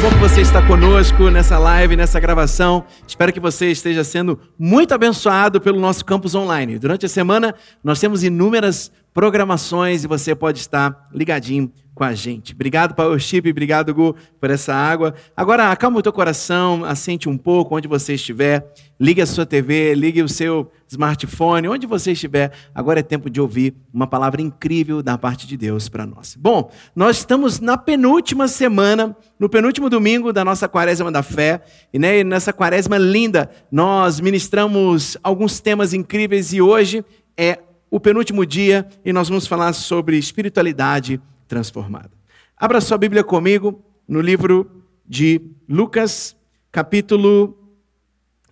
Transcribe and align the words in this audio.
bom 0.00 0.08
que 0.08 0.16
você 0.16 0.40
está 0.40 0.66
conosco 0.66 1.28
nessa 1.28 1.58
live, 1.58 1.94
nessa 1.94 2.18
gravação. 2.18 2.86
Espero 3.06 3.30
que 3.34 3.38
você 3.38 3.70
esteja 3.70 4.02
sendo 4.02 4.40
muito 4.58 4.94
abençoado 4.94 5.60
pelo 5.60 5.78
nosso 5.78 6.06
campus 6.06 6.34
online. 6.34 6.78
Durante 6.78 7.04
a 7.04 7.08
semana, 7.08 7.54
nós 7.84 8.00
temos 8.00 8.24
inúmeras 8.24 8.90
programações 9.12 10.02
e 10.02 10.06
você 10.06 10.34
pode 10.34 10.58
estar 10.58 11.06
ligadinho 11.12 11.70
com 12.00 12.04
a 12.04 12.14
gente. 12.14 12.54
Obrigado, 12.54 12.94
Powership, 12.94 13.50
obrigado, 13.50 13.92
Gu, 13.92 14.16
por 14.40 14.48
essa 14.48 14.74
água. 14.74 15.14
Agora, 15.36 15.70
acalma 15.70 15.98
o 15.98 16.02
teu 16.02 16.14
coração, 16.14 16.82
assente 16.82 17.28
um 17.28 17.36
pouco 17.36 17.76
onde 17.76 17.86
você 17.86 18.14
estiver. 18.14 18.72
Ligue 18.98 19.20
a 19.20 19.26
sua 19.26 19.44
TV, 19.44 19.94
ligue 19.94 20.22
o 20.22 20.28
seu 20.28 20.72
smartphone, 20.88 21.68
onde 21.68 21.86
você 21.86 22.12
estiver. 22.12 22.52
Agora 22.74 23.00
é 23.00 23.02
tempo 23.02 23.28
de 23.28 23.38
ouvir 23.38 23.74
uma 23.92 24.06
palavra 24.06 24.40
incrível 24.40 25.02
da 25.02 25.18
parte 25.18 25.46
de 25.46 25.58
Deus 25.58 25.90
para 25.90 26.06
nós. 26.06 26.34
Bom, 26.40 26.70
nós 26.96 27.18
estamos 27.18 27.60
na 27.60 27.76
penúltima 27.76 28.48
semana, 28.48 29.14
no 29.38 29.50
penúltimo 29.50 29.90
domingo 29.90 30.32
da 30.32 30.42
nossa 30.42 30.66
quaresma 30.66 31.12
da 31.12 31.22
fé. 31.22 31.60
E 31.92 31.98
né, 31.98 32.24
nessa 32.24 32.50
quaresma 32.50 32.96
linda, 32.96 33.50
nós 33.70 34.20
ministramos 34.20 35.18
alguns 35.22 35.60
temas 35.60 35.92
incríveis 35.92 36.54
e 36.54 36.62
hoje 36.62 37.04
é 37.36 37.58
o 37.90 38.00
penúltimo 38.00 38.46
dia 38.46 38.88
e 39.04 39.12
nós 39.12 39.28
vamos 39.28 39.46
falar 39.46 39.74
sobre 39.74 40.16
espiritualidade 40.16 41.20
transformada. 41.50 42.12
Abra 42.56 42.80
sua 42.80 42.96
Bíblia 42.96 43.24
comigo 43.24 43.84
no 44.06 44.20
livro 44.20 44.84
de 45.04 45.40
Lucas, 45.68 46.36
capítulo 46.70 47.58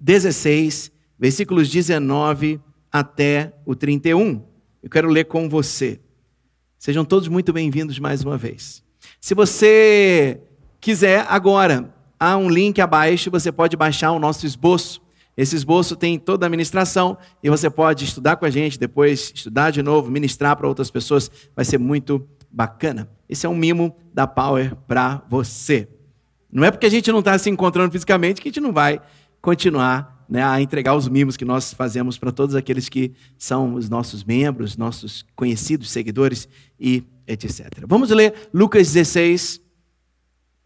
16, 0.00 0.90
versículos 1.16 1.70
19 1.70 2.60
até 2.90 3.54
o 3.64 3.76
31. 3.76 4.42
Eu 4.82 4.90
quero 4.90 5.08
ler 5.08 5.26
com 5.26 5.48
você. 5.48 6.00
Sejam 6.76 7.04
todos 7.04 7.28
muito 7.28 7.52
bem-vindos 7.52 8.00
mais 8.00 8.24
uma 8.24 8.36
vez. 8.36 8.82
Se 9.20 9.32
você 9.32 10.40
quiser, 10.80 11.24
agora, 11.28 11.94
há 12.18 12.36
um 12.36 12.50
link 12.50 12.80
abaixo, 12.80 13.30
você 13.30 13.52
pode 13.52 13.76
baixar 13.76 14.10
o 14.10 14.18
nosso 14.18 14.44
esboço. 14.44 15.00
Esse 15.36 15.54
esboço 15.54 15.94
tem 15.94 16.18
toda 16.18 16.46
a 16.46 16.50
ministração 16.50 17.16
e 17.44 17.48
você 17.48 17.70
pode 17.70 18.04
estudar 18.04 18.34
com 18.34 18.44
a 18.44 18.50
gente, 18.50 18.76
depois 18.76 19.30
estudar 19.32 19.70
de 19.70 19.84
novo, 19.84 20.10
ministrar 20.10 20.56
para 20.56 20.66
outras 20.66 20.90
pessoas. 20.90 21.30
Vai 21.54 21.64
ser 21.64 21.78
muito 21.78 22.26
bacana. 22.50 23.08
Esse 23.28 23.46
é 23.46 23.48
um 23.48 23.56
mimo 23.56 23.96
da 24.12 24.26
Power 24.26 24.74
para 24.86 25.22
você. 25.28 25.88
Não 26.50 26.64
é 26.64 26.70
porque 26.70 26.86
a 26.86 26.90
gente 26.90 27.12
não 27.12 27.18
está 27.18 27.38
se 27.38 27.50
encontrando 27.50 27.92
fisicamente 27.92 28.40
que 28.40 28.48
a 28.48 28.50
gente 28.50 28.60
não 28.60 28.72
vai 28.72 29.00
continuar 29.40 30.24
né, 30.28 30.42
a 30.42 30.60
entregar 30.60 30.94
os 30.94 31.08
mimos 31.08 31.36
que 31.36 31.44
nós 31.44 31.72
fazemos 31.72 32.18
para 32.18 32.30
todos 32.30 32.54
aqueles 32.54 32.88
que 32.88 33.12
são 33.38 33.74
os 33.74 33.88
nossos 33.88 34.24
membros, 34.24 34.76
nossos 34.76 35.24
conhecidos, 35.34 35.90
seguidores 35.90 36.48
e 36.78 37.02
etc. 37.26 37.84
Vamos 37.86 38.10
ler 38.10 38.34
Lucas 38.52 38.92
16, 38.92 39.60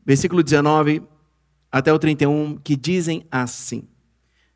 versículo 0.05 0.42
19 0.42 1.03
até 1.70 1.92
o 1.92 1.98
31, 1.98 2.58
que 2.58 2.77
dizem 2.77 3.25
assim: 3.30 3.84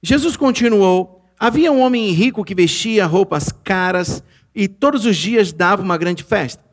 Jesus 0.02 0.36
continuou: 0.36 1.24
Havia 1.38 1.70
um 1.70 1.80
homem 1.80 2.10
rico 2.10 2.44
que 2.44 2.54
vestia 2.54 3.06
roupas 3.06 3.52
caras 3.62 4.22
e 4.54 4.66
todos 4.66 5.04
os 5.04 5.16
dias 5.16 5.52
dava 5.52 5.82
uma 5.82 5.98
grande 5.98 6.24
festa. 6.24 6.66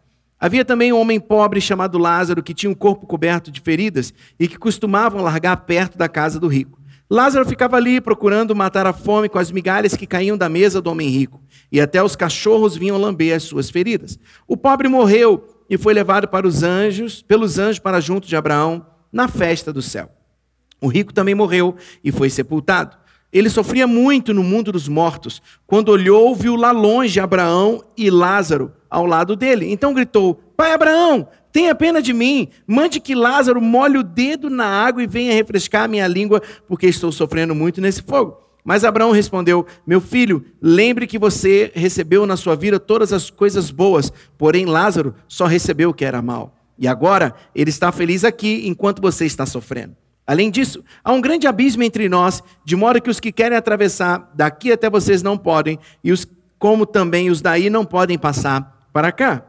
Havia 0.43 0.65
também 0.65 0.91
um 0.91 0.99
homem 0.99 1.21
pobre 1.21 1.61
chamado 1.61 1.97
Lázaro, 1.97 2.43
que 2.43 2.53
tinha 2.53 2.69
o 2.69 2.73
um 2.73 2.75
corpo 2.75 3.07
coberto 3.07 3.49
de 3.49 3.61
feridas 3.61 4.13
e 4.37 4.45
que 4.45 4.57
costumavam 4.57 5.21
largar 5.21 5.55
perto 5.55 5.97
da 5.97 6.09
casa 6.09 6.37
do 6.37 6.49
rico. 6.49 6.81
Lázaro 7.09 7.45
ficava 7.45 7.77
ali 7.77 8.01
procurando 8.01 8.53
matar 8.53 8.85
a 8.85 8.91
fome 8.91 9.29
com 9.29 9.39
as 9.39 9.49
migalhas 9.51 9.95
que 9.95 10.05
caíam 10.05 10.37
da 10.37 10.49
mesa 10.49 10.81
do 10.81 10.91
homem 10.91 11.07
rico, 11.07 11.41
e 11.71 11.79
até 11.79 12.03
os 12.03 12.17
cachorros 12.17 12.75
vinham 12.75 12.97
lamber 12.97 13.33
as 13.33 13.43
suas 13.43 13.69
feridas. 13.69 14.19
O 14.45 14.57
pobre 14.57 14.89
morreu 14.89 15.47
e 15.69 15.77
foi 15.77 15.93
levado 15.93 16.27
para 16.27 16.45
os 16.45 16.61
anjos, 16.61 17.21
pelos 17.21 17.57
anjos 17.57 17.79
para 17.79 18.01
junto 18.01 18.27
de 18.27 18.35
Abraão, 18.35 18.85
na 19.13 19.29
festa 19.29 19.71
do 19.71 19.81
céu. 19.81 20.11
O 20.81 20.89
rico 20.89 21.13
também 21.13 21.33
morreu 21.33 21.77
e 22.03 22.11
foi 22.11 22.29
sepultado. 22.29 22.97
Ele 23.33 23.49
sofria 23.49 23.87
muito 23.87 24.31
no 24.31 24.43
mundo 24.43 24.71
dos 24.71 24.87
mortos. 24.87 25.41
Quando 25.65 25.89
olhou, 25.89 26.35
viu 26.35 26.55
lá 26.55 26.71
longe 26.71 27.19
Abraão 27.19 27.83
e 27.97 28.11
Lázaro 28.11 28.71
ao 28.87 29.07
lado 29.07 29.35
dele. 29.35 29.71
Então 29.71 29.91
gritou: 29.91 30.35
Pai 30.55 30.71
Abraão, 30.71 31.27
tenha 31.51 31.73
pena 31.73 31.99
de 31.99 32.13
mim, 32.13 32.49
mande 32.67 32.99
que 32.99 33.15
Lázaro 33.15 33.59
molhe 33.59 33.97
o 33.97 34.03
dedo 34.03 34.51
na 34.51 34.67
água 34.67 35.01
e 35.01 35.07
venha 35.07 35.33
refrescar 35.33 35.85
a 35.85 35.87
minha 35.87 36.07
língua, 36.07 36.43
porque 36.67 36.85
estou 36.85 37.11
sofrendo 37.11 37.55
muito 37.55 37.81
nesse 37.81 38.03
fogo. 38.03 38.37
Mas 38.63 38.83
Abraão 38.83 39.11
respondeu: 39.11 39.65
Meu 39.85 39.99
filho, 39.99 40.45
lembre 40.61 41.07
que 41.07 41.17
você 41.17 41.71
recebeu 41.73 42.27
na 42.27 42.37
sua 42.37 42.55
vida 42.55 42.79
todas 42.79 43.11
as 43.11 43.31
coisas 43.31 43.71
boas, 43.71 44.13
porém 44.37 44.67
Lázaro 44.67 45.15
só 45.27 45.47
recebeu 45.47 45.89
o 45.89 45.93
que 45.93 46.05
era 46.05 46.21
mal. 46.21 46.55
E 46.77 46.87
agora 46.87 47.33
ele 47.55 47.71
está 47.71 47.91
feliz 47.91 48.23
aqui 48.23 48.67
enquanto 48.67 49.01
você 49.01 49.25
está 49.25 49.45
sofrendo. 49.45 49.95
Além 50.25 50.49
disso, 50.49 50.83
há 51.03 51.11
um 51.11 51.19
grande 51.19 51.47
abismo 51.47 51.83
entre 51.83 52.07
nós, 52.07 52.41
de 52.63 52.75
modo 52.75 53.01
que 53.01 53.09
os 53.09 53.19
que 53.19 53.31
querem 53.31 53.57
atravessar 53.57 54.31
daqui 54.33 54.71
até 54.71 54.89
vocês 54.89 55.21
não 55.21 55.37
podem, 55.37 55.77
e 56.03 56.11
os 56.11 56.25
como 56.57 56.85
também 56.85 57.29
os 57.29 57.41
daí 57.41 57.69
não 57.69 57.83
podem 57.83 58.17
passar 58.17 58.87
para 58.93 59.11
cá. 59.11 59.43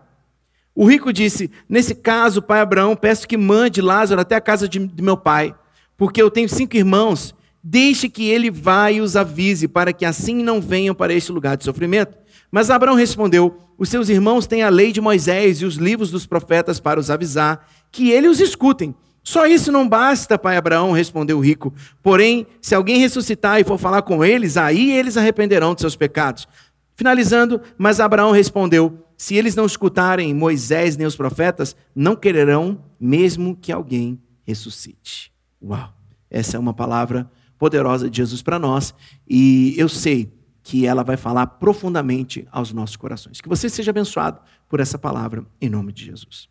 O 0.74 0.84
rico 0.84 1.12
disse: 1.12 1.48
Nesse 1.68 1.94
caso, 1.94 2.42
pai 2.42 2.60
Abraão, 2.60 2.96
peço 2.96 3.28
que 3.28 3.36
mande 3.36 3.80
Lázaro 3.80 4.20
até 4.20 4.34
a 4.34 4.40
casa 4.40 4.68
de, 4.68 4.80
de 4.80 5.02
meu 5.02 5.16
pai, 5.16 5.54
porque 5.96 6.20
eu 6.20 6.30
tenho 6.30 6.48
cinco 6.48 6.76
irmãos. 6.76 7.32
Deixe 7.66 8.10
que 8.10 8.28
ele 8.28 8.50
vá 8.50 8.90
e 8.90 9.00
os 9.00 9.16
avise, 9.16 9.66
para 9.68 9.92
que 9.92 10.04
assim 10.04 10.42
não 10.42 10.60
venham 10.60 10.94
para 10.94 11.14
este 11.14 11.32
lugar 11.32 11.56
de 11.56 11.64
sofrimento. 11.64 12.18
Mas 12.50 12.68
Abraão 12.68 12.96
respondeu: 12.96 13.56
Os 13.78 13.88
seus 13.88 14.08
irmãos 14.08 14.46
têm 14.46 14.64
a 14.64 14.68
lei 14.68 14.90
de 14.90 15.00
Moisés 15.00 15.60
e 15.60 15.64
os 15.64 15.76
livros 15.76 16.10
dos 16.10 16.26
profetas 16.26 16.80
para 16.80 16.98
os 16.98 17.10
avisar, 17.10 17.66
que 17.92 18.10
ele 18.10 18.26
os 18.26 18.40
escutem. 18.40 18.94
Só 19.24 19.46
isso 19.46 19.72
não 19.72 19.88
basta, 19.88 20.38
pai 20.38 20.58
Abraão, 20.58 20.92
respondeu 20.92 21.38
o 21.38 21.40
rico. 21.40 21.72
Porém, 22.02 22.46
se 22.60 22.74
alguém 22.74 22.98
ressuscitar 22.98 23.58
e 23.58 23.64
for 23.64 23.78
falar 23.78 24.02
com 24.02 24.22
eles, 24.22 24.58
aí 24.58 24.92
eles 24.92 25.16
arrependerão 25.16 25.74
de 25.74 25.80
seus 25.80 25.96
pecados. 25.96 26.46
Finalizando, 26.94 27.60
mas 27.78 28.00
Abraão 28.00 28.32
respondeu: 28.32 29.02
se 29.16 29.34
eles 29.34 29.56
não 29.56 29.64
escutarem 29.64 30.34
Moisés 30.34 30.96
nem 30.98 31.06
os 31.06 31.16
profetas, 31.16 31.74
não 31.94 32.14
quererão 32.14 32.84
mesmo 33.00 33.56
que 33.56 33.72
alguém 33.72 34.20
ressuscite. 34.42 35.32
Uau! 35.62 35.92
Essa 36.30 36.58
é 36.58 36.60
uma 36.60 36.74
palavra 36.74 37.30
poderosa 37.58 38.10
de 38.10 38.18
Jesus 38.18 38.42
para 38.42 38.58
nós 38.58 38.94
e 39.26 39.74
eu 39.78 39.88
sei 39.88 40.32
que 40.62 40.86
ela 40.86 41.02
vai 41.04 41.16
falar 41.16 41.46
profundamente 41.46 42.46
aos 42.50 42.72
nossos 42.72 42.96
corações. 42.96 43.40
Que 43.40 43.48
você 43.48 43.68
seja 43.68 43.90
abençoado 43.90 44.40
por 44.68 44.80
essa 44.80 44.98
palavra 44.98 45.46
em 45.60 45.70
nome 45.70 45.92
de 45.92 46.04
Jesus. 46.04 46.48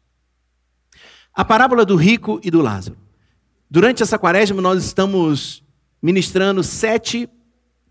A 1.33 1.43
parábola 1.43 1.85
do 1.85 1.95
rico 1.95 2.39
e 2.43 2.51
do 2.51 2.61
Lázaro. 2.61 2.97
Durante 3.69 4.03
essa 4.03 4.19
quaresma, 4.19 4.61
nós 4.61 4.83
estamos 4.83 5.63
ministrando 6.01 6.61
sete 6.63 7.27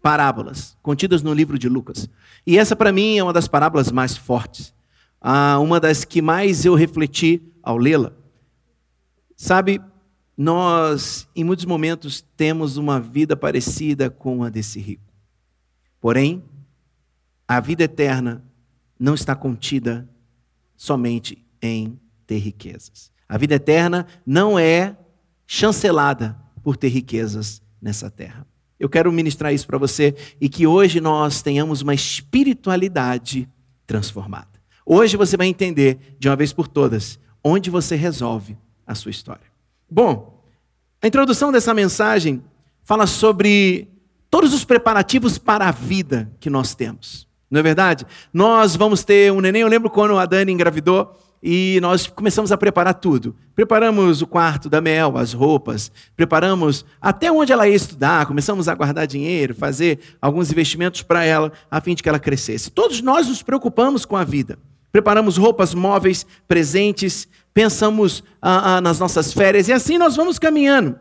parábolas 0.00 0.76
contidas 0.82 1.22
no 1.22 1.32
livro 1.32 1.58
de 1.58 1.68
Lucas. 1.68 2.08
E 2.46 2.58
essa, 2.58 2.76
para 2.76 2.92
mim, 2.92 3.18
é 3.18 3.22
uma 3.22 3.32
das 3.32 3.48
parábolas 3.48 3.90
mais 3.90 4.16
fortes, 4.16 4.74
ah, 5.20 5.58
uma 5.58 5.80
das 5.80 6.04
que 6.04 6.22
mais 6.22 6.64
eu 6.64 6.74
refleti 6.74 7.42
ao 7.62 7.76
lê-la. 7.76 8.12
Sabe, 9.36 9.80
nós, 10.36 11.28
em 11.34 11.44
muitos 11.44 11.64
momentos, 11.64 12.24
temos 12.36 12.76
uma 12.76 13.00
vida 13.00 13.36
parecida 13.36 14.08
com 14.08 14.42
a 14.42 14.48
desse 14.48 14.80
rico. 14.80 15.12
Porém, 16.00 16.42
a 17.46 17.60
vida 17.60 17.84
eterna 17.84 18.44
não 18.98 19.14
está 19.14 19.36
contida 19.36 20.08
somente 20.76 21.44
em 21.60 21.98
ter 22.26 22.38
riquezas. 22.38 23.11
A 23.32 23.38
vida 23.38 23.54
eterna 23.54 24.06
não 24.26 24.58
é 24.58 24.94
chancelada 25.46 26.36
por 26.62 26.76
ter 26.76 26.88
riquezas 26.88 27.62
nessa 27.80 28.10
terra. 28.10 28.46
Eu 28.78 28.90
quero 28.90 29.10
ministrar 29.10 29.54
isso 29.54 29.66
para 29.66 29.78
você 29.78 30.14
e 30.38 30.50
que 30.50 30.66
hoje 30.66 31.00
nós 31.00 31.40
tenhamos 31.40 31.80
uma 31.80 31.94
espiritualidade 31.94 33.48
transformada. 33.86 34.50
Hoje 34.84 35.16
você 35.16 35.34
vai 35.34 35.46
entender, 35.46 36.14
de 36.18 36.28
uma 36.28 36.36
vez 36.36 36.52
por 36.52 36.68
todas, 36.68 37.18
onde 37.42 37.70
você 37.70 37.96
resolve 37.96 38.54
a 38.86 38.94
sua 38.94 39.10
história. 39.10 39.46
Bom, 39.90 40.44
a 41.00 41.06
introdução 41.06 41.50
dessa 41.50 41.72
mensagem 41.72 42.44
fala 42.82 43.06
sobre 43.06 43.88
todos 44.28 44.52
os 44.52 44.62
preparativos 44.62 45.38
para 45.38 45.68
a 45.68 45.72
vida 45.72 46.30
que 46.38 46.50
nós 46.50 46.74
temos. 46.74 47.26
Não 47.50 47.60
é 47.60 47.62
verdade? 47.62 48.06
Nós 48.30 48.76
vamos 48.76 49.02
ter 49.04 49.32
um 49.32 49.40
neném. 49.40 49.62
Eu 49.62 49.68
lembro 49.68 49.88
quando 49.88 50.18
a 50.18 50.26
Dani 50.26 50.52
engravidou, 50.52 51.18
e 51.42 51.80
nós 51.82 52.06
começamos 52.06 52.52
a 52.52 52.56
preparar 52.56 52.94
tudo. 52.94 53.34
Preparamos 53.54 54.22
o 54.22 54.26
quarto 54.26 54.70
da 54.70 54.80
Mel, 54.80 55.18
as 55.18 55.32
roupas, 55.32 55.90
preparamos 56.16 56.84
até 57.00 57.32
onde 57.32 57.52
ela 57.52 57.66
ia 57.66 57.74
estudar, 57.74 58.26
começamos 58.26 58.68
a 58.68 58.74
guardar 58.74 59.06
dinheiro, 59.06 59.54
fazer 59.54 59.98
alguns 60.20 60.50
investimentos 60.52 61.02
para 61.02 61.24
ela, 61.24 61.52
a 61.70 61.80
fim 61.80 61.94
de 61.94 62.02
que 62.02 62.08
ela 62.08 62.20
crescesse. 62.20 62.70
Todos 62.70 63.02
nós 63.02 63.26
nos 63.26 63.42
preocupamos 63.42 64.04
com 64.04 64.16
a 64.16 64.22
vida. 64.22 64.58
Preparamos 64.92 65.36
roupas 65.36 65.74
móveis, 65.74 66.24
presentes, 66.46 67.26
pensamos 67.52 68.22
ah, 68.40 68.76
ah, 68.76 68.80
nas 68.80 68.98
nossas 69.00 69.32
férias 69.32 69.66
e 69.66 69.72
assim 69.72 69.98
nós 69.98 70.14
vamos 70.14 70.38
caminhando. 70.38 70.96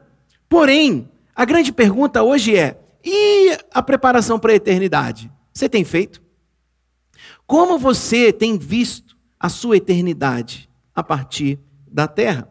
Porém, 0.49 1.09
a 1.35 1.45
grande 1.45 1.71
pergunta 1.71 2.23
hoje 2.23 2.57
é: 2.57 2.79
e 3.03 3.57
a 3.73 3.81
preparação 3.83 4.39
para 4.39 4.53
a 4.53 4.55
eternidade? 4.55 5.31
Você 5.53 5.67
tem 5.67 5.83
feito? 5.83 6.21
Como 7.45 7.77
você 7.77 8.31
tem 8.31 8.57
visto 8.57 9.11
a 9.41 9.49
sua 9.49 9.77
eternidade 9.77 10.69
a 10.93 11.01
partir 11.01 11.59
da 11.88 12.07
terra. 12.07 12.47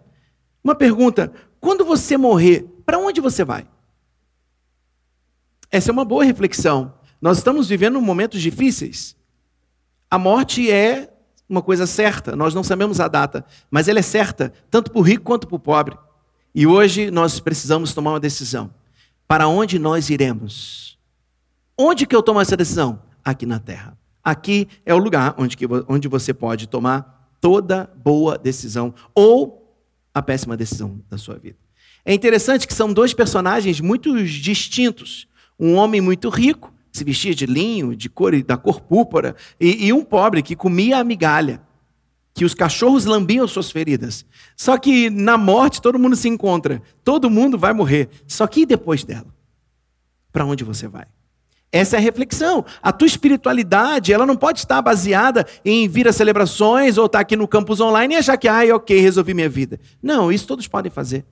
Uma 0.63 0.75
pergunta: 0.75 1.33
quando 1.61 1.85
você 1.85 2.17
morrer, 2.17 2.67
para 2.85 2.99
onde 2.99 3.21
você 3.21 3.45
vai? 3.45 3.67
Essa 5.71 5.91
é 5.91 5.93
uma 5.93 6.05
boa 6.05 6.25
reflexão. 6.25 6.93
Nós 7.23 7.39
estamos 7.39 7.69
vivendo 7.69 8.01
momentos 8.01 8.43
difíceis. 8.43 9.17
A 10.11 10.19
morte 10.19 10.69
é 10.69 11.13
uma 11.49 11.63
coisa 11.63 11.87
certa, 11.87 12.35
nós 12.35 12.55
não 12.55 12.65
sabemos 12.65 13.01
a 13.01 13.09
data, 13.09 13.45
mas 13.71 13.89
ela 13.89 13.99
é 13.99 14.03
certa, 14.03 14.53
tanto 14.71 14.91
para 14.91 15.01
o 15.01 15.03
rico 15.03 15.25
quanto 15.25 15.47
para 15.47 15.57
o 15.57 15.61
pobre. 15.61 15.97
E 16.55 16.67
hoje 16.67 17.11
nós 17.11 17.39
precisamos 17.39 17.95
tomar 17.95 18.13
uma 18.13 18.21
decisão. 18.21 18.73
Para 19.29 19.47
onde 19.47 19.79
nós 19.79 20.11
iremos? 20.11 20.99
Onde 21.79 22.07
que 22.07 22.17
eu 22.17 22.23
tomo 22.23 22.41
essa 22.41 22.57
decisão? 22.57 23.03
Aqui 23.25 23.47
na 23.47 23.61
terra. 23.61 24.00
Aqui 24.23 24.69
é 24.85 24.95
o 24.95 24.99
lugar 24.99 25.35
onde, 25.39 25.57
onde 25.89 26.09
você 26.09 26.35
pode 26.35 26.69
tomar 26.69 27.35
toda 27.41 27.91
boa 27.97 28.37
decisão 28.37 28.95
ou 29.15 29.61
a 30.13 30.21
péssima 30.21 30.57
decisão 30.57 31.01
da 31.09 31.17
sua 31.17 31.37
vida. 31.37 31.57
É 32.05 32.13
interessante 32.13 32.67
que 32.67 32.75
são 32.75 32.93
dois 32.93 33.15
personagens 33.15 33.81
muito 33.81 34.15
distintos. 34.25 35.27
Um 35.59 35.75
homem 35.75 36.01
muito 36.01 36.29
rico, 36.29 36.73
que 36.91 36.99
se 36.99 37.05
vestia 37.05 37.35
de 37.35 37.47
linho, 37.47 37.95
de 37.95 38.09
cor, 38.09 38.43
da 38.43 38.57
cor 38.57 38.81
púrpura, 38.81 39.37
e, 39.61 39.87
e 39.87 39.93
um 39.93 40.03
pobre 40.03 40.43
que 40.43 40.57
comia 40.57 40.99
a 40.99 41.05
migalha, 41.05 41.63
que 42.35 42.45
os 42.45 42.55
cachorros 42.55 43.05
lambiam 43.05 43.47
suas 43.47 43.71
feridas. 43.71 44.25
Só 44.57 44.79
que 44.79 45.11
na 45.11 45.37
morte 45.37 45.83
todo 45.83 45.99
mundo 45.99 46.17
se 46.17 46.29
encontra, 46.29 46.83
todo 47.05 47.31
mundo 47.31 47.59
vai 47.59 47.73
morrer. 47.73 48.09
Só 48.27 48.47
que 48.47 48.63
e 48.63 48.67
depois 48.67 49.05
dela? 49.05 49.35
Para 50.33 50.47
onde 50.47 50.65
você 50.65 50.89
vai? 50.89 51.07
Essa 51.73 51.97
é 51.97 51.99
a 51.99 52.03
reflexão. 52.03 52.65
A 52.83 52.93
tua 52.93 53.07
espiritualidade, 53.07 54.13
ela 54.13 54.27
não 54.27 54.37
pode 54.37 54.59
estar 54.59 54.83
baseada 54.83 55.47
em 55.65 55.87
vir 55.87 56.09
a 56.09 56.13
celebrações 56.13 56.99
ou 56.99 57.07
estar 57.07 57.21
aqui 57.21 57.37
no 57.37 57.47
campus 57.47 57.81
online 57.81 58.15
e 58.15 58.19
achar 58.19 58.37
que, 58.37 58.49
ai, 58.49 58.73
ok, 58.73 58.99
resolvi 59.01 59.35
minha 59.35 59.49
vida. 59.49 59.79
Não, 60.03 60.33
isso 60.33 60.49
todos 60.49 60.67
podem 60.67 60.91
fazer. 60.91 61.25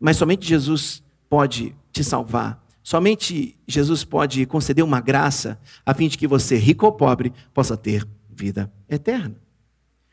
Mas 0.00 0.16
somente 0.16 0.48
Jesus 0.48 1.02
pode 1.28 1.76
te 1.92 2.02
salvar. 2.02 2.64
Somente 2.82 3.54
Jesus 3.66 4.02
pode 4.02 4.46
conceder 4.46 4.82
uma 4.82 5.00
graça 5.00 5.60
a 5.84 5.92
fim 5.92 6.08
de 6.08 6.16
que 6.16 6.26
você, 6.26 6.56
rico 6.56 6.86
ou 6.86 6.92
pobre, 6.92 7.32
possa 7.52 7.76
ter 7.76 8.08
vida 8.30 8.72
eterna. 8.88 9.36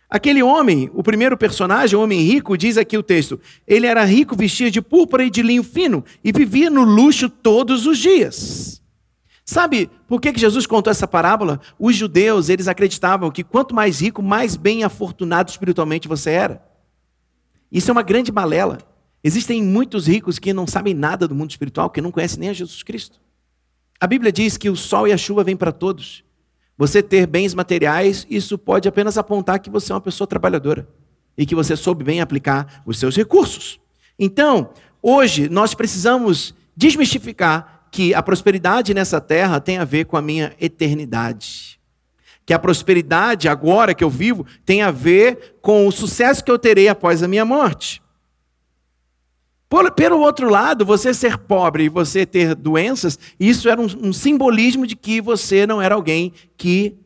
Aquele 0.10 0.44
homem, 0.44 0.90
o 0.94 1.02
primeiro 1.02 1.38
personagem, 1.38 1.98
o 1.98 2.02
homem 2.04 2.22
rico, 2.22 2.58
diz 2.58 2.78
aqui 2.78 2.98
o 2.98 3.04
texto: 3.04 3.40
ele 3.66 3.88
era 3.88 4.04
rico, 4.04 4.36
vestia 4.36 4.70
de 4.70 4.82
púrpura 4.82 5.24
e 5.24 5.30
de 5.30 5.42
linho 5.42 5.64
fino 5.64 6.04
e 6.24 6.34
vivia 6.34 6.70
no 6.70 6.84
luxo 6.84 7.30
todos 7.30 7.86
os 7.86 7.98
dias. 7.98 8.82
Sabe 9.46 9.92
por 10.08 10.20
que 10.20 10.36
Jesus 10.36 10.66
contou 10.66 10.90
essa 10.90 11.08
parábola? 11.08 11.62
Os 11.78 11.96
judeus, 11.96 12.50
eles 12.50 12.68
acreditavam 12.68 13.30
que 13.30 13.44
quanto 13.44 13.76
mais 13.76 14.02
rico, 14.02 14.24
mais 14.24 14.56
bem 14.56 14.84
afortunado 14.84 15.52
espiritualmente 15.52 16.08
você 16.08 16.32
era. 16.32 16.66
Isso 17.72 17.92
é 17.92 17.94
uma 17.94 18.02
grande 18.02 18.32
balela. 18.32 18.80
Existem 19.24 19.62
muitos 19.62 20.08
ricos 20.08 20.40
que 20.40 20.52
não 20.52 20.66
sabem 20.66 20.96
nada 20.96 21.28
do 21.28 21.36
mundo 21.36 21.52
espiritual, 21.52 21.92
que 21.92 22.02
não 22.02 22.12
conhecem 22.12 22.40
nem 22.40 22.50
a 22.50 22.54
Jesus 22.54 22.82
Cristo. 22.82 23.20
A 24.00 24.08
Bíblia 24.08 24.32
diz 24.32 24.58
que 24.58 24.70
o 24.70 24.76
sol 24.76 25.08
e 25.08 25.14
a 25.14 25.18
chuva 25.18 25.44
vêm 25.44 25.56
para 25.56 25.72
todos. 25.72 26.24
Você 26.78 27.02
ter 27.02 27.28
bens 27.28 27.54
materiais, 27.54 28.26
isso 28.30 28.58
pode 28.58 28.88
apenas 28.88 29.18
apontar 29.18 29.60
que 29.60 29.70
você 29.70 29.92
é 29.92 29.96
uma 29.96 30.02
pessoa 30.02 30.28
trabalhadora 30.28 30.88
e 31.38 31.46
que 31.46 31.56
você 31.56 31.76
soube 31.76 32.04
bem 32.04 32.20
aplicar 32.20 32.82
os 32.86 32.98
seus 32.98 33.16
recursos. 33.16 33.80
Então, 34.18 34.72
hoje 35.02 35.50
nós 35.50 35.74
precisamos 35.74 36.54
desmistificar 36.76 37.75
que 37.96 38.14
a 38.14 38.22
prosperidade 38.22 38.94
nessa 38.94 39.22
terra 39.22 39.62
tem 39.62 39.78
a 39.78 39.86
ver 39.86 40.04
com 40.04 40.18
a 40.18 40.22
minha 40.22 40.52
eternidade. 40.60 41.80
Que 42.46 42.54
a 42.54 42.60
prosperidade 42.60 43.48
agora 43.48 43.96
que 43.96 44.04
eu 44.04 44.10
vivo 44.10 44.46
tem 44.66 44.82
a 44.82 44.92
ver 44.92 45.56
com 45.62 45.88
o 45.88 45.92
sucesso 45.94 46.44
que 46.44 46.52
eu 46.52 46.60
terei 46.60 46.90
após 46.90 47.24
a 47.24 47.28
minha 47.30 47.46
morte. 47.46 48.04
Por, 49.70 49.90
pelo 49.94 50.20
outro 50.20 50.50
lado, 50.50 50.86
você 50.86 51.14
ser 51.14 51.38
pobre 51.38 51.86
e 51.86 51.90
você 51.90 52.26
ter 52.26 52.54
doenças, 52.54 53.18
isso 53.40 53.70
era 53.70 53.80
um, 53.80 53.88
um 54.04 54.12
simbolismo 54.12 54.86
de 54.86 54.98
que 54.98 55.22
você 55.22 55.66
não 55.66 55.82
era 55.82 55.96
alguém 55.96 56.34
que 56.58 56.98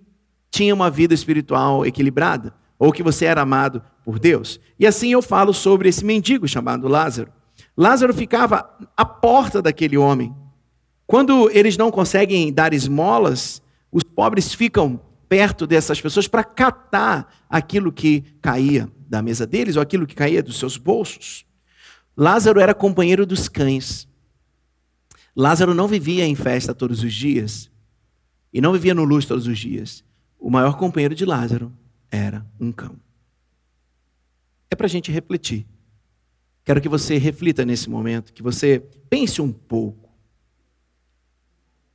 tinha 0.49 0.73
uma 0.73 0.89
vida 0.89 1.13
espiritual 1.13 1.85
equilibrada, 1.85 2.51
ou 2.79 2.91
que 2.91 3.03
você 3.03 3.25
era 3.25 3.41
amado 3.41 3.83
por 4.03 4.17
Deus. 4.17 4.59
E 4.79 4.87
assim 4.87 5.11
eu 5.11 5.21
falo 5.21 5.53
sobre 5.53 5.87
esse 5.87 6.03
mendigo 6.03 6.47
chamado 6.47 6.87
Lázaro. 6.87 7.31
Lázaro 7.77 8.11
ficava 8.11 8.67
à 8.97 9.05
porta 9.05 9.61
daquele 9.61 9.95
homem. 9.95 10.35
Quando 11.09 11.49
eles 11.49 11.75
não 11.75 11.89
conseguem 11.89 12.53
dar 12.53 12.71
esmolas, 12.71 13.63
os 13.91 14.03
pobres 14.03 14.53
ficam 14.53 15.01
perto 15.27 15.65
dessas 15.65 15.99
pessoas 15.99 16.27
para 16.27 16.43
catar 16.43 17.47
aquilo 17.49 17.91
que 17.91 18.21
caía 18.39 18.87
da 19.07 19.19
mesa 19.19 19.47
deles 19.47 19.75
ou 19.75 19.81
aquilo 19.81 20.05
que 20.05 20.13
caía 20.13 20.43
dos 20.43 20.59
seus 20.59 20.77
bolsos. 20.77 21.47
Lázaro 22.15 22.59
era 22.59 22.75
companheiro 22.75 23.25
dos 23.25 23.49
cães. 23.49 24.07
Lázaro 25.35 25.73
não 25.73 25.87
vivia 25.87 26.27
em 26.27 26.35
festa 26.35 26.75
todos 26.75 27.01
os 27.01 27.11
dias 27.11 27.71
e 28.53 28.61
não 28.61 28.71
vivia 28.73 28.93
no 28.93 29.03
luxo 29.03 29.29
todos 29.29 29.47
os 29.47 29.57
dias. 29.57 30.03
O 30.39 30.51
maior 30.51 30.77
companheiro 30.77 31.15
de 31.15 31.25
Lázaro 31.25 31.73
era 32.11 32.45
um 32.59 32.71
cão. 32.71 32.95
É 34.69 34.75
para 34.75 34.85
a 34.85 34.89
gente 34.89 35.11
refletir. 35.11 35.65
Quero 36.63 36.79
que 36.79 36.87
você 36.87 37.17
reflita 37.17 37.65
nesse 37.65 37.89
momento, 37.89 38.31
que 38.31 38.43
você 38.43 38.77
pense 39.09 39.41
um 39.41 39.51
pouco 39.51 39.98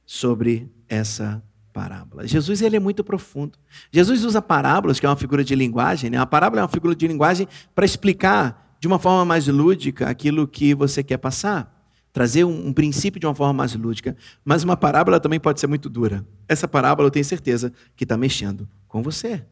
sobre 0.06 0.70
essa 0.88 1.42
parábola. 1.72 2.26
Jesus 2.26 2.62
ele 2.62 2.76
é 2.76 2.80
muito 2.80 3.02
profundo. 3.02 3.58
Jesus 3.90 4.24
usa 4.24 4.40
parábolas, 4.40 5.00
que 5.00 5.06
é 5.06 5.08
uma 5.08 5.16
figura 5.16 5.42
de 5.42 5.54
linguagem. 5.54 6.08
Né? 6.08 6.16
A 6.16 6.24
parábola 6.24 6.60
é 6.60 6.62
uma 6.62 6.68
figura 6.68 6.94
de 6.94 7.06
linguagem 7.06 7.48
para 7.74 7.84
explicar 7.84 8.76
de 8.78 8.86
uma 8.86 8.98
forma 8.98 9.24
mais 9.24 9.48
lúdica 9.48 10.08
aquilo 10.08 10.46
que 10.46 10.74
você 10.74 11.02
quer 11.02 11.16
passar. 11.16 11.72
Trazer 12.12 12.44
um, 12.44 12.68
um, 12.68 12.72
princípio 12.72 13.18
de 13.18 13.26
uma 13.26 13.34
forma 13.34 13.52
mais 13.52 13.74
lúdica. 13.74 14.16
Mas 14.44 14.62
uma 14.62 14.76
parábola 14.76 15.18
também 15.18 15.40
pode 15.40 15.58
ser 15.58 15.66
muito 15.66 15.88
dura. 15.88 16.24
Essa 16.46 16.68
parábola 16.68 17.08
eu 17.08 17.10
tenho 17.10 17.24
certeza 17.24 17.72
que 17.96 18.04
está 18.04 18.16
mexendo 18.16 18.68
com 18.86 19.02
você. 19.02 19.44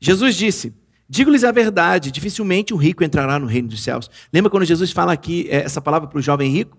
Jesus 0.00 0.34
disse: 0.34 0.74
Digo-lhes 1.08 1.44
a 1.44 1.52
verdade, 1.52 2.10
dificilmente 2.10 2.74
o 2.74 2.76
rico 2.76 3.04
entrará 3.04 3.38
no 3.38 3.46
reino 3.46 3.68
dos 3.68 3.82
céus. 3.82 4.10
Lembra 4.32 4.50
quando 4.50 4.64
Jesus 4.64 4.90
fala 4.90 5.12
aqui 5.12 5.46
eh, 5.48 5.62
essa 5.62 5.80
palavra 5.80 6.08
para 6.08 6.18
o 6.18 6.22
jovem 6.22 6.50
rico? 6.50 6.76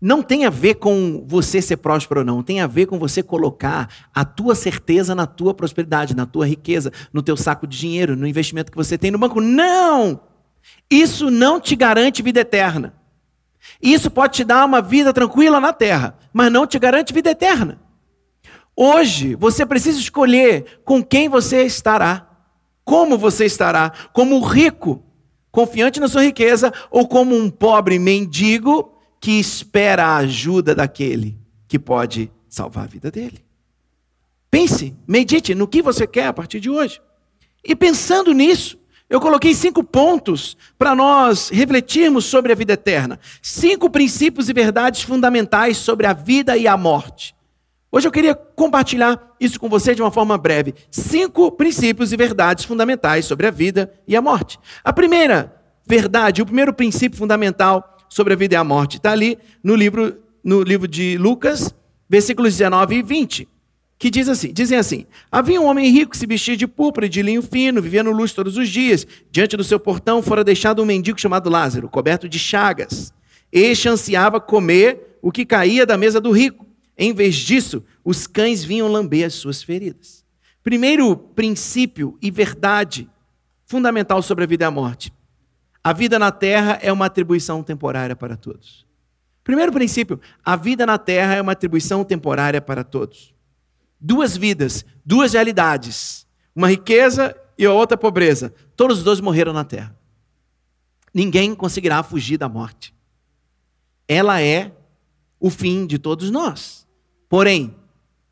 Não 0.00 0.22
tem 0.22 0.44
a 0.44 0.50
ver 0.50 0.74
com 0.74 1.24
você 1.26 1.62
ser 1.62 1.78
próspero 1.78 2.20
ou 2.20 2.26
não, 2.26 2.42
tem 2.42 2.60
a 2.60 2.66
ver 2.66 2.86
com 2.86 2.98
você 2.98 3.22
colocar 3.22 3.88
a 4.14 4.24
tua 4.24 4.54
certeza 4.54 5.14
na 5.14 5.26
tua 5.26 5.54
prosperidade, 5.54 6.14
na 6.14 6.26
tua 6.26 6.46
riqueza, 6.46 6.92
no 7.12 7.22
teu 7.22 7.36
saco 7.36 7.66
de 7.66 7.78
dinheiro, 7.78 8.16
no 8.16 8.26
investimento 8.26 8.70
que 8.70 8.76
você 8.76 8.98
tem 8.98 9.10
no 9.10 9.18
banco. 9.18 9.40
Não! 9.40 10.20
Isso 10.90 11.30
não 11.30 11.60
te 11.60 11.74
garante 11.74 12.22
vida 12.22 12.40
eterna. 12.40 12.94
Isso 13.80 14.10
pode 14.10 14.34
te 14.34 14.44
dar 14.44 14.64
uma 14.64 14.82
vida 14.82 15.12
tranquila 15.12 15.60
na 15.60 15.72
terra, 15.72 16.16
mas 16.32 16.52
não 16.52 16.66
te 16.66 16.78
garante 16.78 17.12
vida 17.12 17.30
eterna. 17.30 17.80
Hoje, 18.76 19.34
você 19.34 19.64
precisa 19.64 19.98
escolher 19.98 20.80
com 20.84 21.02
quem 21.02 21.28
você 21.28 21.62
estará, 21.62 22.28
como 22.84 23.16
você 23.16 23.46
estará, 23.46 23.90
como 24.12 24.38
rico, 24.40 25.02
confiante 25.50 25.98
na 25.98 26.08
sua 26.08 26.22
riqueza, 26.22 26.72
ou 26.90 27.08
como 27.08 27.34
um 27.34 27.48
pobre 27.48 27.98
mendigo 27.98 28.95
que 29.26 29.40
espera 29.40 30.06
a 30.06 30.18
ajuda 30.18 30.72
daquele 30.72 31.36
que 31.66 31.80
pode 31.80 32.30
salvar 32.48 32.84
a 32.84 32.86
vida 32.86 33.10
dele. 33.10 33.44
Pense, 34.48 34.94
medite 35.04 35.52
no 35.52 35.66
que 35.66 35.82
você 35.82 36.06
quer 36.06 36.28
a 36.28 36.32
partir 36.32 36.60
de 36.60 36.70
hoje. 36.70 37.00
E 37.64 37.74
pensando 37.74 38.32
nisso, 38.32 38.78
eu 39.10 39.20
coloquei 39.20 39.52
cinco 39.52 39.82
pontos 39.82 40.56
para 40.78 40.94
nós 40.94 41.48
refletirmos 41.48 42.24
sobre 42.24 42.52
a 42.52 42.54
vida 42.54 42.74
eterna. 42.74 43.18
Cinco 43.42 43.90
princípios 43.90 44.48
e 44.48 44.52
verdades 44.52 45.02
fundamentais 45.02 45.76
sobre 45.76 46.06
a 46.06 46.12
vida 46.12 46.56
e 46.56 46.68
a 46.68 46.76
morte. 46.76 47.34
Hoje 47.90 48.06
eu 48.06 48.12
queria 48.12 48.32
compartilhar 48.32 49.34
isso 49.40 49.58
com 49.58 49.68
você 49.68 49.92
de 49.92 50.02
uma 50.02 50.12
forma 50.12 50.38
breve. 50.38 50.72
Cinco 50.88 51.50
princípios 51.50 52.12
e 52.12 52.16
verdades 52.16 52.64
fundamentais 52.64 53.24
sobre 53.24 53.48
a 53.48 53.50
vida 53.50 53.92
e 54.06 54.14
a 54.14 54.22
morte. 54.22 54.56
A 54.84 54.92
primeira 54.92 55.52
verdade, 55.84 56.42
o 56.42 56.46
primeiro 56.46 56.72
princípio 56.72 57.18
fundamental 57.18 57.95
sobre 58.08 58.32
a 58.32 58.36
vida 58.36 58.54
e 58.54 58.56
a 58.56 58.64
morte. 58.64 58.96
Está 58.96 59.12
ali 59.12 59.38
no 59.62 59.74
livro, 59.74 60.16
no 60.42 60.62
livro 60.62 60.86
de 60.88 61.16
Lucas, 61.18 61.74
versículos 62.08 62.56
19 62.56 62.96
e 62.96 63.02
20, 63.02 63.48
que 63.98 64.10
diz 64.10 64.28
assim, 64.28 64.52
dizem 64.52 64.78
assim: 64.78 65.06
Havia 65.30 65.60
um 65.60 65.66
homem 65.66 65.90
rico 65.90 66.12
que 66.12 66.18
se 66.18 66.26
vestia 66.26 66.56
de 66.56 66.66
púrpura 66.66 67.06
e 67.06 67.08
de 67.08 67.22
linho 67.22 67.42
fino, 67.42 67.80
vivia 67.80 68.02
no 68.02 68.12
luxo 68.12 68.34
todos 68.34 68.56
os 68.56 68.68
dias. 68.68 69.06
Diante 69.30 69.56
do 69.56 69.64
seu 69.64 69.80
portão 69.80 70.22
fora 70.22 70.44
deixado 70.44 70.82
um 70.82 70.86
mendigo 70.86 71.20
chamado 71.20 71.48
Lázaro, 71.48 71.88
coberto 71.88 72.28
de 72.28 72.38
chagas. 72.38 73.12
Este 73.50 73.88
ansiava 73.88 74.40
comer 74.40 75.18
o 75.22 75.32
que 75.32 75.46
caía 75.46 75.86
da 75.86 75.96
mesa 75.96 76.20
do 76.20 76.30
rico. 76.30 76.66
Em 76.98 77.12
vez 77.12 77.34
disso, 77.34 77.84
os 78.04 78.26
cães 78.26 78.64
vinham 78.64 78.88
lamber 78.88 79.26
as 79.26 79.34
suas 79.34 79.62
feridas. 79.62 80.24
Primeiro 80.62 81.16
princípio 81.16 82.18
e 82.20 82.30
verdade 82.30 83.08
fundamental 83.66 84.22
sobre 84.22 84.44
a 84.44 84.46
vida 84.46 84.64
e 84.64 84.66
a 84.66 84.70
morte. 84.70 85.12
A 85.86 85.92
vida 85.92 86.18
na 86.18 86.32
terra 86.32 86.80
é 86.82 86.90
uma 86.92 87.06
atribuição 87.06 87.62
temporária 87.62 88.16
para 88.16 88.36
todos. 88.36 88.84
Primeiro 89.44 89.70
princípio, 89.70 90.20
a 90.44 90.56
vida 90.56 90.84
na 90.84 90.98
terra 90.98 91.34
é 91.34 91.40
uma 91.40 91.52
atribuição 91.52 92.02
temporária 92.02 92.60
para 92.60 92.82
todos. 92.82 93.32
Duas 94.00 94.36
vidas, 94.36 94.84
duas 95.04 95.34
realidades. 95.34 96.26
Uma 96.56 96.68
riqueza 96.68 97.36
e 97.56 97.64
a 97.64 97.72
outra 97.72 97.96
pobreza. 97.96 98.52
Todos 98.74 98.98
os 98.98 99.04
dois 99.04 99.20
morreram 99.20 99.52
na 99.52 99.62
terra. 99.62 99.96
Ninguém 101.14 101.54
conseguirá 101.54 102.02
fugir 102.02 102.36
da 102.36 102.48
morte. 102.48 102.92
Ela 104.08 104.42
é 104.42 104.72
o 105.38 105.50
fim 105.50 105.86
de 105.86 106.00
todos 106.00 106.32
nós. 106.32 106.84
Porém, 107.28 107.76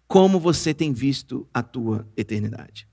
como 0.08 0.40
você 0.40 0.74
tem 0.74 0.92
visto 0.92 1.46
a 1.54 1.62
tua 1.62 2.04
eternidade? 2.16 2.88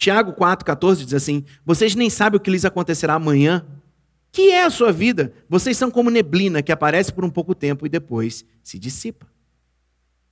Tiago 0.00 0.32
4,14 0.32 1.04
diz 1.04 1.12
assim: 1.12 1.44
Vocês 1.64 1.94
nem 1.94 2.08
sabem 2.08 2.38
o 2.38 2.40
que 2.40 2.50
lhes 2.50 2.64
acontecerá 2.64 3.14
amanhã. 3.14 3.66
Que 4.32 4.50
é 4.50 4.64
a 4.64 4.70
sua 4.70 4.90
vida? 4.92 5.32
Vocês 5.48 5.76
são 5.76 5.90
como 5.90 6.08
neblina 6.08 6.62
que 6.62 6.72
aparece 6.72 7.12
por 7.12 7.24
um 7.24 7.30
pouco 7.30 7.54
tempo 7.54 7.84
e 7.84 7.88
depois 7.88 8.44
se 8.62 8.78
dissipa. 8.78 9.26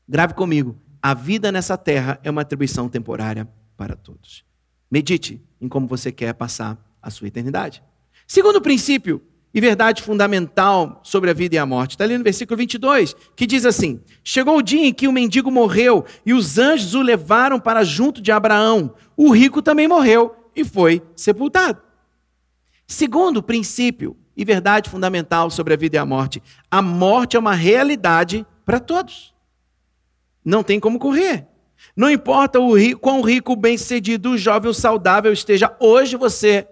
Grave 0.08 0.32
comigo: 0.32 0.75
a 1.02 1.12
vida 1.12 1.52
nessa 1.52 1.76
terra 1.76 2.18
é 2.25 2.30
uma 2.30 2.40
atribuição 2.40 2.88
temporária 2.88 3.46
para 3.76 3.94
todos. 3.94 4.42
Medite 4.90 5.44
em 5.60 5.68
como 5.68 5.87
você 5.87 6.10
quer 6.10 6.32
passar 6.32 6.82
a 7.02 7.10
sua 7.10 7.28
eternidade. 7.28 7.82
Segundo 8.26 8.62
princípio 8.62 9.20
e 9.52 9.61
verdade 9.61 10.02
fundamental 10.02 11.00
sobre 11.02 11.31
a 11.31 11.33
vida 11.33 11.55
e 11.55 11.59
a 11.59 11.64
morte, 11.64 11.93
está 11.93 12.05
ali 12.05 12.17
no 12.19 12.25
versículo 12.25 12.57
22, 12.57 13.14
que 13.35 13.47
diz 13.47 13.64
assim: 13.64 14.00
Chegou 14.23 14.59
o 14.59 14.62
dia 14.62 14.87
em 14.87 14.93
que 14.93 15.09
o 15.09 15.12
mendigo 15.12 15.50
morreu 15.50 16.05
e 16.25 16.35
os 16.35 16.59
anjos 16.59 16.95
o 16.95 17.02
levaram 17.02 17.59
para 17.59 17.83
junto 17.83 18.21
de 18.21 18.31
Abraão. 18.31 18.95
O 19.17 19.31
rico 19.31 19.62
também 19.62 19.88
morreu 19.88 20.37
e 20.55 20.64
foi 20.64 21.02
sepultado. 21.17 21.81
Segundo 22.87 23.43
princípio 23.43 24.17
e 24.37 24.45
verdade 24.45 24.88
fundamental 24.88 25.50
sobre 25.50 25.75
a 25.75 25.76
vida 25.76 25.97
e 25.97 25.99
a 25.99 26.07
morte, 26.07 26.43
a 26.71 26.81
morte 26.81 27.37
é 27.37 27.40
uma 27.40 27.55
realidade 27.55 28.47
para 28.64 28.78
todos. 28.78 29.35
Não 30.45 30.62
tem 30.62 30.78
como 30.78 30.99
correr. 30.99 31.47
Não 31.97 32.11
importa 32.11 32.61
o 32.61 32.76
rico, 32.76 33.00
quão 33.00 33.21
rico, 33.23 33.57
bem-sucedido, 33.57 34.38
jovem 34.38 34.69
ou 34.69 34.75
saudável 34.75 35.33
esteja 35.33 35.75
hoje 35.81 36.17
você, 36.17 36.67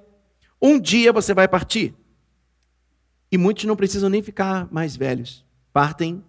um 0.61 0.79
dia 0.79 1.13
você 1.13 1.35
vai 1.35 1.49
partir. 1.49 1.95
E 3.31 3.39
muitos 3.39 3.65
não 3.65 3.77
precisam 3.77 4.09
nem 4.09 4.23
ficar 4.23 4.69
mais 4.73 4.97
velhos, 4.97 5.45
partem 5.73 6.23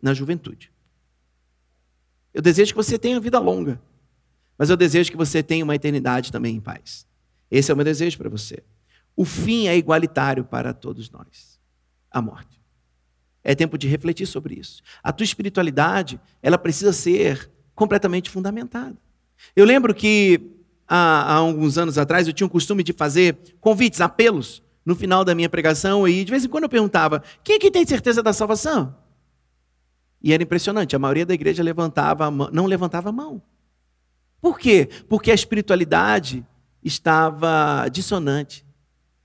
na 0.00 0.12
juventude. 0.12 0.70
Eu 2.32 2.42
desejo 2.42 2.72
que 2.72 2.76
você 2.76 2.98
tenha 2.98 3.18
vida 3.20 3.38
longa, 3.38 3.80
mas 4.58 4.70
eu 4.70 4.76
desejo 4.76 5.10
que 5.10 5.16
você 5.16 5.42
tenha 5.42 5.64
uma 5.64 5.74
eternidade 5.74 6.30
também 6.30 6.56
em 6.56 6.60
paz. 6.60 7.06
Esse 7.50 7.70
é 7.70 7.74
o 7.74 7.76
meu 7.76 7.84
desejo 7.84 8.18
para 8.18 8.28
você. 8.28 8.62
O 9.16 9.24
fim 9.24 9.68
é 9.68 9.76
igualitário 9.76 10.44
para 10.44 10.74
todos 10.74 11.08
nós 11.10 11.60
a 12.10 12.20
morte. 12.20 12.60
É 13.42 13.54
tempo 13.54 13.76
de 13.76 13.86
refletir 13.86 14.26
sobre 14.26 14.54
isso. 14.54 14.82
A 15.02 15.12
tua 15.12 15.24
espiritualidade, 15.24 16.20
ela 16.42 16.56
precisa 16.56 16.92
ser 16.92 17.50
completamente 17.74 18.30
fundamentada. 18.30 18.96
Eu 19.54 19.64
lembro 19.64 19.94
que 19.94 20.40
há, 20.88 20.96
há 20.96 21.34
alguns 21.34 21.76
anos 21.76 21.98
atrás 21.98 22.26
eu 22.26 22.32
tinha 22.32 22.46
o 22.46 22.50
costume 22.50 22.82
de 22.82 22.92
fazer 22.92 23.36
convites, 23.60 24.00
apelos 24.00 24.62
no 24.84 24.94
final 24.94 25.24
da 25.24 25.34
minha 25.34 25.48
pregação 25.48 26.06
e 26.06 26.24
de 26.24 26.30
vez 26.30 26.44
em 26.44 26.48
quando 26.48 26.64
eu 26.64 26.68
perguntava: 26.68 27.22
quem 27.42 27.56
aqui 27.56 27.70
tem 27.70 27.86
certeza 27.86 28.22
da 28.22 28.32
salvação? 28.32 28.94
E 30.22 30.32
era 30.32 30.42
impressionante, 30.42 30.96
a 30.96 30.98
maioria 30.98 31.26
da 31.26 31.34
igreja 31.34 31.62
levantava 31.62 32.30
mão, 32.30 32.48
não 32.52 32.66
levantava 32.66 33.10
a 33.10 33.12
mão. 33.12 33.42
Por 34.40 34.58
quê? 34.58 34.88
Porque 35.08 35.30
a 35.30 35.34
espiritualidade 35.34 36.44
estava 36.82 37.88
dissonante 37.88 38.64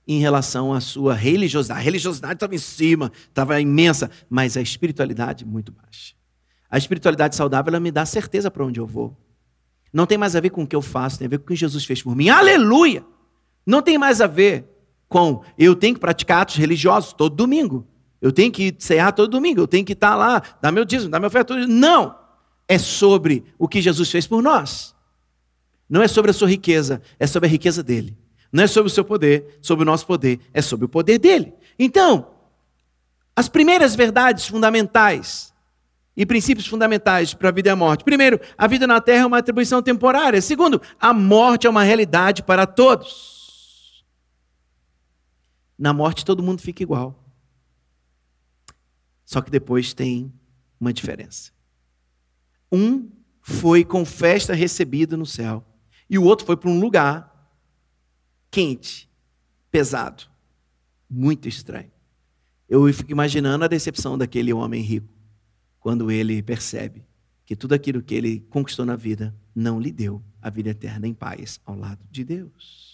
em 0.08 0.20
relação 0.20 0.74
à 0.74 0.82
sua 0.82 1.13
religiosidade. 1.13 1.80
A 1.80 1.84
religiosidade 1.84 2.34
estava 2.34 2.56
em 2.56 2.60
cima, 2.60 3.12
estava 3.28 3.60
imensa, 3.62 4.10
mas 4.30 4.58
a 4.58 4.62
espiritualidade 4.62 5.46
muito 5.46 5.72
baixa. 5.72 6.16
A 6.70 6.78
espiritualidade 6.78 7.36
saudável 7.36 7.70
ela 7.70 7.80
me 7.80 7.92
dá 7.92 8.06
certeza 8.06 8.50
para 8.50 8.66
onde 8.66 8.80
eu 8.80 8.88
vou. 8.88 9.16
Não 9.92 10.06
tem 10.06 10.18
mais 10.18 10.36
a 10.36 10.39
ver 10.39 10.50
com 10.51 10.63
o 10.63 10.68
que 10.68 10.75
eu 10.75 10.82
faço, 10.82 11.18
tem 11.18 11.25
a 11.28 11.30
ver 11.30 11.39
com 11.39 11.46
o 11.46 11.48
que 11.48 11.56
Jesus 11.56 11.84
fez 11.86 12.01
por 12.01 12.16
mim. 12.16 12.30
Aleluia! 12.30 13.06
Não 13.66 13.82
tem 13.82 13.98
mais 13.98 14.22
a 14.22 14.28
ver 14.28 14.66
com 15.10 15.42
eu 15.58 15.75
tenho 15.75 15.96
que 15.96 16.00
praticar 16.00 16.44
atos 16.44 16.56
religiosos 16.56 17.12
todo 17.12 17.36
domingo. 17.36 17.86
Eu 18.22 18.32
tenho 18.32 18.51
que 18.51 18.74
cear 18.78 19.12
todo 19.12 19.30
domingo, 19.30 19.62
eu 19.62 19.68
tenho 19.68 19.84
que 19.84 19.94
estar 19.94 20.16
lá, 20.16 20.42
dar 20.62 20.72
meu 20.72 20.86
dízimo, 20.86 21.10
dar 21.10 21.20
meu 21.20 21.28
oferta. 21.28 21.56
Não! 21.68 22.16
É 22.68 22.78
sobre 22.78 23.44
o 23.58 23.68
que 23.68 23.82
Jesus 23.82 24.12
fez 24.12 24.28
por 24.28 24.44
nós. 24.44 24.96
Não 25.89 26.04
é 26.04 26.08
sobre 26.08 26.30
a 26.30 26.34
sua 26.34 26.48
riqueza, 26.48 27.01
é 27.18 27.25
sobre 27.25 27.48
a 27.48 27.51
riqueza 27.51 27.82
dele. 27.82 28.16
Não 28.51 28.63
é 28.63 28.68
sobre 28.68 28.92
o 28.92 28.94
seu 28.94 29.04
poder, 29.04 29.60
sobre 29.62 29.84
o 29.84 29.86
nosso 29.86 30.06
poder, 30.06 30.39
é 30.54 30.62
sobre 30.62 30.86
o 30.86 30.89
poder 30.89 31.18
dele. 31.18 31.54
Então, 31.78 32.28
as 33.36 33.50
primeiras 33.50 33.96
verdades 33.96 34.46
fundamentais 34.46 35.54
e 36.16 36.25
princípios 36.25 36.68
fundamentais 36.68 37.34
para 37.34 37.50
a 37.50 37.51
vida 37.51 37.70
e 37.70 37.72
a 37.72 37.75
morte. 37.75 38.04
Primeiro, 38.04 38.39
a 38.58 38.68
vida 38.68 38.86
na 38.86 39.00
terra 39.00 39.24
é 39.24 39.25
uma 39.25 39.38
atribuição 39.38 39.82
temporária. 39.82 40.42
Segundo, 40.42 40.82
a 41.00 41.13
morte 41.13 41.66
é 41.66 41.70
uma 41.70 41.84
realidade 41.84 42.44
para 42.44 42.68
todos. 42.68 43.38
Na 45.80 45.94
morte 45.94 46.26
todo 46.26 46.44
mundo 46.44 46.62
fica 46.62 46.84
igual. 46.84 47.24
Só 49.24 49.40
que 49.40 49.50
depois 49.50 49.94
tem 49.94 50.34
uma 50.78 50.92
diferença. 50.92 51.54
Um 52.70 53.10
foi 53.42 53.86
com 53.86 54.06
festa 54.06 54.54
recebido 54.54 55.16
no 55.16 55.26
céu, 55.26 55.66
e 56.10 56.20
o 56.20 56.24
outro 56.24 56.46
foi 56.46 56.58
para 56.58 56.70
um 56.70 56.80
lugar 56.80 57.30
quente, 58.52 59.10
pesado, 59.72 60.24
muito 61.10 61.48
estranho. 61.48 61.92
Eu 62.68 62.92
fico 62.94 63.12
imaginando 63.12 63.64
a 63.64 63.68
decepção 63.68 64.18
daquele 64.18 64.52
homem 64.52 64.82
rico 64.82 65.08
quando 65.80 66.12
ele 66.12 66.44
percebe 66.44 67.06
que 67.46 67.56
tudo 67.56 67.74
aquilo 67.74 68.04
que 68.04 68.14
ele 68.14 68.42
conquistou 68.50 68.86
na 68.86 68.96
vida 68.96 69.36
não 69.56 69.80
lhe 69.80 69.92
deu 69.92 70.22
a 70.42 70.50
vida 70.50 70.70
eterna 70.70 71.08
em 71.08 71.14
paz 71.14 71.60
ao 71.66 71.76
lado 71.76 72.06
de 72.12 72.24
Deus. 72.24 72.88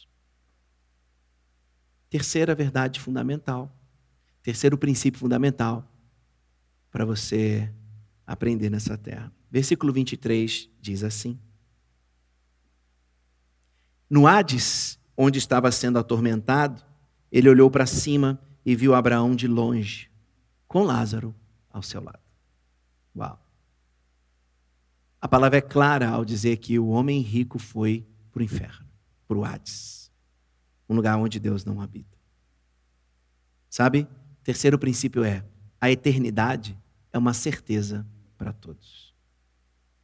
Terceira 2.15 2.55
verdade 2.55 3.01
fundamental, 3.01 3.69
terceiro 4.41 4.77
princípio 4.77 5.19
fundamental 5.19 5.85
para 6.89 7.03
você 7.03 7.69
aprender 8.25 8.69
nessa 8.69 8.97
terra. 8.97 9.29
Versículo 9.51 9.91
23 9.91 10.69
diz 10.79 11.03
assim: 11.03 11.37
No 14.09 14.27
Hades, 14.27 14.97
onde 15.17 15.39
estava 15.39 15.69
sendo 15.73 15.99
atormentado, 15.99 16.81
ele 17.29 17.49
olhou 17.49 17.69
para 17.69 17.85
cima 17.85 18.39
e 18.65 18.77
viu 18.77 18.95
Abraão 18.95 19.35
de 19.35 19.45
longe, 19.45 20.09
com 20.69 20.83
Lázaro 20.83 21.35
ao 21.69 21.83
seu 21.83 22.01
lado. 22.01 22.23
Uau! 23.13 23.45
A 25.19 25.27
palavra 25.27 25.57
é 25.57 25.61
clara 25.61 26.07
ao 26.07 26.23
dizer 26.23 26.55
que 26.59 26.79
o 26.79 26.87
homem 26.87 27.19
rico 27.19 27.59
foi 27.59 28.07
para 28.31 28.39
o 28.39 28.43
inferno, 28.45 28.87
para 29.27 29.37
o 29.37 29.43
Hades, 29.43 30.04
um 30.87 30.95
lugar 30.95 31.17
onde 31.17 31.39
Deus 31.39 31.65
não 31.65 31.81
habita. 31.81 32.17
Sabe? 33.69 34.07
Terceiro 34.43 34.77
princípio 34.77 35.23
é: 35.23 35.43
a 35.79 35.91
eternidade 35.91 36.77
é 37.11 37.17
uma 37.17 37.33
certeza 37.33 38.05
para 38.37 38.53
todos. 38.53 39.13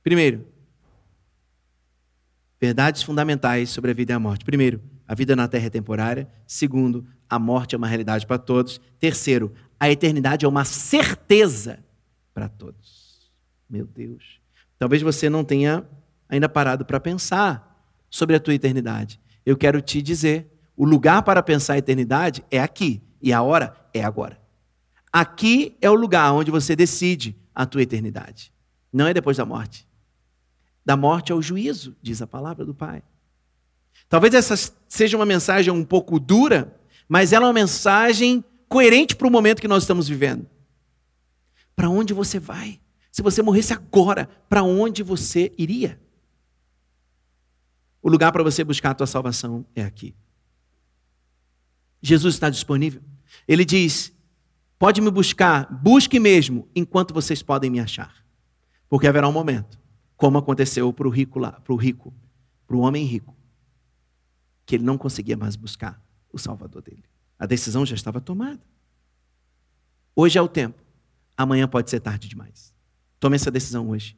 Primeiro, 0.04 0.46
verdades 2.60 3.04
fundamentais 3.04 3.70
sobre 3.70 3.92
a 3.92 3.94
vida 3.94 4.14
e 4.14 4.16
a 4.16 4.20
morte. 4.20 4.44
Primeiro, 4.44 4.82
a 5.08 5.14
vida 5.14 5.36
na 5.36 5.48
terra 5.48 5.68
é 5.68 5.70
temporária. 5.70 6.28
Segundo, 6.48 7.06
a 7.30 7.38
morte 7.38 7.76
é 7.76 7.78
uma 7.78 7.88
realidade 7.88 8.26
para 8.26 8.38
todos. 8.38 8.80
Terceiro, 9.00 9.54
a 9.80 9.90
eternidade 9.90 10.46
é 10.46 10.48
uma 10.48 10.66
certeza 10.66 11.84
para 12.34 12.50
todos. 12.50 13.32
Meu 13.70 13.86
Deus. 13.86 14.40
Talvez 14.78 15.02
você 15.02 15.30
não 15.30 15.44
tenha 15.44 15.86
ainda 16.28 16.50
parado 16.50 16.86
para 16.86 17.00
pensar 17.00 17.88
sobre 18.10 18.36
a 18.36 18.40
tua 18.40 18.54
eternidade. 18.54 19.20
Eu 19.46 19.56
quero 19.56 19.82
te 19.82 20.02
dizer, 20.02 20.51
o 20.76 20.86
lugar 20.86 21.24
para 21.24 21.44
pensar 21.44 21.74
a 21.74 21.78
eternidade 21.78 22.44
é 22.50 22.60
aqui 22.60 23.02
e 23.22 23.32
a 23.32 23.42
hora 23.42 23.76
é 23.94 24.04
agora. 24.04 24.40
Aqui 25.12 25.76
é 25.82 25.90
o 25.90 25.94
lugar 25.94 26.34
onde 26.34 26.50
você 26.50 26.76
decide 26.76 27.36
a 27.54 27.66
tua 27.66 27.82
eternidade. 27.82 28.54
Não 28.92 29.08
é 29.08 29.14
depois 29.14 29.38
da 29.38 29.46
morte. 29.46 29.88
Da 30.86 30.96
morte 30.98 31.32
ao 31.32 31.42
juízo, 31.42 31.96
diz 32.02 32.22
a 32.22 32.28
palavra 32.28 32.66
do 32.66 32.74
Pai. 32.74 33.04
Talvez 34.10 34.34
essa 34.34 34.74
seja 34.88 35.18
uma 35.18 35.26
mensagem 35.26 35.72
um 35.72 35.84
pouco 35.84 36.20
dura, 36.20 36.76
mas 37.08 37.34
ela 37.34 37.46
é 37.46 37.48
uma 37.48 37.54
mensagem 37.54 38.44
coerente 38.68 39.16
para 39.16 39.28
o 39.28 39.32
momento 39.32 39.62
que 39.62 39.68
nós 39.68 39.84
estamos 39.84 40.08
vivendo. 40.08 40.48
Para 41.76 41.90
onde 41.90 42.14
você 42.14 42.40
vai? 42.40 42.80
Se 43.12 43.22
você 43.22 43.42
morresse 43.42 43.74
agora, 43.74 44.30
para 44.48 44.64
onde 44.64 45.04
você 45.04 45.52
iria? 45.58 46.00
O 48.02 48.10
lugar 48.10 48.32
para 48.32 48.44
você 48.44 48.64
buscar 48.64 48.92
a 48.92 48.96
tua 48.96 49.08
salvação 49.08 49.66
é 49.76 49.84
aqui. 49.84 50.16
Jesus 52.02 52.34
está 52.34 52.50
disponível. 52.50 53.02
Ele 53.48 53.64
diz: 53.64 54.12
pode 54.80 55.00
me 55.00 55.12
buscar, 55.12 55.72
busque 55.72 56.20
mesmo, 56.20 56.68
enquanto 56.76 57.14
vocês 57.14 57.44
podem 57.44 57.70
me 57.70 57.80
achar. 57.80 58.26
Porque 58.90 59.08
haverá 59.08 59.28
um 59.28 59.32
momento, 59.32 59.80
como 60.18 60.38
aconteceu 60.38 60.92
para 60.92 61.08
o 61.08 61.12
rico 61.12 61.40
lá, 61.40 61.52
para 61.52 61.74
o 61.74 61.76
rico, 61.76 62.14
para 62.66 62.76
o 62.76 62.80
homem 62.80 63.06
rico, 63.06 63.36
que 64.66 64.76
ele 64.76 64.84
não 64.84 64.98
conseguia 64.98 65.38
mais 65.38 65.56
buscar 65.56 66.02
o 66.32 66.40
Salvador 66.40 66.82
dele. 66.82 67.04
A 67.38 67.46
decisão 67.46 67.86
já 67.86 67.96
estava 67.96 68.20
tomada. 68.20 68.62
Hoje 70.16 70.38
é 70.38 70.42
o 70.42 70.48
tempo, 70.48 70.82
amanhã 71.38 71.68
pode 71.68 71.90
ser 71.90 72.00
tarde 72.00 72.28
demais. 72.28 72.74
Tome 73.20 73.36
essa 73.36 73.52
decisão 73.52 73.90
hoje. 73.90 74.18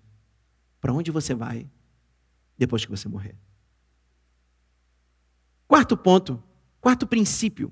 Para 0.79 0.93
onde 0.93 1.11
você 1.11 1.33
vai 1.33 1.69
depois 2.57 2.83
que 2.83 2.91
você 2.91 3.07
morrer? 3.07 3.35
Quarto 5.67 5.95
ponto, 5.95 6.41
quarto 6.83 7.07
princípio 7.07 7.71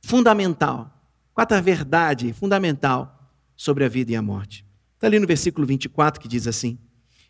fundamental, 0.00 0.90
quarta 1.34 1.60
verdade 1.60 2.32
fundamental 2.32 3.30
sobre 3.54 3.84
a 3.84 3.88
vida 3.90 4.10
e 4.10 4.16
a 4.16 4.22
morte. 4.22 4.64
Está 4.94 5.06
ali 5.06 5.20
no 5.20 5.26
versículo 5.26 5.66
24 5.66 6.18
que 6.18 6.26
diz 6.26 6.46
assim: 6.46 6.78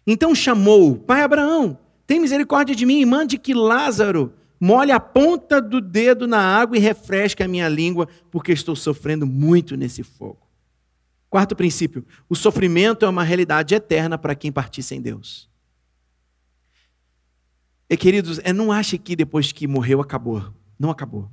Então 0.07 0.33
chamou, 0.37 0.97
pai 0.97 1.23
Abraão, 1.23 1.77
tem 2.07 2.21
misericórdia 2.21 2.73
de 2.73 2.87
mim 2.87 3.01
e 3.01 3.05
mande 3.05 3.37
que 3.37 3.53
Lázaro 3.53 4.33
molhe 4.61 4.93
a 4.93 5.01
ponta 5.01 5.61
do 5.61 5.81
dedo 5.81 6.29
na 6.29 6.39
água 6.41 6.77
e 6.77 6.81
refresque 6.81 7.43
a 7.43 7.49
minha 7.49 7.69
língua, 7.69 8.07
porque 8.31 8.53
estou 8.53 8.77
sofrendo 8.77 9.27
muito 9.27 9.77
nesse 9.77 10.05
fogo. 10.05 10.47
Quarto 11.29 11.57
princípio: 11.57 12.07
o 12.29 12.37
sofrimento 12.37 13.05
é 13.05 13.09
uma 13.09 13.25
realidade 13.25 13.75
eterna 13.75 14.17
para 14.17 14.37
quem 14.37 14.53
partisse 14.53 14.95
em 14.95 15.01
Deus. 15.01 15.48
E 17.91 17.97
queridos, 17.97 18.39
é, 18.45 18.53
não 18.53 18.71
ache 18.71 18.99
que 18.99 19.17
depois 19.17 19.51
que 19.51 19.67
morreu 19.67 20.01
acabou. 20.01 20.53
Não 20.79 20.91
acabou. 20.91 21.31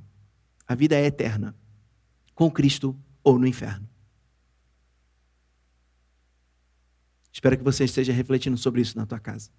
A 0.66 0.74
vida 0.74 0.96
é 0.96 1.04
eterna, 1.04 1.54
com 2.34 2.50
Cristo 2.50 2.96
ou 3.22 3.38
no 3.38 3.46
inferno. 3.46 3.88
Espero 7.32 7.58
que 7.58 7.62
você 7.62 7.84
esteja 7.84 8.12
refletindo 8.12 8.56
sobre 8.56 8.80
isso 8.80 8.96
na 8.96 9.04
tua 9.04 9.20
casa. 9.20 9.50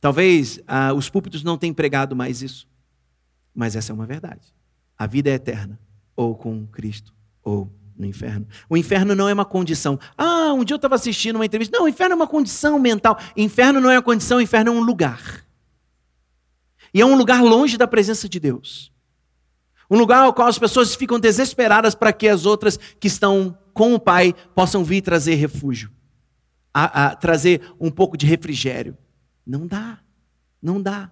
Talvez 0.00 0.60
ah, 0.66 0.94
os 0.94 1.10
púlpitos 1.10 1.42
não 1.42 1.58
tenham 1.58 1.74
pregado 1.74 2.14
mais 2.14 2.40
isso. 2.40 2.68
Mas 3.52 3.74
essa 3.74 3.92
é 3.92 3.94
uma 3.94 4.06
verdade. 4.06 4.54
A 4.96 5.06
vida 5.06 5.28
é 5.28 5.34
eterna, 5.34 5.78
ou 6.14 6.36
com 6.36 6.66
Cristo, 6.68 7.12
ou 7.42 7.70
no 7.98 8.06
inferno. 8.06 8.46
O 8.68 8.76
inferno 8.76 9.14
não 9.14 9.28
é 9.28 9.34
uma 9.34 9.44
condição. 9.44 9.98
Ah, 10.16 10.52
um 10.52 10.64
dia 10.64 10.74
eu 10.74 10.76
estava 10.76 10.94
assistindo 10.94 11.36
uma 11.36 11.44
entrevista. 11.44 11.76
Não, 11.76 11.84
o 11.84 11.88
inferno 11.88 12.12
é 12.12 12.16
uma 12.16 12.28
condição 12.28 12.78
mental. 12.78 13.18
Inferno 13.36 13.80
não 13.80 13.90
é 13.90 13.96
uma 13.96 14.02
condição, 14.02 14.38
o 14.38 14.40
inferno 14.40 14.70
é 14.70 14.74
um 14.74 14.80
lugar. 14.80 15.44
E 16.92 17.00
é 17.00 17.06
um 17.06 17.16
lugar 17.16 17.42
longe 17.42 17.76
da 17.76 17.86
presença 17.86 18.28
de 18.28 18.40
Deus. 18.40 18.92
Um 19.90 19.98
lugar 19.98 20.24
ao 20.24 20.32
qual 20.32 20.48
as 20.48 20.58
pessoas 20.58 20.94
ficam 20.94 21.18
desesperadas 21.18 21.94
para 21.94 22.12
que 22.12 22.28
as 22.28 22.46
outras 22.46 22.78
que 22.98 23.08
estão 23.08 23.56
com 23.74 23.94
o 23.94 24.00
Pai 24.00 24.34
possam 24.54 24.84
vir 24.84 25.00
trazer 25.00 25.34
refúgio, 25.34 25.90
a, 26.72 27.06
a 27.06 27.16
trazer 27.16 27.62
um 27.80 27.90
pouco 27.90 28.16
de 28.16 28.26
refrigério. 28.26 28.96
Não 29.46 29.66
dá, 29.66 29.98
não 30.62 30.80
dá 30.80 31.10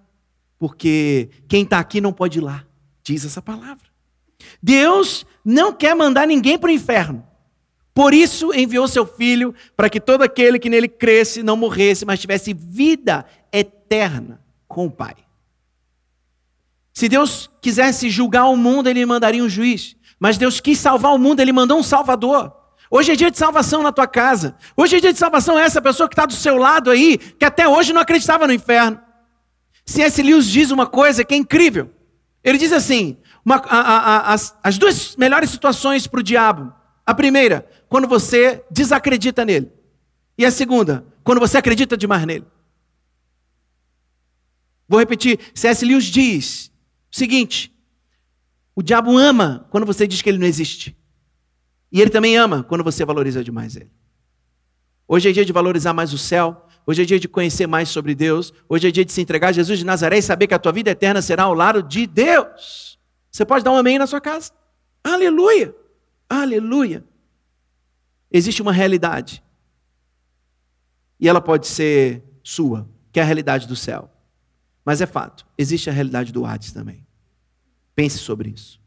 porque 0.59 1.31
quem 1.47 1.63
está 1.63 1.79
aqui 1.79 2.01
não 2.01 2.13
pode 2.13 2.39
ir 2.39 2.43
lá, 2.43 2.65
diz 3.03 3.25
essa 3.25 3.41
palavra. 3.41 3.87
Deus 4.63 5.25
não 5.45 5.73
quer 5.73 5.95
mandar 5.95 6.27
ninguém 6.27 6.59
para 6.59 6.69
o 6.69 6.73
inferno. 6.73 7.25
Por 7.95 8.15
isso 8.15 8.53
enviou 8.55 8.87
seu 8.87 9.07
filho 9.07 9.55
para 9.77 9.91
que 9.91 10.01
todo 10.01 10.23
aquele 10.23 10.59
que 10.59 10.69
nele 10.69 10.89
cresce 10.89 11.43
não 11.43 11.57
morresse, 11.57 12.05
mas 12.05 12.21
tivesse 12.21 12.53
vida 12.53 13.25
eterna 13.53 14.41
com 14.67 14.87
o 14.87 14.91
Pai. 14.91 15.17
Se 16.99 17.09
Deus 17.09 17.49
quisesse 17.63 18.11
julgar 18.11 18.47
o 18.47 18.57
mundo, 18.57 18.89
ele 18.89 19.07
mandaria 19.07 19.45
um 19.45 19.49
juiz. 19.49 19.95
Mas 20.19 20.37
Deus 20.37 20.59
quis 20.59 20.81
salvar 20.81 21.15
o 21.15 21.19
mundo, 21.19 21.39
ele 21.39 21.53
mandou 21.53 21.79
um 21.79 21.83
salvador. 21.85 22.53
Hoje 22.91 23.13
é 23.13 23.15
dia 23.15 23.31
de 23.31 23.39
salvação 23.39 23.85
na 23.85 23.93
tua 23.93 24.09
casa. 24.09 24.57
Hoje 24.77 24.97
é 24.97 25.01
dia 25.01 25.13
de 25.13 25.19
salvação 25.21 25.57
é 25.57 25.63
essa 25.63 25.81
pessoa 25.81 26.09
que 26.09 26.15
está 26.15 26.27
do 26.27 26.33
seu 26.33 26.57
lado 26.57 26.91
aí, 26.91 27.17
que 27.17 27.45
até 27.45 27.69
hoje 27.69 27.93
não 27.93 28.01
acreditava 28.01 28.49
no 28.49 28.53
inferno. 28.53 29.01
C.S. 29.87 30.21
Lewis 30.21 30.47
diz 30.47 30.73
uma 30.73 30.89
coisa 30.89 31.23
que 31.23 31.35
é 31.35 31.37
incrível. 31.37 31.89
Ele 32.43 32.59
diz 32.59 32.73
assim: 32.73 33.17
uma, 33.45 33.63
a, 33.69 33.79
a, 33.79 34.33
as, 34.33 34.59
as 34.61 34.77
duas 34.77 35.15
melhores 35.15 35.51
situações 35.51 36.09
para 36.09 36.19
o 36.19 36.25
diabo. 36.25 36.75
A 37.07 37.15
primeira, 37.15 37.65
quando 37.89 38.09
você 38.09 38.65
desacredita 38.73 39.45
nele. 39.45 39.71
E 40.37 40.45
a 40.45 40.51
segunda, 40.51 41.07
quando 41.23 41.39
você 41.39 41.59
acredita 41.59 41.97
demais 41.97 42.27
nele. 42.27 42.45
Vou 44.89 44.99
repetir: 44.99 45.39
C.S. 45.55 45.85
Lewis 45.85 46.07
diz 46.07 46.73
seguinte: 47.19 47.73
o 48.75 48.83
diabo 48.83 49.17
ama 49.17 49.67
quando 49.71 49.87
você 49.87 50.07
diz 50.07 50.23
que 50.23 50.29
ele 50.29 50.39
não 50.39 50.47
existe. 50.47 50.97
E 51.91 52.01
ele 52.01 52.11
também 52.11 52.37
ama 52.37 52.63
quando 52.63 52.85
você 52.85 53.05
valoriza 53.05 53.43
demais 53.43 53.77
ele. 53.77 53.91
Hoje 55.07 55.31
é 55.31 55.33
dia 55.33 55.45
de 55.45 55.53
valorizar 55.53 55.95
mais 55.95 56.13
o 56.13 56.19
céu, 56.19 56.69
Hoje 56.89 57.03
é 57.03 57.05
dia 57.05 57.21
de 57.21 57.29
conhecer 57.29 57.67
mais 57.67 57.91
sobre 57.91 58.15
Deus. 58.15 58.51
Hoje 58.67 58.89
é 58.89 58.91
dia 58.91 59.05
de 59.05 59.13
se 59.13 59.21
entregar 59.21 59.49
a 59.49 59.53
Jesus 59.53 59.79
de 59.79 59.85
Nazaré 59.85 60.17
e 60.17 60.23
saber 60.23 60.47
que 60.47 60.55
a 60.55 60.59
tua 60.59 60.73
vida 60.73 60.89
eterna 60.89 61.21
será 61.21 61.43
ao 61.43 61.53
lado 61.53 61.83
de 61.83 62.07
Deus. 62.07 62.99
Você 63.31 63.45
pode 63.45 63.63
dar 63.63 63.73
um 63.73 63.77
amém 63.77 63.99
na 63.99 64.07
sua 64.07 64.23
casa. 64.23 64.53
Aleluia! 65.05 65.77
Aleluia! 66.27 67.05
Existe 68.33 68.63
uma 68.63 68.73
realidade. 68.73 69.45
E 71.21 71.29
ela 71.29 71.43
pode 71.43 71.67
ser 71.67 72.25
sua, 72.43 72.89
que 73.13 73.21
é 73.21 73.23
a 73.23 73.27
realidade 73.27 73.69
do 73.69 73.77
céu. 73.77 74.11
Mas 74.83 75.03
é 75.03 75.07
fato, 75.07 75.47
existe 75.59 75.91
a 75.91 75.93
realidade 75.93 76.33
do 76.33 76.47
Hades 76.47 76.73
também. 76.73 77.07
Pense 77.99 78.19
sobre 78.19 78.51
isso. 78.51 78.81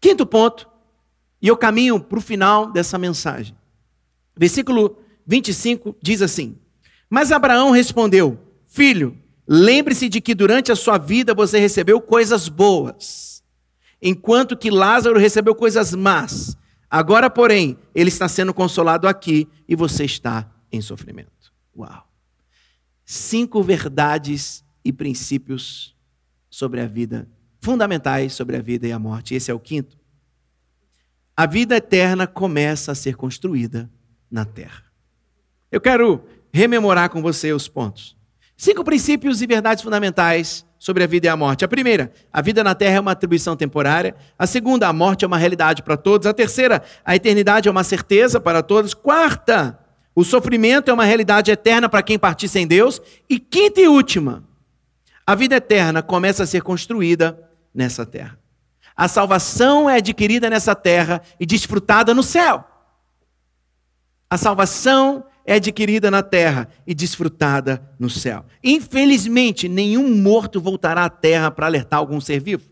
Quinto 0.00 0.26
ponto, 0.26 0.68
e 1.40 1.46
eu 1.46 1.56
caminho 1.56 2.00
para 2.00 2.18
o 2.18 2.22
final 2.22 2.72
dessa 2.72 2.98
mensagem. 2.98 3.56
Versículo 4.36 4.98
25 5.26 5.94
diz 6.02 6.20
assim: 6.20 6.58
mas 7.10 7.32
Abraão 7.32 7.72
respondeu: 7.72 8.38
Filho, 8.64 9.18
lembre-se 9.46 10.08
de 10.08 10.20
que 10.20 10.32
durante 10.32 10.70
a 10.70 10.76
sua 10.76 10.96
vida 10.96 11.34
você 11.34 11.58
recebeu 11.58 12.00
coisas 12.00 12.48
boas, 12.48 13.42
enquanto 14.00 14.56
que 14.56 14.70
Lázaro 14.70 15.18
recebeu 15.18 15.54
coisas 15.54 15.92
más. 15.92 16.56
Agora, 16.88 17.28
porém, 17.28 17.76
ele 17.94 18.08
está 18.08 18.28
sendo 18.28 18.54
consolado 18.54 19.08
aqui 19.08 19.48
e 19.68 19.74
você 19.74 20.04
está 20.04 20.48
em 20.70 20.80
sofrimento. 20.80 21.52
Uau! 21.76 22.08
Cinco 23.04 23.62
verdades 23.62 24.64
e 24.84 24.92
princípios 24.92 25.96
sobre 26.48 26.80
a 26.80 26.86
vida, 26.86 27.28
fundamentais 27.60 28.32
sobre 28.32 28.56
a 28.56 28.62
vida 28.62 28.86
e 28.86 28.92
a 28.92 28.98
morte. 28.98 29.34
Esse 29.34 29.50
é 29.50 29.54
o 29.54 29.60
quinto. 29.60 29.98
A 31.36 31.46
vida 31.46 31.76
eterna 31.76 32.26
começa 32.26 32.92
a 32.92 32.94
ser 32.94 33.16
construída 33.16 33.90
na 34.30 34.44
terra. 34.44 34.84
Eu 35.70 35.80
quero 35.80 36.24
rememorar 36.52 37.10
com 37.10 37.22
você 37.22 37.52
os 37.52 37.68
pontos. 37.68 38.16
Cinco 38.56 38.84
princípios 38.84 39.40
e 39.40 39.46
verdades 39.46 39.82
fundamentais 39.82 40.66
sobre 40.78 41.04
a 41.04 41.06
vida 41.06 41.26
e 41.26 41.28
a 41.30 41.36
morte. 41.36 41.64
A 41.64 41.68
primeira, 41.68 42.12
a 42.32 42.42
vida 42.42 42.64
na 42.64 42.74
terra 42.74 42.96
é 42.96 43.00
uma 43.00 43.12
atribuição 43.12 43.56
temporária. 43.56 44.14
A 44.38 44.46
segunda, 44.46 44.88
a 44.88 44.92
morte 44.92 45.24
é 45.24 45.28
uma 45.28 45.38
realidade 45.38 45.82
para 45.82 45.96
todos. 45.96 46.26
A 46.26 46.34
terceira, 46.34 46.82
a 47.04 47.16
eternidade 47.16 47.68
é 47.68 47.70
uma 47.70 47.84
certeza 47.84 48.40
para 48.40 48.62
todos. 48.62 48.92
Quarta, 48.92 49.78
o 50.14 50.24
sofrimento 50.24 50.90
é 50.90 50.94
uma 50.94 51.04
realidade 51.04 51.50
eterna 51.50 51.88
para 51.88 52.02
quem 52.02 52.18
partir 52.18 52.48
sem 52.48 52.66
Deus. 52.66 53.00
E 53.28 53.38
quinta 53.38 53.80
e 53.80 53.88
última, 53.88 54.44
a 55.26 55.34
vida 55.34 55.56
eterna 55.56 56.02
começa 56.02 56.42
a 56.42 56.46
ser 56.46 56.62
construída 56.62 57.49
nessa 57.74 58.04
terra. 58.04 58.38
A 58.96 59.08
salvação 59.08 59.88
é 59.88 59.96
adquirida 59.96 60.50
nessa 60.50 60.74
terra 60.74 61.22
e 61.38 61.46
desfrutada 61.46 62.14
no 62.14 62.22
céu. 62.22 62.64
A 64.28 64.36
salvação 64.36 65.24
é 65.44 65.54
adquirida 65.54 66.10
na 66.10 66.22
terra 66.22 66.68
e 66.86 66.94
desfrutada 66.94 67.82
no 67.98 68.10
céu. 68.10 68.44
Infelizmente, 68.62 69.68
nenhum 69.68 70.14
morto 70.14 70.60
voltará 70.60 71.04
à 71.04 71.10
terra 71.10 71.50
para 71.50 71.66
alertar 71.66 71.98
algum 71.98 72.20
ser 72.20 72.40
vivo. 72.40 72.68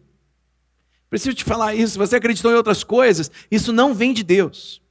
Preciso 1.11 1.35
te 1.35 1.45
falar 1.45 1.75
isso. 1.75 1.99
Você 1.99 2.17
acreditou 2.17 2.53
em 2.53 2.57
outras 2.57 2.85
coisas, 2.85 3.31
isso 3.51 3.73
não 3.73 3.95
vem 3.95 4.13
de 4.13 4.23
Deus. 4.23 4.83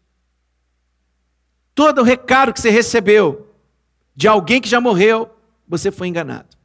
Todo 1.76 2.02
o 2.02 2.04
recado 2.04 2.52
que 2.52 2.60
você 2.60 2.72
recebeu 2.72 3.54
de 4.16 4.28
alguém 4.28 4.60
que 4.60 4.68
já 4.68 4.82
morreu, 4.82 5.30
você 5.68 5.92
foi 5.92 6.08
enganado. 6.08 6.58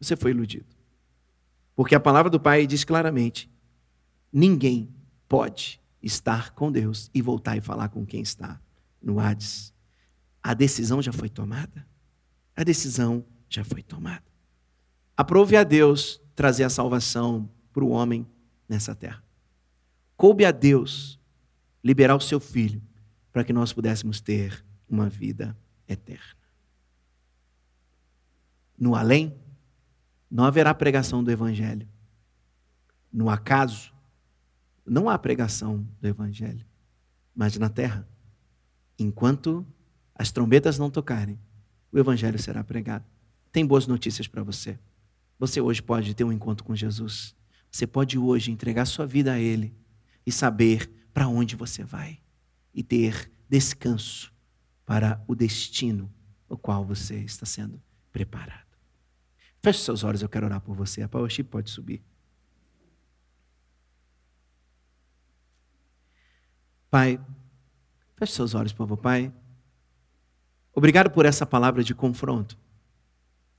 Você 0.00 0.14
foi 0.14 0.30
iludido. 0.30 0.71
Porque 1.82 1.96
a 1.96 2.00
palavra 2.00 2.30
do 2.30 2.38
Pai 2.38 2.64
diz 2.64 2.84
claramente: 2.84 3.50
ninguém 4.32 4.88
pode 5.28 5.80
estar 6.00 6.52
com 6.52 6.70
Deus 6.70 7.10
e 7.12 7.20
voltar 7.20 7.56
e 7.56 7.60
falar 7.60 7.88
com 7.88 8.06
quem 8.06 8.22
está 8.22 8.60
no 9.02 9.18
Hades. 9.18 9.74
A 10.40 10.54
decisão 10.54 11.02
já 11.02 11.12
foi 11.12 11.28
tomada. 11.28 11.84
A 12.54 12.62
decisão 12.62 13.24
já 13.48 13.64
foi 13.64 13.82
tomada. 13.82 14.22
Aprove 15.16 15.56
a 15.56 15.64
Deus 15.64 16.20
trazer 16.36 16.62
a 16.62 16.70
salvação 16.70 17.50
para 17.72 17.82
o 17.82 17.90
homem 17.90 18.28
nessa 18.68 18.94
terra. 18.94 19.20
Coube 20.16 20.44
a 20.44 20.52
Deus 20.52 21.18
liberar 21.82 22.14
o 22.14 22.20
seu 22.20 22.38
filho 22.38 22.80
para 23.32 23.42
que 23.42 23.52
nós 23.52 23.72
pudéssemos 23.72 24.20
ter 24.20 24.64
uma 24.88 25.08
vida 25.08 25.58
eterna. 25.88 26.38
No 28.78 28.94
além, 28.94 29.36
não 30.32 30.44
haverá 30.44 30.72
pregação 30.72 31.22
do 31.22 31.30
evangelho. 31.30 31.86
No 33.12 33.28
acaso, 33.28 33.92
não 34.86 35.10
há 35.10 35.18
pregação 35.18 35.86
do 36.00 36.08
evangelho. 36.08 36.64
Mas 37.34 37.58
na 37.58 37.68
terra, 37.68 38.08
enquanto 38.98 39.66
as 40.14 40.32
trombetas 40.32 40.78
não 40.78 40.90
tocarem, 40.90 41.38
o 41.92 41.98
evangelho 41.98 42.38
será 42.38 42.64
pregado. 42.64 43.04
Tem 43.52 43.66
boas 43.66 43.86
notícias 43.86 44.26
para 44.26 44.42
você. 44.42 44.78
Você 45.38 45.60
hoje 45.60 45.82
pode 45.82 46.14
ter 46.14 46.24
um 46.24 46.32
encontro 46.32 46.64
com 46.64 46.74
Jesus. 46.74 47.36
Você 47.70 47.86
pode 47.86 48.18
hoje 48.18 48.50
entregar 48.50 48.86
sua 48.86 49.06
vida 49.06 49.34
a 49.34 49.38
Ele 49.38 49.76
e 50.24 50.32
saber 50.32 50.90
para 51.12 51.28
onde 51.28 51.56
você 51.56 51.84
vai 51.84 52.18
e 52.72 52.82
ter 52.82 53.30
descanso 53.50 54.32
para 54.86 55.22
o 55.28 55.34
destino 55.34 56.10
o 56.48 56.56
qual 56.56 56.86
você 56.86 57.16
está 57.16 57.44
sendo 57.44 57.82
preparado. 58.10 58.61
Feche 59.64 59.78
seus 59.78 60.02
olhos, 60.02 60.22
eu 60.22 60.28
quero 60.28 60.46
orar 60.46 60.60
por 60.60 60.74
você. 60.74 61.02
A 61.02 61.08
Power 61.08 61.30
pode 61.44 61.70
subir. 61.70 62.02
Pai, 66.90 67.18
feche 68.16 68.32
seus 68.32 68.54
olhos, 68.54 68.72
por 68.72 68.78
favor, 68.78 68.96
Pai. 68.96 69.32
Obrigado 70.74 71.10
por 71.10 71.24
essa 71.24 71.46
palavra 71.46 71.84
de 71.84 71.94
confronto. 71.94 72.58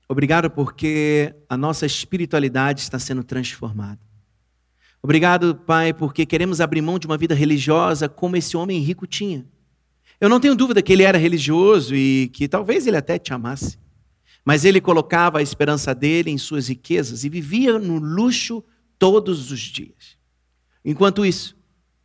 Obrigado 0.08 0.52
porque 0.52 1.34
a 1.48 1.56
nossa 1.56 1.86
espiritualidade 1.86 2.82
está 2.82 3.00
sendo 3.00 3.24
transformada. 3.24 4.00
Obrigado, 5.02 5.56
Pai, 5.56 5.94
porque 5.94 6.26
queremos 6.26 6.60
abrir 6.60 6.82
mão 6.82 7.00
de 7.00 7.08
uma 7.08 7.18
vida 7.18 7.34
religiosa 7.34 8.10
como 8.10 8.36
esse 8.36 8.58
homem 8.58 8.82
rico 8.82 9.08
tinha. 9.08 9.46
Eu 10.20 10.28
não 10.30 10.40
tenho 10.40 10.56
dúvida 10.56 10.82
que 10.82 10.92
ele 10.92 11.04
era 11.04 11.18
religioso 11.18 11.96
e 11.96 12.30
que 12.34 12.48
talvez 12.48 12.86
ele 12.88 12.98
até 12.98 13.18
te 13.18 13.34
amasse. 13.34 13.78
Mas 14.46 14.66
ele 14.66 14.82
colocava 14.82 15.40
a 15.40 15.42
esperança 15.42 15.96
dele 15.96 16.30
em 16.30 16.38
suas 16.38 16.68
riquezas 16.68 17.24
e 17.24 17.30
vivia 17.30 17.80
no 17.80 17.98
luxo 17.98 18.64
todos 19.00 19.52
os 19.52 19.60
dias. 19.60 20.18
Enquanto 20.84 21.26
isso, 21.26 21.56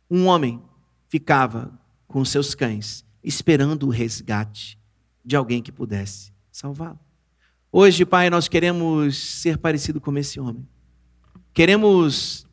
um 0.09 0.25
homem 0.25 0.61
ficava 1.09 1.77
com 2.07 2.23
seus 2.23 2.55
cães 2.55 3.05
esperando 3.23 3.87
o 3.87 3.89
resgate 3.89 4.79
de 5.23 5.35
alguém 5.35 5.61
que 5.61 5.71
pudesse 5.71 6.31
salvá-lo. 6.51 6.99
Hoje, 7.71 8.05
Pai, 8.05 8.29
nós 8.29 8.47
queremos 8.47 9.17
ser 9.17 9.57
parecido 9.57 10.01
com 10.01 10.17
esse 10.17 10.39
homem. 10.39 10.67
Queremos 11.53 12.47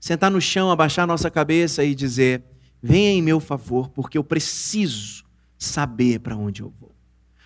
sentar 0.00 0.30
no 0.30 0.40
chão, 0.40 0.70
abaixar 0.70 1.06
nossa 1.06 1.30
cabeça 1.30 1.84
e 1.84 1.94
dizer: 1.94 2.42
venha 2.82 3.10
em 3.10 3.22
meu 3.22 3.38
favor, 3.38 3.88
porque 3.90 4.18
eu 4.18 4.24
preciso 4.24 5.24
saber 5.58 6.18
para 6.20 6.36
onde 6.36 6.62
eu 6.62 6.70
vou. 6.70 6.92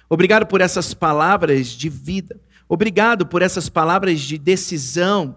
Obrigado 0.09 0.47
por 0.47 0.61
essas 0.61 0.95
palavras 0.95 1.69
de 1.69 1.89
vida. 1.89 2.41
Obrigado 2.69 3.27
por 3.27 3.43
essas 3.43 3.69
palavras 3.69 4.21
de 4.21 4.39
decisão 4.39 5.37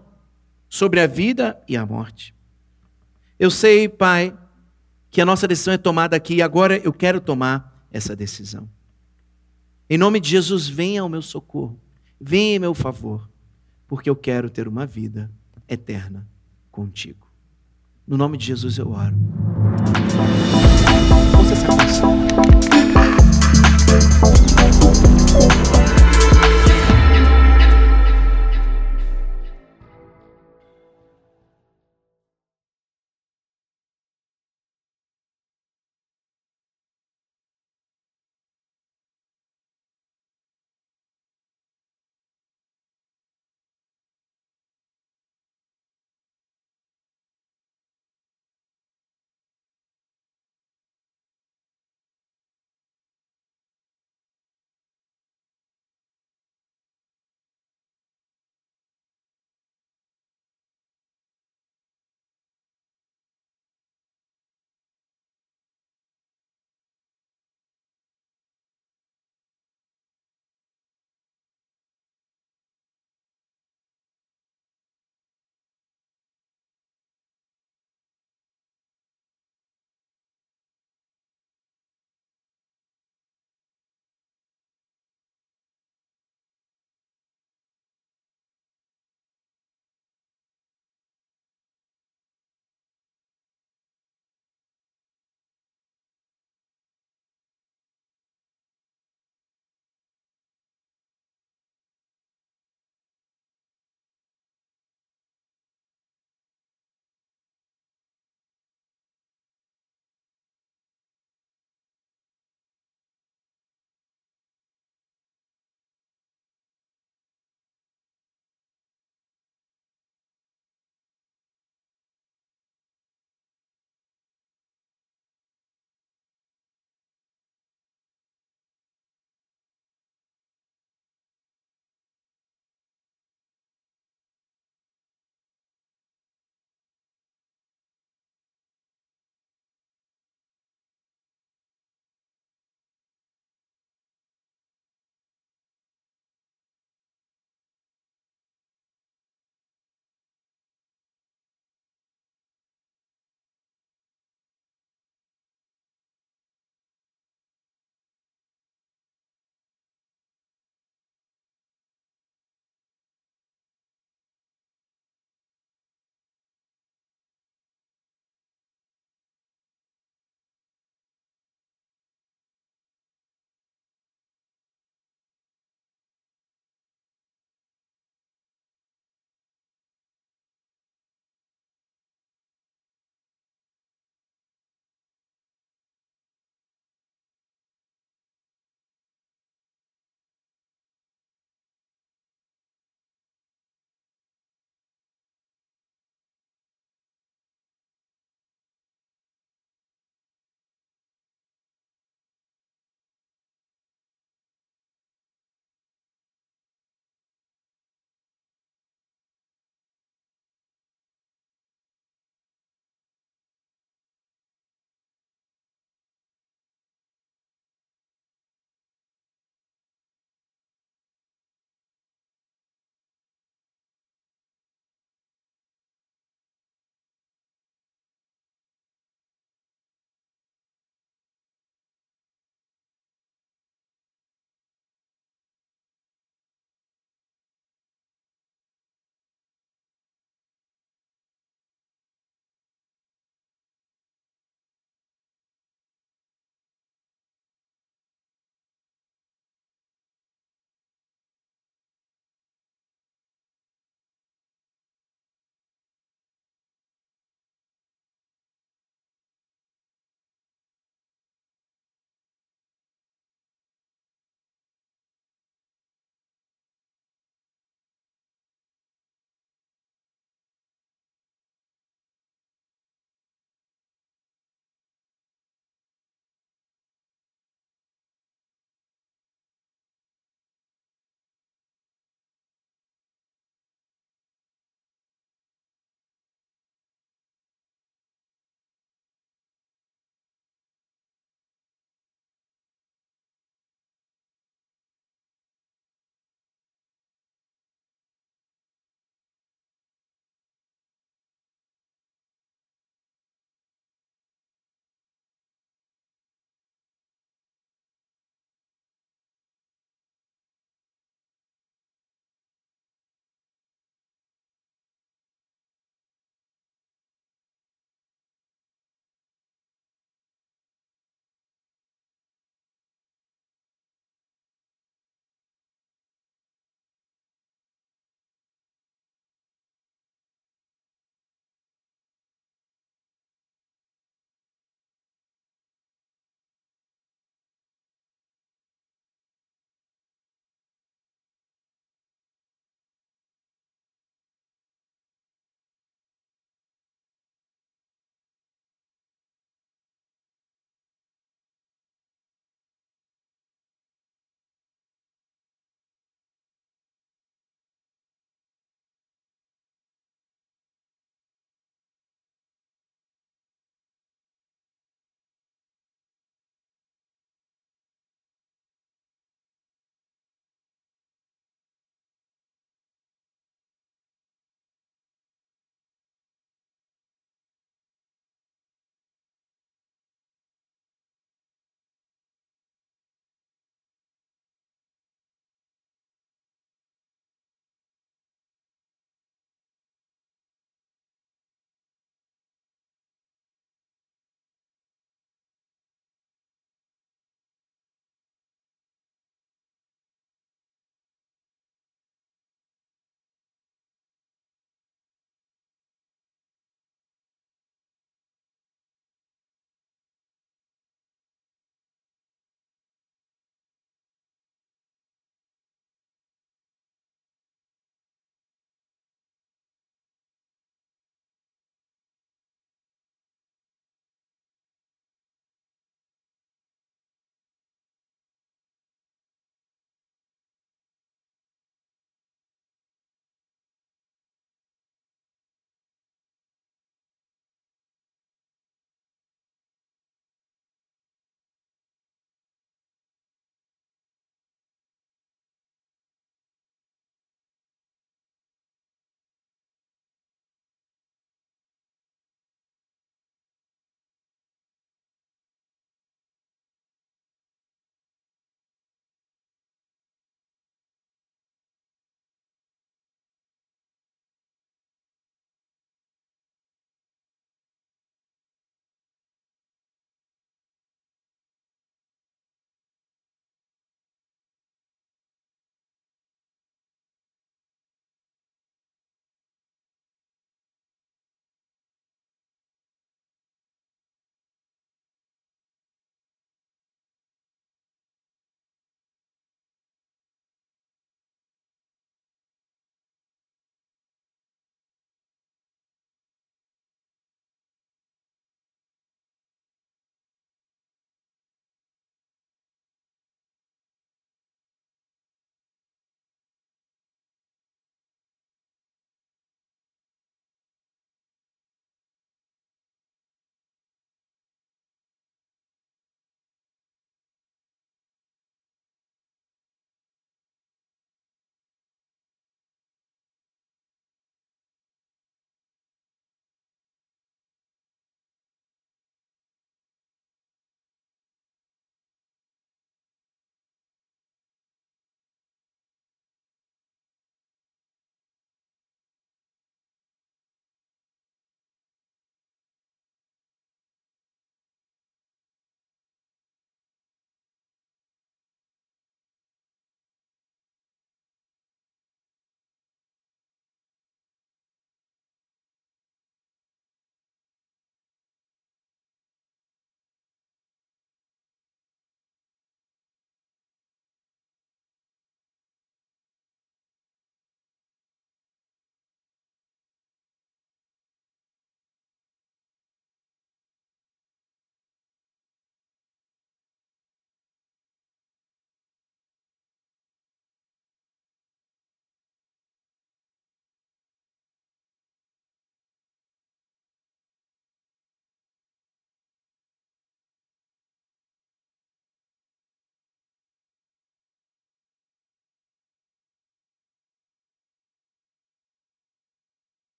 sobre 0.68 1.00
a 1.00 1.06
vida 1.06 1.60
e 1.68 1.76
a 1.76 1.84
morte. 1.84 2.34
Eu 3.38 3.50
sei, 3.50 3.88
Pai, 3.88 4.36
que 5.10 5.20
a 5.20 5.26
nossa 5.26 5.46
decisão 5.46 5.74
é 5.74 5.78
tomada 5.78 6.16
aqui 6.16 6.36
e 6.36 6.42
agora 6.42 6.78
eu 6.78 6.92
quero 6.92 7.20
tomar 7.20 7.86
essa 7.90 8.16
decisão. 8.16 8.68
Em 9.88 9.98
nome 9.98 10.20
de 10.20 10.30
Jesus, 10.30 10.68
venha 10.68 11.02
ao 11.02 11.08
meu 11.08 11.20
socorro, 11.20 11.78
venha 12.18 12.56
em 12.56 12.58
meu 12.58 12.72
favor, 12.72 13.28
porque 13.86 14.08
eu 14.08 14.16
quero 14.16 14.48
ter 14.48 14.66
uma 14.66 14.86
vida 14.86 15.30
eterna 15.68 16.26
contigo. 16.70 17.26
No 18.06 18.16
nome 18.16 18.38
de 18.38 18.46
Jesus 18.46 18.78
eu 18.78 18.90
oro. 18.90 19.14
Ouça 21.38 21.52
essa 21.52 21.66
canção. 21.66 22.16
Música 25.02 25.91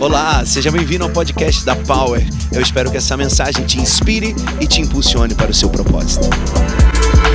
Olá, 0.00 0.46
seja 0.46 0.72
bem-vindo 0.72 1.04
ao 1.04 1.10
podcast 1.10 1.62
da 1.62 1.76
Power. 1.76 2.26
Eu 2.54 2.62
espero 2.62 2.90
que 2.90 2.96
essa 2.96 3.18
mensagem 3.18 3.66
te 3.66 3.78
inspire 3.78 4.34
e 4.58 4.66
te 4.66 4.80
impulsione 4.80 5.34
para 5.34 5.50
o 5.50 5.54
seu 5.54 5.68
propósito. 5.68 6.24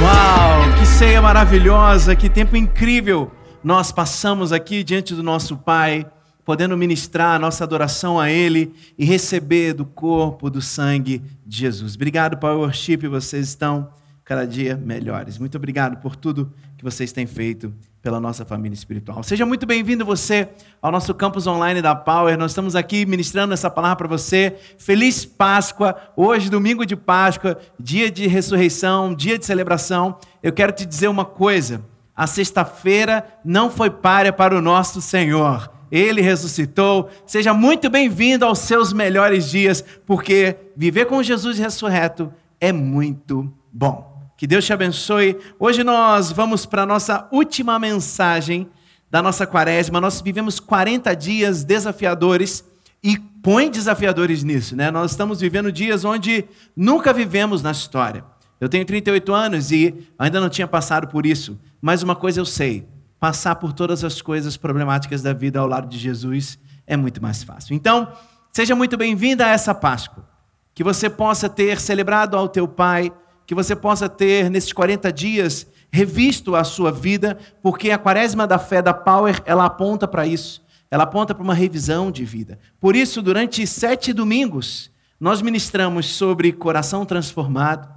Uau, 0.02 0.80
que 0.80 0.84
ceia 0.88 1.22
maravilhosa, 1.22 2.16
que 2.16 2.28
tempo 2.28 2.58
incrível 2.58 3.32
nós 3.64 3.92
passamos 3.92 4.52
aqui 4.52 4.84
diante 4.84 5.14
do 5.14 5.22
nosso 5.22 5.56
Pai, 5.56 6.10
podendo 6.44 6.76
ministrar 6.76 7.36
a 7.36 7.40
nossa 7.40 7.64
adoração 7.64 8.20
a 8.20 8.32
Ele 8.32 8.74
e 8.98 9.06
receber 9.06 9.74
do 9.74 9.86
corpo, 9.86 10.50
do 10.50 10.60
sangue 10.60 11.22
de 11.46 11.60
Jesus. 11.60 11.94
Obrigado, 11.94 12.36
Power 12.38 12.58
Worship, 12.58 13.08
vocês 13.08 13.48
estão 13.48 13.90
cada 14.24 14.44
dia 14.44 14.76
melhores. 14.76 15.38
Muito 15.38 15.56
obrigado 15.56 16.02
por 16.02 16.16
tudo 16.16 16.52
que 16.76 16.84
vocês 16.84 17.12
têm 17.12 17.28
feito 17.28 17.72
pela 18.06 18.20
nossa 18.20 18.46
família 18.46 18.76
espiritual. 18.76 19.24
Seja 19.24 19.48
muito 19.48 19.66
bem-vindo 19.66 20.06
você 20.06 20.48
ao 20.80 20.92
nosso 20.92 21.12
campus 21.12 21.48
online 21.48 21.82
da 21.82 21.96
Power. 21.96 22.38
Nós 22.38 22.52
estamos 22.52 22.76
aqui 22.76 23.04
ministrando 23.04 23.52
essa 23.52 23.68
palavra 23.68 23.96
para 23.96 24.08
você. 24.08 24.56
Feliz 24.78 25.26
Páscoa, 25.26 25.96
hoje 26.16 26.48
domingo 26.48 26.86
de 26.86 26.96
Páscoa, 26.96 27.58
dia 27.80 28.12
de 28.12 28.28
ressurreição, 28.28 29.12
dia 29.12 29.40
de 29.40 29.46
celebração. 29.48 30.20
Eu 30.44 30.54
quero 30.54 30.72
te 30.72 30.86
dizer 30.86 31.08
uma 31.08 31.26
coisa: 31.26 31.84
a 32.16 32.28
sexta-feira 32.28 33.26
não 33.44 33.72
foi 33.72 33.90
párea 33.90 34.32
para 34.32 34.56
o 34.56 34.62
nosso 34.62 35.02
Senhor. 35.02 35.72
Ele 35.92 36.22
ressuscitou. 36.22 37.10
Seja 37.26 37.56
muito 37.56 37.90
bem-vindo 37.90 38.46
aos 38.46 38.60
seus 38.60 38.94
melhores 38.94 39.50
dias, 39.50 39.84
porque 40.06 40.56
viver 40.78 41.06
com 41.06 41.24
Jesus 41.24 41.58
ressurreto 41.58 42.32
é 42.62 42.72
muito 42.72 43.52
bom. 43.74 44.15
Que 44.38 44.46
Deus 44.46 44.66
te 44.66 44.74
abençoe. 44.74 45.40
Hoje 45.58 45.82
nós 45.82 46.32
vamos 46.32 46.66
para 46.66 46.84
a 46.84 46.86
nossa 46.86 47.28
última 47.32 47.80
mensagem 47.80 48.70
da 49.10 49.22
nossa 49.22 49.48
quaresma. 49.48 50.02
Nós 50.02 50.20
vivemos 50.20 50.60
40 50.60 51.16
dias 51.16 51.64
desafiadores 51.64 52.66
e 53.02 53.18
põe 53.42 53.70
desafiadores 53.70 54.44
nisso, 54.44 54.76
né? 54.76 54.92
Nós 54.92 55.12
estamos 55.12 55.40
vivendo 55.40 55.72
dias 55.72 56.04
onde 56.04 56.44
nunca 56.76 57.14
vivemos 57.14 57.64
na 57.64 57.72
história. 57.72 58.26
Eu 58.60 58.68
tenho 58.68 58.84
38 58.86 59.34
anos 59.34 59.72
e 59.72 60.06
ainda 60.20 60.42
não 60.42 60.50
tinha 60.50 60.68
passado 60.68 61.08
por 61.08 61.26
isso, 61.26 61.58
mas 61.82 62.04
uma 62.04 62.16
coisa 62.16 62.42
eu 62.42 62.46
sei: 62.46 62.86
passar 63.18 63.56
por 63.56 63.72
todas 63.72 64.04
as 64.04 64.22
coisas 64.22 64.58
problemáticas 64.58 65.22
da 65.22 65.32
vida 65.32 65.60
ao 65.60 65.68
lado 65.68 65.88
de 65.88 65.98
Jesus 65.98 66.60
é 66.86 66.98
muito 66.98 67.22
mais 67.22 67.42
fácil. 67.42 67.74
Então, 67.74 68.12
seja 68.52 68.76
muito 68.76 68.98
bem-vinda 68.98 69.46
a 69.46 69.50
essa 69.50 69.74
Páscoa. 69.74 70.28
Que 70.74 70.84
você 70.84 71.10
possa 71.10 71.48
ter 71.48 71.80
celebrado 71.80 72.36
ao 72.36 72.50
teu 72.50 72.68
Pai 72.68 73.14
que 73.46 73.56
você 73.56 73.76
possa 73.76 74.10
ter 74.10 74.50
nesses 74.50 74.74
40 74.74 75.12
dias 75.12 75.68
revisto 75.92 76.56
a 76.56 76.64
sua 76.64 76.92
vida, 76.92 77.38
porque 77.62 77.92
a 77.92 77.98
quaresma 77.98 78.46
da 78.46 78.60
fé 78.60 78.82
da 78.82 78.94
Power, 78.94 79.42
ela 79.46 79.66
aponta 79.66 80.08
para 80.08 80.28
isso. 80.28 80.64
Ela 80.92 81.04
aponta 81.04 81.34
para 81.34 81.44
uma 81.44 81.54
revisão 81.54 82.12
de 82.12 82.26
vida. 82.26 82.60
Por 82.80 82.96
isso, 82.96 83.22
durante 83.22 83.66
sete 83.66 84.12
domingos, 84.12 84.92
nós 85.20 85.42
ministramos 85.42 86.08
sobre 86.08 86.52
coração 86.52 87.06
transformado, 87.06 87.88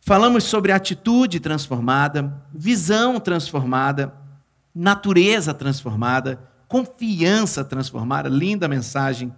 falamos 0.00 0.44
sobre 0.44 0.72
atitude 0.72 1.38
transformada, 1.38 2.42
visão 2.54 3.20
transformada, 3.20 4.14
natureza 4.74 5.52
transformada, 5.52 6.40
confiança 6.66 7.64
transformada. 7.64 8.28
Linda 8.28 8.66
mensagem 8.66 9.32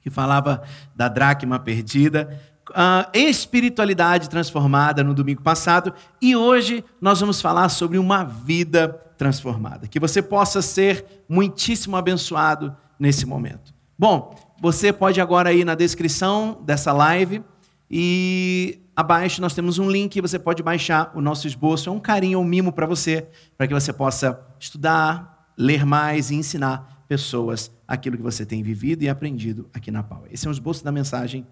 que 0.00 0.10
falava 0.10 0.62
da 0.94 1.08
dracma 1.08 1.58
perdida 1.58 2.40
uh, 2.70 3.10
espiritualidade 3.12 4.28
transformada 4.28 5.02
no 5.02 5.14
domingo 5.14 5.42
passado 5.42 5.92
e 6.20 6.36
hoje 6.36 6.84
nós 7.00 7.20
vamos 7.20 7.40
falar 7.40 7.68
sobre 7.68 7.98
uma 7.98 8.24
vida 8.24 8.88
transformada. 9.18 9.86
Que 9.86 10.00
você 10.00 10.22
possa 10.22 10.62
ser 10.62 11.04
muitíssimo 11.28 11.96
abençoado 11.96 12.74
nesse 12.98 13.26
momento. 13.26 13.74
Bom, 13.98 14.34
você 14.60 14.92
pode 14.92 15.20
agora 15.20 15.52
ir 15.52 15.64
na 15.64 15.74
descrição 15.74 16.60
dessa 16.64 16.92
live 16.92 17.42
e 17.90 18.80
abaixo 18.96 19.40
nós 19.40 19.54
temos 19.54 19.78
um 19.78 19.90
link, 19.90 20.20
você 20.20 20.38
pode 20.38 20.62
baixar 20.62 21.12
o 21.14 21.20
nosso 21.20 21.46
esboço. 21.46 21.88
É 21.88 21.92
um 21.92 22.00
carinho, 22.00 22.38
um 22.38 22.44
mimo 22.44 22.72
para 22.72 22.86
você, 22.86 23.28
para 23.56 23.66
que 23.66 23.74
você 23.74 23.92
possa 23.92 24.40
estudar, 24.58 25.52
ler 25.56 25.84
mais 25.84 26.30
e 26.30 26.36
ensinar 26.36 27.04
pessoas 27.06 27.70
aquilo 27.86 28.16
que 28.16 28.22
você 28.22 28.46
tem 28.46 28.62
vivido 28.62 29.02
e 29.02 29.08
aprendido 29.08 29.68
aqui 29.74 29.90
na 29.90 30.02
Pau. 30.02 30.24
Esse 30.30 30.46
é 30.46 30.50
o 30.50 30.52
esboço 30.52 30.82
da 30.82 30.90
mensagem 30.90 31.46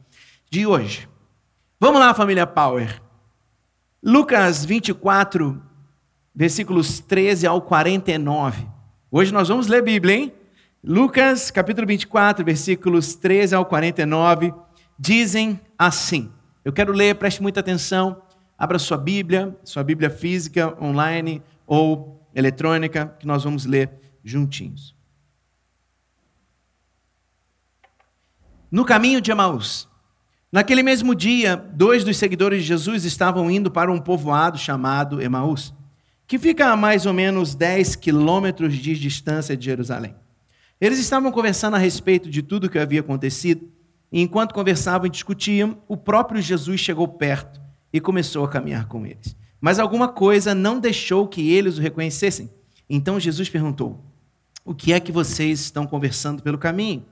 de 0.51 0.66
hoje. 0.66 1.09
Vamos 1.78 2.01
lá, 2.01 2.12
família 2.12 2.44
Power. 2.44 3.01
Lucas 4.03 4.64
24, 4.64 5.62
versículos 6.34 6.98
13 6.98 7.46
ao 7.46 7.62
49. 7.62 8.66
Hoje 9.12 9.32
nós 9.32 9.46
vamos 9.46 9.68
ler 9.68 9.80
Bíblia, 9.80 10.16
hein? 10.16 10.34
Lucas, 10.82 11.53
capítulo 11.53 11.86
24, 11.86 12.44
versículos 12.44 13.14
13 13.14 13.55
ao 13.55 13.64
49, 13.64 14.53
dizem 14.98 15.61
assim. 15.78 16.32
Eu 16.64 16.72
quero 16.72 16.92
ler, 16.92 17.14
preste 17.14 17.40
muita 17.40 17.61
atenção. 17.61 18.20
Abra 18.59 18.78
sua 18.78 18.98
Bíblia, 18.98 19.57
sua 19.62 19.84
Bíblia 19.84 20.11
física, 20.11 20.76
online 20.82 21.42
ou 21.64 22.26
eletrônica, 22.34 23.14
que 23.20 23.26
nós 23.26 23.44
vamos 23.44 23.66
ler 23.66 23.90
juntinhos. 24.24 24.96
No 28.70 28.84
caminho 28.84 29.20
de 29.20 29.30
Emaús, 29.30 29.89
Naquele 30.53 30.82
mesmo 30.82 31.14
dia, 31.14 31.55
dois 31.55 32.03
dos 32.03 32.16
seguidores 32.16 32.62
de 32.62 32.66
Jesus 32.66 33.05
estavam 33.05 33.48
indo 33.48 33.70
para 33.70 33.92
um 33.92 34.01
povoado 34.01 34.59
chamado 34.59 35.22
Emaús, 35.22 35.72
que 36.26 36.38
fica 36.38 36.66
a 36.72 36.76
mais 36.76 37.07
ou 37.07 37.12
menos 37.12 37.55
10 37.55 37.94
quilômetros 37.94 38.74
de 38.74 38.98
distância 38.98 39.57
de 39.57 39.64
Jerusalém. 39.64 40.14
Eles 40.80 40.98
estavam 40.98 41.30
conversando 41.30 41.76
a 41.76 41.79
respeito 41.79 42.29
de 42.29 42.42
tudo 42.42 42.64
o 42.64 42.70
que 42.70 42.80
havia 42.80 43.00
acontecido, 43.00 43.68
e 44.11 44.20
enquanto 44.20 44.53
conversavam 44.53 45.07
e 45.07 45.11
discutiam, 45.11 45.79
o 45.87 45.96
próprio 45.96 46.42
Jesus 46.42 46.80
chegou 46.80 47.07
perto 47.07 47.61
e 47.92 48.00
começou 48.00 48.45
a 48.45 48.49
caminhar 48.49 48.88
com 48.88 49.07
eles. 49.07 49.37
Mas 49.61 49.79
alguma 49.79 50.08
coisa 50.08 50.53
não 50.53 50.80
deixou 50.80 51.29
que 51.29 51.53
eles 51.53 51.79
o 51.79 51.80
reconhecessem. 51.80 52.50
Então 52.88 53.20
Jesus 53.20 53.49
perguntou: 53.49 54.04
O 54.64 54.75
que 54.75 54.92
é 54.92 54.99
que 54.99 55.12
vocês 55.12 55.61
estão 55.61 55.87
conversando 55.87 56.42
pelo 56.42 56.58
caminho? 56.58 57.04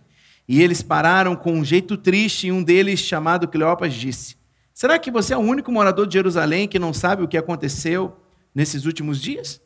E 0.49 0.63
eles 0.63 0.81
pararam 0.81 1.37
com 1.37 1.53
um 1.53 1.65
jeito 1.65 1.97
triste, 1.97 2.47
e 2.47 2.53
um 2.53 2.63
deles, 2.63 3.01
chamado 3.01 3.47
Cleopas, 3.47 3.93
disse: 3.93 4.37
Será 4.73 4.99
que 4.99 5.11
você 5.11 5.35
é 5.35 5.37
o 5.37 5.41
único 5.41 5.71
morador 5.71 6.07
de 6.07 6.15
Jerusalém 6.15 6.67
que 6.67 6.79
não 6.79 6.95
sabe 6.95 7.23
o 7.23 7.29
que 7.29 7.37
aconteceu 7.37 8.17
nesses 8.55 8.87
últimos 8.87 9.21
dias? 9.21 9.61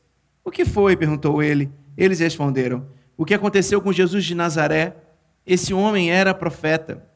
O 0.45 0.51
que 0.51 0.65
foi? 0.65 0.97
perguntou 0.97 1.41
ele. 1.41 1.71
Eles 1.97 2.19
responderam: 2.19 2.87
O 3.17 3.25
que 3.25 3.35
aconteceu 3.35 3.81
com 3.81 3.93
Jesus 3.93 4.25
de 4.25 4.35
Nazaré? 4.35 4.97
Esse 5.47 5.73
homem 5.73 6.11
era 6.11 6.35
profeta, 6.35 7.07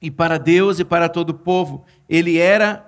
e 0.00 0.10
para 0.10 0.38
Deus 0.38 0.78
e 0.78 0.84
para 0.84 1.08
todo 1.08 1.30
o 1.30 1.34
povo, 1.34 1.84
ele 2.08 2.38
era 2.38 2.86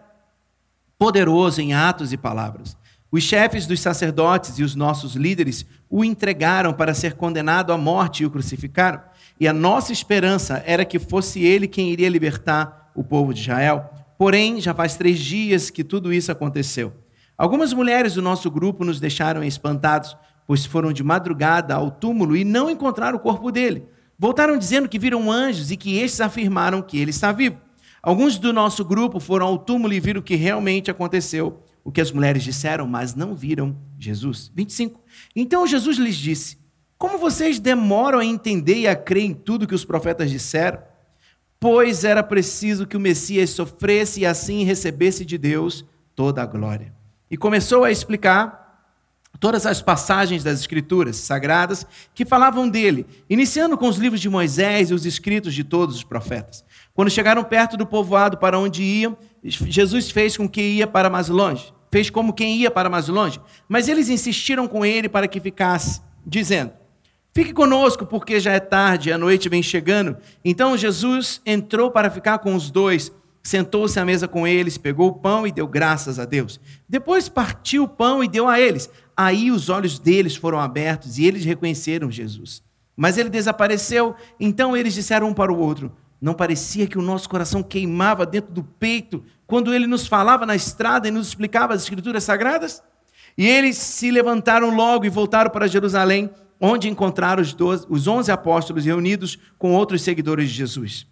poderoso 0.99 1.61
em 1.61 1.75
atos 1.75 2.13
e 2.13 2.17
palavras. 2.17 2.77
Os 3.11 3.23
chefes 3.23 3.67
dos 3.67 3.81
sacerdotes 3.81 4.59
e 4.59 4.63
os 4.63 4.75
nossos 4.75 5.15
líderes 5.15 5.67
o 5.91 6.03
entregaram 6.03 6.73
para 6.73 6.95
ser 6.95 7.15
condenado 7.15 7.71
à 7.71 7.77
morte 7.77 8.23
e 8.23 8.27
o 8.27 8.31
crucificaram. 8.31 9.03
E 9.39 9.49
a 9.49 9.53
nossa 9.53 9.93
esperança 9.93 10.63
era 10.67 10.85
que 10.85 10.99
fosse 10.99 11.43
ele 11.43 11.67
quem 11.67 11.91
iria 11.91 12.09
libertar 12.09 12.91
o 12.95 13.03
povo 13.03 13.33
de 13.33 13.41
Israel. 13.41 13.91
Porém, 14.19 14.61
já 14.61 14.73
faz 14.73 14.97
três 14.97 15.19
dias 15.19 15.71
que 15.71 15.83
tudo 15.83 16.13
isso 16.13 16.31
aconteceu. 16.31 16.93
Algumas 17.37 17.73
mulheres 17.73 18.15
do 18.15 18.23
nosso 18.23 18.51
grupo 18.51 18.85
nos 18.85 19.01
deixaram 19.01 19.43
espantados, 19.43 20.17
pois 20.47 20.65
foram 20.65 20.93
de 20.93 21.03
madrugada 21.03 21.75
ao 21.75 21.91
túmulo 21.91 22.37
e 22.37 22.45
não 22.45 22.71
encontraram 22.71 23.17
o 23.17 23.21
corpo 23.21 23.51
dele. 23.51 23.85
Voltaram 24.19 24.57
dizendo 24.57 24.89
que 24.89 24.99
viram 24.99 25.33
anjos 25.33 25.71
e 25.71 25.77
que 25.77 25.97
estes 25.99 26.21
afirmaram 26.21 26.83
que 26.83 26.99
ele 26.99 27.11
está 27.11 27.33
vivo. 27.33 27.57
Alguns 28.01 28.39
do 28.39 28.53
nosso 28.53 28.85
grupo 28.85 29.19
foram 29.19 29.47
ao 29.47 29.59
túmulo 29.59 29.93
e 29.93 30.01
viram 30.01 30.21
o 30.21 30.23
que 30.23 30.37
realmente 30.37 30.91
aconteceu, 30.91 31.63
o 31.83 31.91
que 31.91 32.01
as 32.01 32.13
mulheres 32.13 32.45
disseram, 32.45 32.87
mas 32.87 33.15
não 33.15 33.35
viram 33.35 33.77
Jesus. 33.99 34.53
25. 34.55 35.01
Então 35.35 35.67
Jesus 35.67 35.99
lhes 35.99 36.17
disse: 36.17 36.59
como 37.03 37.19
vocês 37.19 37.59
demoram 37.59 38.21
a 38.21 38.25
entender 38.25 38.77
e 38.77 38.87
a 38.87 38.95
crer 38.95 39.25
em 39.25 39.35
tudo 39.35 39.67
que 39.67 39.75
os 39.75 39.85
profetas 39.85 40.31
disseram? 40.31 40.79
Pois 41.59 42.05
era 42.05 42.23
preciso 42.23 42.87
que 42.87 42.97
o 42.97 43.01
Messias 43.01 43.51
sofresse 43.51 44.21
e 44.21 44.27
assim 44.27 44.63
recebesse 44.63 45.25
de 45.25 45.37
Deus 45.37 45.85
toda 46.15 46.41
a 46.41 46.47
glória. 46.47 46.95
E 47.29 47.37
começou 47.37 47.83
a 47.83 47.91
explicar 47.91 48.87
todas 49.41 49.67
as 49.67 49.83
passagens 49.83 50.45
das 50.45 50.61
Escrituras 50.61 51.17
sagradas 51.17 51.85
que 52.15 52.25
falavam 52.25 52.69
dele, 52.69 53.05
iniciando 53.29 53.77
com 53.77 53.89
os 53.89 53.97
livros 53.97 54.21
de 54.21 54.29
Moisés 54.29 54.91
e 54.91 54.95
os 54.95 55.05
escritos 55.05 55.55
de 55.55 55.65
todos 55.65 55.97
os 55.97 56.05
profetas. 56.05 56.65
Quando 56.95 57.11
chegaram 57.11 57.43
perto 57.43 57.77
do 57.77 57.85
povoado 57.85 58.39
para 58.39 58.57
onde 58.57 58.81
iam, 58.81 59.19
Jesus 59.43 60.09
fez 60.09 60.37
com 60.37 60.49
que 60.49 60.63
ia 60.63 60.87
para 60.87 61.11
mais 61.11 61.29
longe, 61.29 61.75
fez 61.91 62.09
como 62.09 62.33
quem 62.33 62.59
ia 62.59 62.71
para 62.71 62.89
mais 62.89 63.09
longe, 63.09 63.41
mas 63.69 63.89
eles 63.89 64.09
insistiram 64.09 64.69
com 64.69 64.87
ele 64.87 65.09
para 65.09 65.27
que 65.27 65.41
ficasse, 65.41 66.01
dizendo: 66.25 66.81
Fique 67.35 67.53
conosco, 67.55 68.05
porque 68.05 68.39
já 68.39 68.53
é 68.53 68.61
tarde, 68.61 69.11
a 69.11 69.17
noite 69.17 69.49
vem 69.49 69.63
chegando. 69.63 70.17
Então 70.45 70.77
Jesus 70.77 71.41
entrou 71.47 71.91
para 71.91 72.11
ficar 72.11 72.39
com 72.39 72.55
os 72.55 72.71
dois, 72.71 73.11
sentou-se 73.43 73.99
à 73.99 74.05
mesa 74.05 74.29
com 74.29 74.47
eles, 74.47 74.77
pegou 74.77 75.09
o 75.09 75.15
pão 75.15 75.47
e 75.47 75.53
deu 75.53 75.67
graças 75.67 76.19
a 76.19 76.27
Deus. 76.27 76.61
Depois 76.87 77.31
partiu 77.31 77.85
o 77.85 77.89
pão 77.89 78.23
e 78.23 78.29
deu 78.29 78.49
a 78.49 78.61
eles. 78.61 78.91
Aí 79.17 79.51
os 79.51 79.71
olhos 79.71 79.99
deles 79.99 80.37
foram 80.37 80.61
abertos 80.61 81.19
e 81.19 81.25
eles 81.25 81.45
reconheceram 81.45 82.11
Jesus. 82.11 82.63
Mas 82.95 83.17
ele 83.17 83.31
desapareceu. 83.31 84.15
Então 84.39 84.77
eles 84.77 84.93
disseram 84.93 85.29
um 85.29 85.35
para 85.35 85.53
o 85.53 85.59
outro: 85.59 85.91
Não 86.21 86.35
parecia 86.35 86.87
que 86.87 86.99
o 86.99 87.03
nosso 87.03 87.31
coração 87.31 87.63
queimava 87.63 88.27
dentro 88.27 88.53
do 88.53 88.63
peito 88.63 89.25
quando 89.47 89.73
ele 89.73 89.87
nos 89.87 90.07
falava 90.07 90.45
na 90.45 90.55
estrada 90.55 91.09
e 91.09 91.11
nos 91.11 91.29
explicava 91.29 91.73
as 91.73 91.83
Escrituras 91.83 92.25
Sagradas? 92.25 92.83
E 93.37 93.47
eles 93.47 93.79
se 93.79 94.11
levantaram 94.11 94.75
logo 94.75 95.07
e 95.07 95.09
voltaram 95.09 95.51
para 95.51 95.67
Jerusalém, 95.67 96.31
onde 96.65 96.89
encontraram 96.89 97.43
os, 97.43 97.53
doze, 97.53 97.85
os 97.89 98.07
onze 98.07 98.31
apóstolos 98.31 98.85
reunidos 98.85 99.37
com 99.59 99.73
outros 99.73 100.03
seguidores 100.03 100.49
de 100.49 100.55
Jesus. 100.55 101.05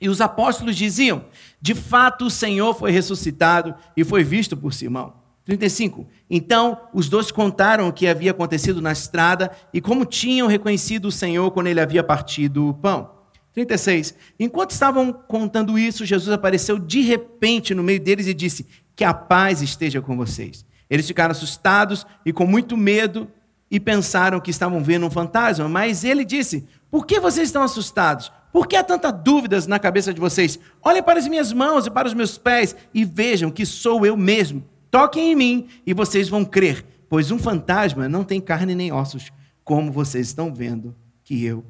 E 0.00 0.08
os 0.08 0.22
apóstolos 0.22 0.74
diziam: 0.74 1.26
De 1.60 1.74
fato, 1.74 2.24
o 2.24 2.30
Senhor 2.30 2.72
foi 2.72 2.90
ressuscitado 2.90 3.74
e 3.94 4.02
foi 4.02 4.24
visto 4.24 4.56
por 4.56 4.72
Simão. 4.72 5.12
35. 5.44 6.06
Então, 6.28 6.78
os 6.92 7.08
dois 7.08 7.30
contaram 7.30 7.88
o 7.88 7.92
que 7.92 8.06
havia 8.06 8.30
acontecido 8.30 8.80
na 8.80 8.92
estrada 8.92 9.50
e 9.72 9.80
como 9.80 10.04
tinham 10.04 10.46
reconhecido 10.46 11.06
o 11.06 11.12
Senhor 11.12 11.50
quando 11.50 11.68
ele 11.68 11.80
havia 11.80 12.02
partido 12.02 12.68
o 12.68 12.74
pão. 12.74 13.10
36. 13.52 14.14
Enquanto 14.38 14.70
estavam 14.70 15.12
contando 15.12 15.78
isso, 15.78 16.04
Jesus 16.04 16.32
apareceu 16.32 16.78
de 16.78 17.00
repente 17.00 17.74
no 17.74 17.82
meio 17.82 18.00
deles 18.00 18.26
e 18.26 18.34
disse: 18.34 18.66
Que 18.96 19.04
a 19.04 19.12
paz 19.12 19.60
esteja 19.60 20.00
com 20.00 20.16
vocês. 20.16 20.64
Eles 20.88 21.06
ficaram 21.06 21.32
assustados 21.32 22.06
e 22.24 22.32
com 22.32 22.46
muito 22.46 22.76
medo 22.76 23.28
e 23.70 23.78
pensaram 23.78 24.40
que 24.40 24.50
estavam 24.50 24.82
vendo 24.82 25.06
um 25.06 25.10
fantasma, 25.10 25.68
mas 25.68 26.04
ele 26.04 26.24
disse: 26.24 26.66
Por 26.90 27.06
que 27.06 27.20
vocês 27.20 27.48
estão 27.48 27.62
assustados? 27.62 28.32
Por 28.52 28.66
que 28.66 28.76
há 28.76 28.82
tantas 28.82 29.12
dúvidas 29.22 29.66
na 29.66 29.78
cabeça 29.78 30.12
de 30.12 30.20
vocês? 30.20 30.58
Olhem 30.82 31.02
para 31.02 31.18
as 31.18 31.28
minhas 31.28 31.52
mãos 31.52 31.86
e 31.86 31.90
para 31.90 32.08
os 32.08 32.14
meus 32.14 32.38
pés 32.38 32.74
e 32.94 33.04
vejam 33.04 33.50
que 33.50 33.66
sou 33.66 34.06
eu 34.06 34.16
mesmo. 34.16 34.64
Toquem 34.90 35.32
em 35.32 35.36
mim 35.36 35.68
e 35.86 35.92
vocês 35.92 36.28
vão 36.28 36.44
crer, 36.44 36.84
pois 37.08 37.30
um 37.30 37.38
fantasma 37.38 38.08
não 38.08 38.24
tem 38.24 38.40
carne 38.40 38.74
nem 38.74 38.90
ossos, 38.90 39.30
como 39.62 39.92
vocês 39.92 40.28
estão 40.28 40.52
vendo 40.54 40.96
que 41.22 41.44
eu 41.44 41.64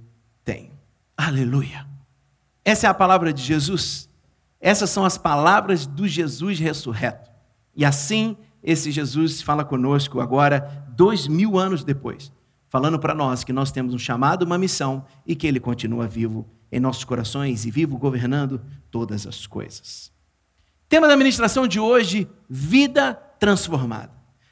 tenho. 0.45 0.71
Aleluia. 1.17 1.85
Essa 2.65 2.87
é 2.87 2.91
a 2.91 2.95
palavra 2.95 3.33
de 3.33 3.43
Jesus. 3.43 4.09
Essas 4.61 4.91
são 4.91 5.05
as 5.05 5.19
palavras 5.19 5.85
do 5.85 6.07
Jesus 6.07 6.61
ressurreto. 6.61 7.29
E 7.75 7.85
assim 7.85 8.37
esse 8.63 8.91
Jesus 8.91 9.41
fala 9.41 9.65
conosco 9.65 10.21
agora, 10.21 10.88
dois 10.99 11.29
mil 11.29 11.57
anos 11.57 11.85
depois, 11.85 12.33
falando 12.69 12.99
para 12.99 13.15
nós 13.15 13.45
que 13.45 13.53
nós 13.53 13.71
temos 13.71 13.95
um 13.95 13.99
chamado, 13.99 14.43
uma 14.43 14.59
missão 14.59 15.05
e 15.25 15.37
que 15.37 15.47
Ele 15.47 15.61
continua 15.61 16.09
vivo 16.09 16.45
em 16.73 16.81
nossos 16.81 17.05
corações 17.05 17.65
e 17.65 17.71
vivo 17.71 17.97
governando 17.97 18.61
todas 18.91 19.25
as 19.25 19.47
coisas. 19.47 20.11
Tema 20.89 21.07
da 21.07 21.17
ministração 21.17 21.69
de 21.69 21.79
hoje: 21.79 22.29
vida 22.51 23.15
transformada. 23.39 24.11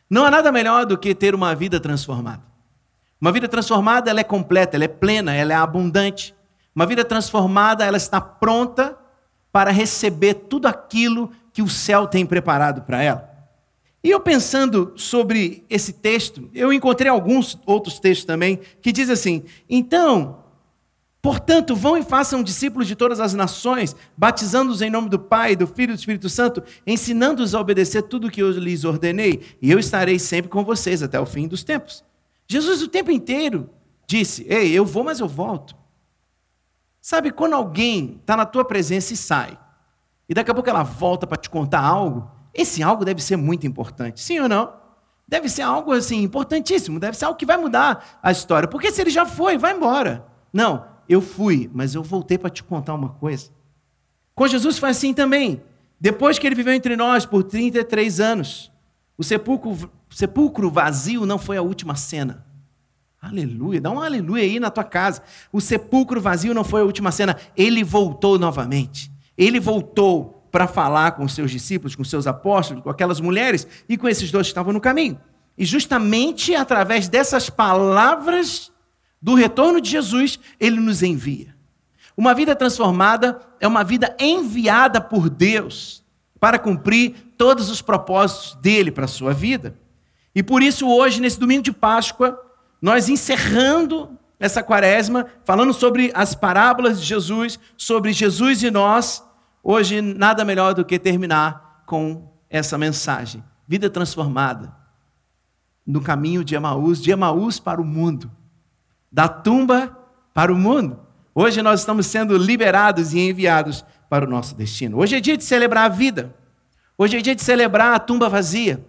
Não 0.09 0.25
há 0.25 0.31
nada 0.31 0.53
melhor 0.53 0.87
do 0.87 0.97
que 0.97 1.17
ter 1.17 1.35
uma 1.35 1.53
vida 1.53 1.81
transformada. 1.81 2.45
Uma 3.21 3.33
vida 3.33 3.49
transformada, 3.49 4.09
ela 4.09 4.21
é 4.21 4.25
completa, 4.25 4.77
ela 4.77 4.85
é 4.85 4.89
plena, 4.89 5.35
ela 5.35 5.53
é 5.53 5.57
abundante. 5.57 6.33
Uma 6.73 6.87
vida 6.87 7.05
transformada, 7.05 7.85
ela 7.85 7.97
está 7.97 8.21
pronta 8.21 8.97
para 9.51 9.73
receber 9.73 10.35
tudo 10.35 10.69
aquilo 10.69 11.33
que 11.53 11.61
o 11.63 11.69
céu 11.69 12.07
tem 12.07 12.25
preparado 12.25 12.83
para 12.83 13.03
ela. 13.03 13.36
E 14.07 14.11
eu 14.11 14.21
pensando 14.21 14.93
sobre 14.95 15.65
esse 15.69 15.95
texto, 15.95 16.49
eu 16.55 16.73
encontrei 16.73 17.11
alguns 17.11 17.59
outros 17.67 17.99
textos 17.99 18.25
também 18.25 18.61
que 18.81 18.93
diz 18.93 19.11
assim: 19.11 19.43
então, 19.69 20.45
portanto, 21.21 21.75
vão 21.75 21.97
e 21.97 22.05
façam 22.05 22.41
discípulos 22.41 22.87
de 22.87 22.95
todas 22.95 23.19
as 23.19 23.35
nações, 23.35 23.97
batizando-os 24.17 24.81
em 24.81 24.91
nome 24.91 25.09
do 25.09 25.19
Pai, 25.19 25.57
do 25.57 25.67
Filho 25.67 25.91
e 25.91 25.97
do 25.97 25.99
Espírito 25.99 26.29
Santo, 26.29 26.63
ensinando-os 26.87 27.53
a 27.53 27.61
obedecer 27.61 28.03
tudo 28.03 28.29
o 28.29 28.31
que 28.31 28.41
eu 28.41 28.51
lhes 28.53 28.85
ordenei, 28.85 29.43
e 29.61 29.73
eu 29.73 29.79
estarei 29.81 30.21
sempre 30.21 30.49
com 30.49 30.65
vocês 30.65 31.03
até 31.03 31.19
o 31.19 31.27
fim 31.27 31.49
dos 31.49 31.65
tempos. 31.65 32.05
Jesus 32.47 32.83
o 32.83 32.89
tempo 32.89 33.11
inteiro 33.11 33.69
disse: 34.07 34.47
Ei, 34.49 34.71
eu 34.71 34.87
vou, 34.87 35.03
mas 35.03 35.19
eu 35.19 35.27
volto. 35.27 35.75
Sabe, 37.03 37.33
quando 37.33 37.55
alguém 37.55 38.19
está 38.21 38.37
na 38.37 38.47
tua 38.47 38.65
presença 38.65 39.13
e 39.13 39.17
sai, 39.17 39.59
e 40.29 40.33
daqui 40.33 40.53
a 40.53 40.55
pouco 40.55 40.71
ela 40.71 40.85
volta 40.85 41.27
para 41.27 41.37
te 41.37 41.51
contar 41.51 41.81
algo, 41.81 42.36
esse 42.57 42.83
algo 42.83 43.05
deve 43.05 43.23
ser 43.23 43.37
muito 43.37 43.67
importante, 43.67 44.21
sim 44.21 44.41
ou 44.41 44.49
não? 44.49 44.73
Deve 45.29 45.49
ser 45.49 45.63
algo 45.63 45.93
assim 45.93 46.23
importantíssimo, 46.23 47.01
deve 47.01 47.17
ser 47.17 47.25
algo 47.25 47.39
que 47.39 47.45
vai 47.45 47.57
mudar 47.57 48.19
a 48.23 48.31
história. 48.31 48.69
Porque 48.69 48.91
se 48.91 49.01
ele 49.01 49.11
já 49.11 49.27
foi, 49.27 49.59
vai 49.59 49.75
embora. 49.75 50.25
Não, 50.53 50.87
eu 51.09 51.21
fui, 51.21 51.69
mas 51.75 51.95
eu 51.95 52.03
voltei 52.03 52.39
para 52.39 52.49
te 52.49 52.63
contar 52.63 52.95
uma 52.95 53.11
coisa. 53.11 53.51
Com 54.35 54.47
Jesus 54.47 54.79
foi 54.79 54.91
assim 54.91 55.13
também. 55.13 55.63
Depois 56.01 56.39
que 56.39 56.47
ele 56.47 56.55
viveu 56.55 56.73
entre 56.73 56.97
nós 56.97 57.27
por 57.27 57.43
33 57.43 58.21
anos, 58.21 58.71
o 59.19 59.25
sepulcro, 59.25 59.91
sepulcro 60.11 60.71
vazio 60.71 61.27
não 61.27 61.39
foi 61.39 61.57
a 61.57 61.63
última 61.63 61.97
cena. 61.97 62.47
Aleluia, 63.21 63.81
dá 63.81 63.91
um 63.91 64.01
aleluia 64.01 64.45
aí 64.45 64.61
na 64.61 64.71
tua 64.71 64.85
casa. 64.85 65.23
O 65.51 65.61
sepulcro 65.61 66.21
vazio 66.21 66.55
não 66.55 66.63
foi 66.63 66.83
a 66.83 66.85
última 66.85 67.11
cena, 67.11 67.37
ele 67.57 67.83
voltou 67.83 68.39
novamente. 68.39 69.11
Ele 69.37 69.59
voltou 69.59 70.36
para 70.57 70.67
falar 70.67 71.13
com 71.13 71.29
seus 71.29 71.51
discípulos, 71.51 71.95
com 71.95 72.03
seus 72.03 72.27
apóstolos, 72.27 72.83
com 72.83 72.89
aquelas 72.89 73.21
mulheres 73.21 73.69
e 73.87 73.95
com 73.99 74.09
esses 74.09 74.31
dois 74.31 74.47
que 74.47 74.53
estavam 74.53 74.73
no 74.73 74.81
caminho. 74.81 75.21
E 75.59 75.67
justamente 75.67 76.55
através 76.55 77.11
dessas 77.11 77.51
palavras 77.51 78.73
do 79.21 79.35
retorno 79.35 79.83
de 79.83 79.91
Jesus, 79.91 80.41
ele 80.59 80.81
nos 80.81 81.03
envia. 81.03 81.55
Uma 82.17 82.33
vida 82.33 82.57
transformada 82.57 83.39
é 83.61 83.69
uma 83.69 83.85
vida 83.85 84.17
enviada 84.19 84.99
por 84.99 85.29
Deus 85.29 86.03
para 86.41 86.59
cumprir 86.59 87.15
todos 87.37 87.69
os 87.69 87.83
propósitos 87.83 88.55
dele 88.63 88.91
para 88.91 89.05
a 89.05 89.09
sua 89.09 89.35
vida. 89.35 89.77
E 90.35 90.43
por 90.43 90.63
isso, 90.63 90.89
hoje, 90.89 91.21
nesse 91.21 91.39
domingo 91.39 91.65
de 91.65 91.73
Páscoa, 91.73 92.43
nós 92.81 93.11
encerrando 93.11 94.19
essa 94.41 94.63
quaresma, 94.63 95.27
falando 95.45 95.75
sobre 95.75 96.11
as 96.15 96.35
parábolas 96.35 96.99
de 96.99 97.07
Jesus, 97.07 97.61
sobre 97.77 98.15
Jesus 98.15 98.63
e 98.63 98.71
nós, 98.71 99.23
Hoje, 99.69 100.01
nada 100.01 100.45
melhor 100.45 100.75
do 100.75 100.85
que 100.85 100.97
terminar 100.97 101.83
com 101.87 102.33
essa 102.49 102.79
mensagem. 102.79 103.43
Vida 103.67 103.91
transformada 103.91 104.73
no 105.85 106.01
caminho 106.01 106.45
de 106.45 106.55
Emaús, 106.55 107.03
de 107.03 107.11
Emaús 107.11 107.59
para 107.59 107.81
o 107.81 107.85
mundo, 107.85 108.31
da 109.11 109.27
tumba 109.27 109.91
para 110.33 110.53
o 110.53 110.57
mundo. 110.57 111.01
Hoje 111.35 111.63
nós 111.63 111.81
estamos 111.81 112.07
sendo 112.07 112.39
liberados 112.39 113.13
e 113.13 113.19
enviados 113.19 113.85
para 114.09 114.25
o 114.25 114.31
nosso 114.31 114.55
destino. 114.55 114.99
Hoje 114.99 115.17
é 115.17 115.21
dia 115.21 115.37
de 115.37 115.43
celebrar 115.43 115.87
a 115.87 115.93
vida. 115.93 116.33
Hoje 116.97 117.17
é 117.17 117.21
dia 117.21 117.35
de 117.35 117.43
celebrar 117.43 117.93
a 117.93 117.99
tumba 117.99 118.29
vazia. 118.29 118.87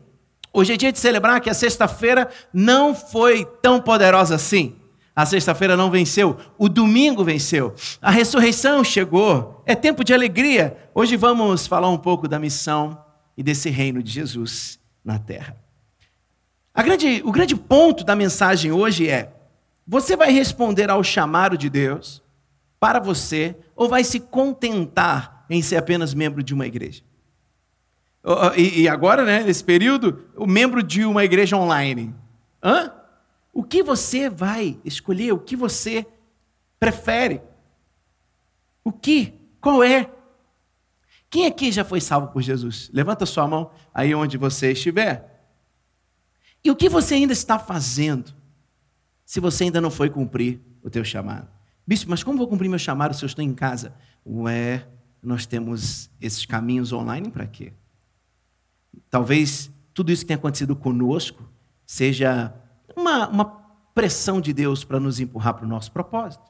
Hoje 0.53 0.73
é 0.73 0.77
dia 0.77 0.91
de 0.91 0.99
celebrar 0.99 1.41
que 1.41 1.49
a 1.49 1.55
sexta-feira 1.55 2.29
não 2.53 2.93
foi 2.93 3.45
tão 3.63 3.81
poderosa 3.81 4.35
assim. 4.35 4.75
A 5.17 5.25
sexta-feira 5.25 5.75
não 5.75 5.89
venceu, 5.89 6.37
o 6.59 6.69
domingo 6.69 7.23
venceu. 7.23 7.73
A 7.99 8.11
ressurreição 8.11 8.83
chegou. 8.83 9.63
É 9.65 9.73
tempo 9.73 10.03
de 10.03 10.13
alegria. 10.13 10.77
Hoje 10.93 11.15
vamos 11.15 11.65
falar 11.65 11.89
um 11.89 11.97
pouco 11.97 12.27
da 12.27 12.37
missão 12.37 13.03
e 13.35 13.41
desse 13.41 13.71
reino 13.71 14.03
de 14.03 14.11
Jesus 14.11 14.79
na 15.03 15.17
terra. 15.17 15.57
Grande, 16.75 17.23
o 17.25 17.31
grande 17.31 17.55
ponto 17.55 18.03
da 18.03 18.15
mensagem 18.15 18.71
hoje 18.71 19.09
é: 19.09 19.33
você 19.87 20.15
vai 20.15 20.31
responder 20.31 20.87
ao 20.91 21.03
chamado 21.03 21.57
de 21.57 21.67
Deus 21.67 22.21
para 22.79 22.99
você 22.99 23.55
ou 23.75 23.89
vai 23.89 24.03
se 24.03 24.19
contentar 24.19 25.47
em 25.49 25.63
ser 25.63 25.77
apenas 25.77 26.13
membro 26.13 26.43
de 26.43 26.53
uma 26.53 26.67
igreja? 26.67 27.01
E 28.55 28.87
agora, 28.87 29.25
né, 29.25 29.41
nesse 29.41 29.63
período, 29.63 30.25
o 30.35 30.45
membro 30.45 30.83
de 30.83 31.03
uma 31.05 31.25
igreja 31.25 31.57
online. 31.57 32.13
Hã? 32.63 32.91
O 33.57 33.63
que 33.63 33.81
você 33.81 34.29
vai 34.29 34.79
escolher? 34.85 35.31
O 35.31 35.39
que 35.39 35.55
você 35.55 36.05
prefere? 36.79 37.41
O 38.83 38.91
que? 38.91 39.33
Qual 39.59 39.83
é? 39.83 40.11
Quem 41.27 41.47
aqui 41.47 41.71
já 41.71 41.83
foi 41.83 41.99
salvo 41.99 42.27
por 42.27 42.43
Jesus? 42.43 42.87
Levanta 42.93 43.25
sua 43.25 43.47
mão 43.47 43.71
aí 43.91 44.13
onde 44.13 44.37
você 44.37 44.73
estiver. 44.73 45.49
E 46.63 46.69
o 46.69 46.75
que 46.75 46.87
você 46.87 47.15
ainda 47.15 47.33
está 47.33 47.57
fazendo 47.57 48.31
se 49.25 49.39
você 49.39 49.63
ainda 49.63 49.81
não 49.81 49.89
foi 49.89 50.11
cumprir 50.11 50.61
o 50.83 50.89
teu 50.91 51.03
chamado? 51.03 51.47
Bispo, 51.87 52.11
mas 52.11 52.23
como 52.23 52.37
vou 52.37 52.47
cumprir 52.47 52.69
meu 52.69 52.77
chamado 52.77 53.15
se 53.15 53.25
eu 53.25 53.27
estou 53.27 53.43
em 53.43 53.55
casa? 53.55 53.91
Ué, 54.23 54.87
nós 55.19 55.47
temos 55.47 56.11
esses 56.21 56.45
caminhos 56.45 56.93
online 56.93 57.31
para 57.31 57.47
quê? 57.47 57.73
Talvez 59.09 59.71
tudo 59.95 60.11
isso 60.11 60.21
que 60.21 60.27
tem 60.27 60.35
acontecido 60.35 60.75
conosco 60.75 61.43
seja 61.87 62.53
uma, 63.01 63.27
uma 63.27 63.45
pressão 63.93 64.41
de 64.41 64.53
Deus 64.53 64.83
para 64.83 64.99
nos 64.99 65.19
empurrar 65.19 65.53
para 65.53 65.65
o 65.65 65.69
nosso 65.69 65.91
propósito. 65.91 66.43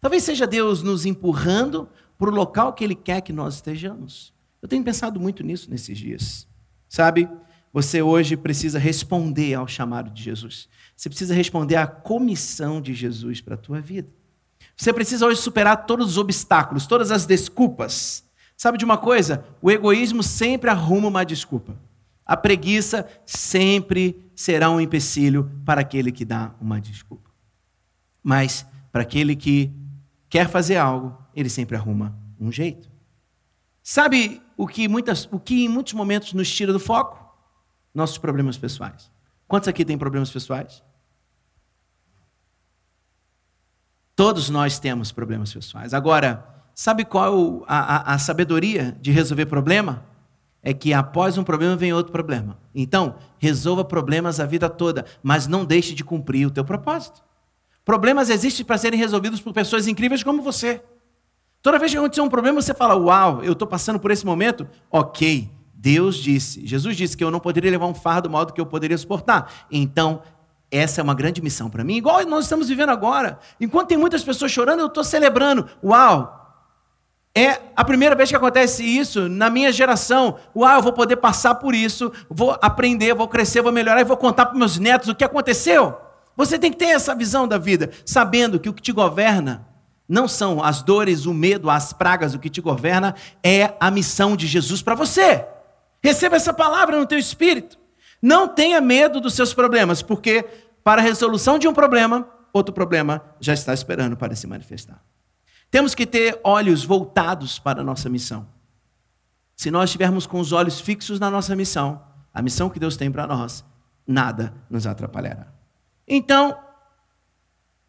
Talvez 0.00 0.22
seja 0.22 0.46
Deus 0.46 0.82
nos 0.82 1.04
empurrando 1.04 1.88
para 2.18 2.30
o 2.30 2.34
local 2.34 2.72
que 2.72 2.82
Ele 2.84 2.94
quer 2.94 3.20
que 3.20 3.32
nós 3.32 3.56
estejamos. 3.56 4.32
Eu 4.62 4.68
tenho 4.68 4.84
pensado 4.84 5.20
muito 5.20 5.42
nisso 5.42 5.70
nesses 5.70 5.96
dias. 5.98 6.46
Sabe, 6.88 7.28
você 7.72 8.02
hoje 8.02 8.36
precisa 8.36 8.78
responder 8.78 9.54
ao 9.54 9.68
chamado 9.68 10.10
de 10.10 10.22
Jesus. 10.22 10.68
Você 10.96 11.08
precisa 11.08 11.34
responder 11.34 11.76
à 11.76 11.86
comissão 11.86 12.80
de 12.80 12.94
Jesus 12.94 13.40
para 13.40 13.54
a 13.54 13.58
tua 13.58 13.80
vida. 13.80 14.08
Você 14.76 14.92
precisa 14.92 15.26
hoje 15.26 15.40
superar 15.40 15.86
todos 15.86 16.10
os 16.10 16.18
obstáculos, 16.18 16.86
todas 16.86 17.10
as 17.10 17.26
desculpas. 17.26 18.24
Sabe 18.56 18.78
de 18.78 18.84
uma 18.84 18.98
coisa? 18.98 19.44
O 19.62 19.70
egoísmo 19.70 20.22
sempre 20.22 20.70
arruma 20.70 21.08
uma 21.08 21.24
desculpa. 21.24 21.74
A 22.26 22.36
preguiça 22.36 23.08
sempre 23.24 24.29
será 24.40 24.70
um 24.70 24.80
empecilho 24.80 25.50
para 25.66 25.82
aquele 25.82 26.10
que 26.10 26.24
dá 26.24 26.54
uma 26.58 26.80
desculpa. 26.80 27.30
Mas 28.22 28.64
para 28.90 29.02
aquele 29.02 29.36
que 29.36 29.70
quer 30.30 30.48
fazer 30.48 30.78
algo, 30.78 31.14
ele 31.36 31.50
sempre 31.50 31.76
arruma 31.76 32.18
um 32.40 32.50
jeito. 32.50 32.90
Sabe 33.82 34.40
o 34.56 34.66
que, 34.66 34.88
muitas, 34.88 35.28
o 35.30 35.38
que 35.38 35.66
em 35.66 35.68
muitos 35.68 35.92
momentos 35.92 36.32
nos 36.32 36.50
tira 36.50 36.72
do 36.72 36.80
foco? 36.80 37.22
Nossos 37.94 38.16
problemas 38.16 38.56
pessoais. 38.56 39.10
Quantos 39.46 39.68
aqui 39.68 39.84
têm 39.84 39.98
problemas 39.98 40.30
pessoais? 40.30 40.82
Todos 44.16 44.48
nós 44.48 44.78
temos 44.78 45.12
problemas 45.12 45.52
pessoais. 45.52 45.92
Agora, 45.92 46.64
sabe 46.74 47.04
qual 47.04 47.62
a, 47.68 48.12
a, 48.12 48.14
a 48.14 48.18
sabedoria 48.18 48.96
de 49.02 49.10
resolver 49.10 49.44
problema? 49.44 50.02
É 50.62 50.74
que 50.74 50.92
após 50.92 51.38
um 51.38 51.44
problema 51.44 51.74
vem 51.74 51.92
outro 51.92 52.12
problema. 52.12 52.58
Então, 52.74 53.14
resolva 53.38 53.84
problemas 53.84 54.40
a 54.40 54.46
vida 54.46 54.68
toda, 54.68 55.06
mas 55.22 55.46
não 55.46 55.64
deixe 55.64 55.94
de 55.94 56.04
cumprir 56.04 56.46
o 56.46 56.50
teu 56.50 56.64
propósito. 56.64 57.22
Problemas 57.84 58.28
existem 58.28 58.64
para 58.64 58.76
serem 58.76 58.98
resolvidos 58.98 59.40
por 59.40 59.52
pessoas 59.52 59.88
incríveis 59.88 60.22
como 60.22 60.42
você. 60.42 60.82
Toda 61.62 61.78
vez 61.78 61.92
que 61.92 61.98
acontecer 61.98 62.20
um 62.20 62.28
problema, 62.28 62.60
você 62.60 62.74
fala: 62.74 62.94
Uau, 62.94 63.42
eu 63.42 63.52
estou 63.52 63.66
passando 63.66 63.98
por 63.98 64.10
esse 64.10 64.24
momento. 64.24 64.68
Ok, 64.90 65.50
Deus 65.74 66.16
disse, 66.16 66.66
Jesus 66.66 66.96
disse 66.96 67.16
que 67.16 67.24
eu 67.24 67.30
não 67.30 67.40
poderia 67.40 67.70
levar 67.70 67.86
um 67.86 67.94
fardo 67.94 68.28
maior 68.28 68.44
do 68.44 68.52
que 68.52 68.60
eu 68.60 68.66
poderia 68.66 68.98
suportar. 68.98 69.66
Então, 69.70 70.22
essa 70.70 71.00
é 71.00 71.02
uma 71.02 71.14
grande 71.14 71.42
missão 71.42 71.68
para 71.68 71.82
mim, 71.82 71.96
igual 71.96 72.24
nós 72.26 72.44
estamos 72.44 72.68
vivendo 72.68 72.90
agora. 72.90 73.38
Enquanto 73.60 73.88
tem 73.88 73.98
muitas 73.98 74.22
pessoas 74.22 74.52
chorando, 74.52 74.80
eu 74.80 74.86
estou 74.86 75.02
celebrando. 75.02 75.66
Uau! 75.82 76.39
É 77.34 77.60
a 77.76 77.84
primeira 77.84 78.16
vez 78.16 78.28
que 78.28 78.36
acontece 78.36 78.84
isso 78.84 79.28
na 79.28 79.48
minha 79.48 79.72
geração. 79.72 80.36
Uau, 80.54 80.76
eu 80.76 80.82
vou 80.82 80.92
poder 80.92 81.16
passar 81.16 81.54
por 81.54 81.74
isso, 81.74 82.12
vou 82.28 82.58
aprender, 82.60 83.14
vou 83.14 83.28
crescer, 83.28 83.62
vou 83.62 83.72
melhorar 83.72 84.00
e 84.00 84.04
vou 84.04 84.16
contar 84.16 84.46
para 84.46 84.58
meus 84.58 84.78
netos 84.78 85.08
o 85.08 85.14
que 85.14 85.24
aconteceu. 85.24 85.96
Você 86.36 86.58
tem 86.58 86.72
que 86.72 86.78
ter 86.78 86.86
essa 86.86 87.14
visão 87.14 87.46
da 87.46 87.58
vida, 87.58 87.90
sabendo 88.04 88.58
que 88.58 88.68
o 88.68 88.72
que 88.72 88.82
te 88.82 88.92
governa 88.92 89.66
não 90.08 90.26
são 90.26 90.62
as 90.62 90.82
dores, 90.82 91.24
o 91.24 91.32
medo, 91.32 91.70
as 91.70 91.92
pragas, 91.92 92.34
o 92.34 92.38
que 92.38 92.50
te 92.50 92.60
governa 92.60 93.14
é 93.44 93.74
a 93.78 93.90
missão 93.92 94.34
de 94.34 94.46
Jesus 94.46 94.82
para 94.82 94.96
você. 94.96 95.44
Receba 96.02 96.34
essa 96.34 96.52
palavra 96.52 96.98
no 96.98 97.06
teu 97.06 97.18
espírito. 97.18 97.78
Não 98.20 98.48
tenha 98.48 98.80
medo 98.80 99.20
dos 99.20 99.34
seus 99.34 99.54
problemas, 99.54 100.02
porque 100.02 100.44
para 100.82 101.00
a 101.00 101.04
resolução 101.04 101.58
de 101.58 101.68
um 101.68 101.72
problema, 101.72 102.28
outro 102.52 102.74
problema 102.74 103.22
já 103.38 103.54
está 103.54 103.72
esperando 103.72 104.16
para 104.16 104.34
se 104.34 104.46
manifestar. 104.48 105.00
Temos 105.70 105.94
que 105.94 106.06
ter 106.06 106.40
olhos 106.42 106.84
voltados 106.84 107.58
para 107.58 107.80
a 107.80 107.84
nossa 107.84 108.08
missão. 108.08 108.46
Se 109.56 109.70
nós 109.70 109.90
estivermos 109.90 110.26
com 110.26 110.40
os 110.40 110.52
olhos 110.52 110.80
fixos 110.80 111.20
na 111.20 111.30
nossa 111.30 111.54
missão, 111.54 112.02
a 112.32 112.42
missão 112.42 112.70
que 112.70 112.80
Deus 112.80 112.96
tem 112.96 113.10
para 113.10 113.26
nós, 113.26 113.64
nada 114.06 114.52
nos 114.68 114.86
atrapalhará. 114.86 115.48
Então, 116.08 116.58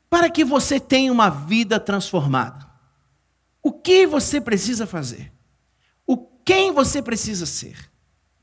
para 0.10 0.30
que 0.30 0.44
você 0.44 0.80
tenha 0.80 1.12
uma 1.12 1.30
vida 1.30 1.80
transformada. 1.80 2.70
O 3.64 3.72
que 3.72 4.06
você 4.06 4.42
precisa 4.42 4.86
fazer? 4.86 5.32
O 6.06 6.18
quem 6.18 6.74
você 6.74 7.02
precisa 7.02 7.46
ser? 7.46 7.90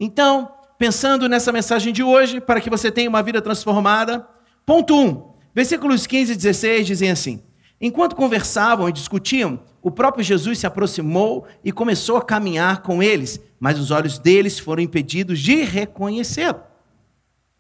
Então, 0.01 0.51
pensando 0.79 1.29
nessa 1.29 1.53
mensagem 1.53 1.93
de 1.93 2.03
hoje, 2.03 2.41
para 2.41 2.61
que 2.61 2.71
você 2.71 2.91
tenha 2.91 3.11
uma 3.11 3.23
vida 3.23 3.43
transformada, 3.43 4.27
ponto 4.65 4.95
1, 4.95 5.07
um, 5.07 5.35
versículos 5.55 6.07
15 6.07 6.33
e 6.33 6.37
16 6.37 6.87
dizem 6.87 7.11
assim: 7.11 7.43
Enquanto 7.81 8.17
conversavam 8.17 8.89
e 8.89 8.93
discutiam, 8.93 9.61
o 9.81 9.91
próprio 9.91 10.25
Jesus 10.25 10.59
se 10.59 10.67
aproximou 10.67 11.47
e 11.65 11.71
começou 11.71 12.17
a 12.17 12.25
caminhar 12.25 12.83
com 12.83 13.03
eles, 13.03 13.41
mas 13.61 13.79
os 13.79 13.91
olhos 13.91 14.19
deles 14.19 14.59
foram 14.59 14.83
impedidos 14.83 15.39
de 15.39 15.63
reconhecê-lo. 15.63 16.61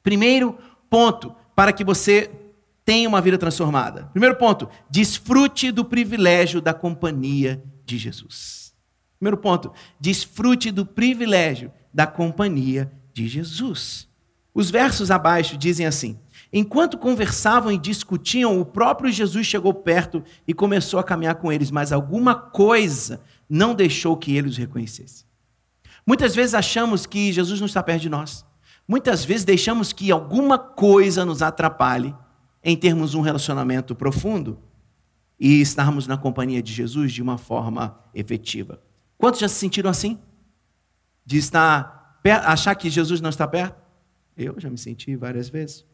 Primeiro 0.02 0.58
ponto, 0.90 1.34
para 1.54 1.72
que 1.72 1.84
você 1.84 2.30
tenha 2.84 3.08
uma 3.08 3.20
vida 3.20 3.36
transformada. 3.36 4.08
Primeiro 4.12 4.36
ponto, 4.36 4.68
desfrute 4.90 5.70
do 5.70 5.84
privilégio 5.84 6.60
da 6.60 6.72
companhia 6.72 7.62
de 7.84 7.98
Jesus. 7.98 8.74
Primeiro 9.18 9.36
ponto, 9.36 9.72
desfrute 10.00 10.70
do 10.70 10.86
privilégio 10.86 11.70
da 11.92 12.06
companhia 12.06 12.90
de 13.12 13.28
Jesus. 13.28 14.08
Os 14.54 14.70
versos 14.70 15.10
abaixo 15.10 15.56
dizem 15.56 15.86
assim: 15.86 16.18
Enquanto 16.52 16.96
conversavam 16.96 17.70
e 17.70 17.78
discutiam, 17.78 18.58
o 18.58 18.64
próprio 18.64 19.12
Jesus 19.12 19.46
chegou 19.46 19.74
perto 19.74 20.22
e 20.46 20.54
começou 20.54 20.98
a 20.98 21.04
caminhar 21.04 21.34
com 21.34 21.52
eles, 21.52 21.70
mas 21.70 21.92
alguma 21.92 22.34
coisa 22.34 23.20
não 23.48 23.74
deixou 23.74 24.16
que 24.16 24.34
ele 24.34 24.48
os 24.48 24.56
reconhecesse. 24.56 25.24
Muitas 26.06 26.34
vezes 26.34 26.54
achamos 26.54 27.04
que 27.04 27.32
Jesus 27.32 27.60
não 27.60 27.66
está 27.66 27.82
perto 27.82 28.00
de 28.00 28.08
nós. 28.08 28.46
Muitas 28.86 29.24
vezes 29.24 29.44
deixamos 29.44 29.92
que 29.92 30.10
alguma 30.10 30.58
coisa 30.58 31.24
nos 31.24 31.42
atrapalhe 31.42 32.14
em 32.64 32.76
termos 32.76 33.14
um 33.14 33.20
relacionamento 33.20 33.94
profundo 33.94 34.58
e 35.38 35.60
estarmos 35.60 36.06
na 36.06 36.16
companhia 36.16 36.62
de 36.62 36.72
Jesus 36.72 37.12
de 37.12 37.22
uma 37.22 37.36
forma 37.36 37.98
efetiva. 38.14 38.80
Quantos 39.18 39.40
já 39.40 39.48
se 39.48 39.56
sentiram 39.56 39.90
assim? 39.90 40.18
De 41.26 41.36
estar 41.36 42.18
achar 42.44 42.74
que 42.74 42.90
Jesus 42.90 43.20
não 43.20 43.30
está 43.30 43.46
perto? 43.46 43.80
Eu 44.36 44.58
já 44.58 44.70
me 44.70 44.78
senti 44.78 45.14
várias 45.16 45.48
vezes. 45.48 45.87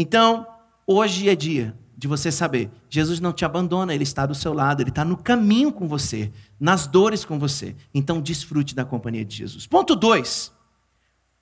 Então, 0.00 0.46
hoje 0.86 1.28
é 1.28 1.34
dia 1.34 1.76
de 1.96 2.06
você 2.06 2.30
saber, 2.30 2.70
Jesus 2.88 3.18
não 3.18 3.32
te 3.32 3.44
abandona, 3.44 3.92
ele 3.92 4.04
está 4.04 4.24
do 4.24 4.34
seu 4.34 4.52
lado, 4.52 4.80
ele 4.80 4.90
está 4.90 5.04
no 5.04 5.16
caminho 5.16 5.72
com 5.72 5.88
você, 5.88 6.30
nas 6.60 6.86
dores 6.86 7.24
com 7.24 7.36
você. 7.36 7.74
Então, 7.92 8.20
desfrute 8.20 8.76
da 8.76 8.84
companhia 8.84 9.24
de 9.24 9.34
Jesus. 9.34 9.66
Ponto 9.66 9.96
2. 9.96 10.52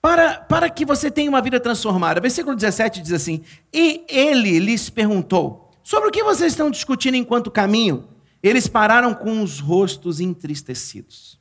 Para, 0.01 0.41
para 0.41 0.71
que 0.71 0.87
você 0.87 1.11
tenha 1.11 1.29
uma 1.29 1.43
vida 1.43 1.61
transformada. 1.61 2.19
Versículo 2.19 2.57
17 2.57 3.03
diz 3.03 3.13
assim: 3.13 3.43
E 3.71 4.07
ele 4.09 4.59
lhes 4.59 4.89
perguntou: 4.89 5.71
Sobre 5.83 6.09
o 6.09 6.11
que 6.13 6.25
vocês 6.25 6.55
estão 6.55 6.71
discutindo 6.71 7.17
enquanto 7.17 7.51
caminham? 7.51 8.09
Eles 8.43 8.67
pararam 8.67 9.13
com 9.13 9.43
os 9.43 9.61
rostos 9.61 10.19
entristecidos. 10.19 11.39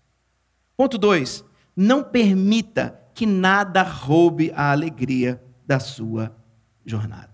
Ponto 0.75 0.97
2: 0.97 1.45
Não 1.77 2.03
permita 2.03 2.99
que 3.13 3.25
nada 3.25 3.83
roube 3.83 4.51
a 4.53 4.73
alegria 4.73 5.41
da 5.65 5.79
sua 5.79 6.35
jornada. 6.85 7.33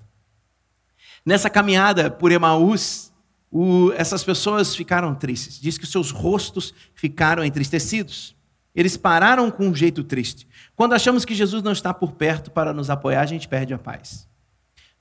Nessa 1.25 1.49
caminhada 1.49 2.09
por 2.09 2.31
Emaús, 2.31 3.11
o, 3.51 3.91
essas 3.93 4.23
pessoas 4.23 4.75
ficaram 4.75 5.13
tristes. 5.13 5.59
Diz 5.59 5.77
que 5.77 5.85
seus 5.85 6.09
rostos 6.11 6.73
ficaram 6.95 7.43
entristecidos. 7.43 8.35
Eles 8.73 8.95
pararam 8.95 9.51
com 9.51 9.67
um 9.67 9.75
jeito 9.75 10.03
triste. 10.03 10.47
Quando 10.75 10.93
achamos 10.93 11.25
que 11.25 11.35
Jesus 11.35 11.61
não 11.61 11.73
está 11.73 11.93
por 11.93 12.13
perto 12.13 12.49
para 12.49 12.73
nos 12.73 12.89
apoiar, 12.89 13.21
a 13.21 13.25
gente 13.25 13.47
perde 13.47 13.73
a 13.73 13.77
paz. 13.77 14.27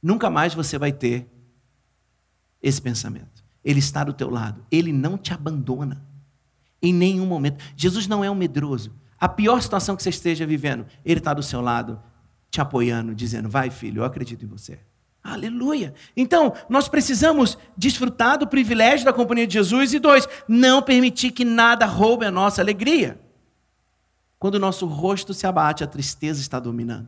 Nunca 0.03 0.29
mais 0.29 0.53
você 0.55 0.77
vai 0.77 0.93
ter 0.93 1.29
esse 2.61 2.83
pensamento. 2.83 3.45
Ele 3.65 3.79
está 3.79 4.03
do 4.03 4.13
teu 4.13 4.31
lado, 4.31 4.65
ele 4.71 4.93
não 4.93 5.17
te 5.17 5.33
abandona 5.33 6.05
em 6.83 6.93
nenhum 6.93 7.27
momento. 7.27 7.63
Jesus 7.77 8.07
não 8.07 8.25
é 8.25 8.31
um 8.31 8.35
medroso. 8.35 8.93
A 9.19 9.29
pior 9.29 9.61
situação 9.61 9.95
que 9.95 10.03
você 10.03 10.09
esteja 10.09 10.47
vivendo, 10.47 10.87
ele 11.05 11.21
está 11.21 11.35
do 11.35 11.43
seu 11.43 11.61
lado, 11.61 12.01
te 12.51 12.61
apoiando, 12.61 13.15
dizendo: 13.15 13.49
"Vai, 13.49 13.71
filho, 13.71 14.01
eu 14.01 14.05
acredito 14.05 14.45
em 14.45 14.49
você". 14.49 14.79
Aleluia. 15.23 15.93
Então, 16.17 16.55
nós 16.69 16.89
precisamos 16.89 17.59
desfrutar 17.77 18.39
do 18.39 18.47
privilégio 18.47 19.05
da 19.05 19.13
companhia 19.13 19.47
de 19.47 19.53
Jesus 19.53 19.93
e 19.93 19.99
dois, 19.99 20.27
não 20.49 20.81
permitir 20.81 21.31
que 21.31 21.45
nada 21.45 21.85
roube 21.85 22.25
a 22.25 22.31
nossa 22.31 22.63
alegria. 22.63 23.21
Quando 24.39 24.55
o 24.55 24.59
nosso 24.59 24.87
rosto 24.87 25.35
se 25.35 25.47
abate, 25.47 25.85
a 25.85 25.87
tristeza 25.87 26.41
está 26.41 26.59
dominando. 26.59 27.07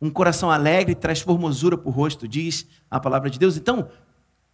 Um 0.00 0.10
coração 0.10 0.50
alegre 0.50 0.94
traz 0.94 1.20
formosura 1.20 1.76
para 1.76 1.88
o 1.88 1.92
rosto, 1.92 2.28
diz 2.28 2.66
a 2.88 3.00
palavra 3.00 3.28
de 3.28 3.38
Deus. 3.38 3.56
Então, 3.56 3.88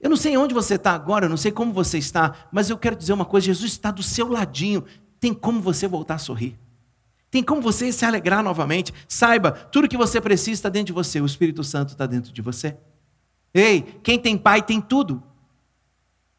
eu 0.01 0.09
não 0.09 0.17
sei 0.17 0.37
onde 0.37 0.55
você 0.55 0.75
está 0.77 0.93
agora, 0.93 1.27
eu 1.27 1.31
não 1.31 1.37
sei 1.37 1.53
como 1.53 1.73
você 1.73 1.99
está, 1.99 2.49
mas 2.51 2.71
eu 2.71 2.79
quero 2.79 2.97
dizer 2.97 3.13
uma 3.13 3.27
coisa: 3.27 3.47
Jesus 3.47 3.73
está 3.73 3.91
do 3.91 4.03
seu 4.03 4.29
ladinho. 4.29 4.85
Tem 5.21 5.35
como 5.35 5.61
você 5.61 5.87
voltar 5.87 6.15
a 6.15 6.19
sorrir. 6.19 6.59
Tem 7.31 7.43
como 7.43 7.61
você 7.61 7.93
se 7.93 8.05
alegrar 8.05 8.43
novamente. 8.43 8.93
Saiba, 9.07 9.53
tudo 9.53 9.89
que 9.89 9.97
você 9.97 10.21
precisa 10.21 10.53
está 10.53 10.69
dentro 10.69 10.87
de 10.87 10.93
você. 10.93 11.21
O 11.21 11.27
Espírito 11.27 11.63
Santo 11.63 11.91
está 11.91 12.07
dentro 12.07 12.33
de 12.33 12.41
você. 12.41 12.77
Ei, 13.53 13.83
quem 14.03 14.19
tem 14.19 14.37
pai 14.37 14.63
tem 14.63 14.81
tudo. 14.81 15.23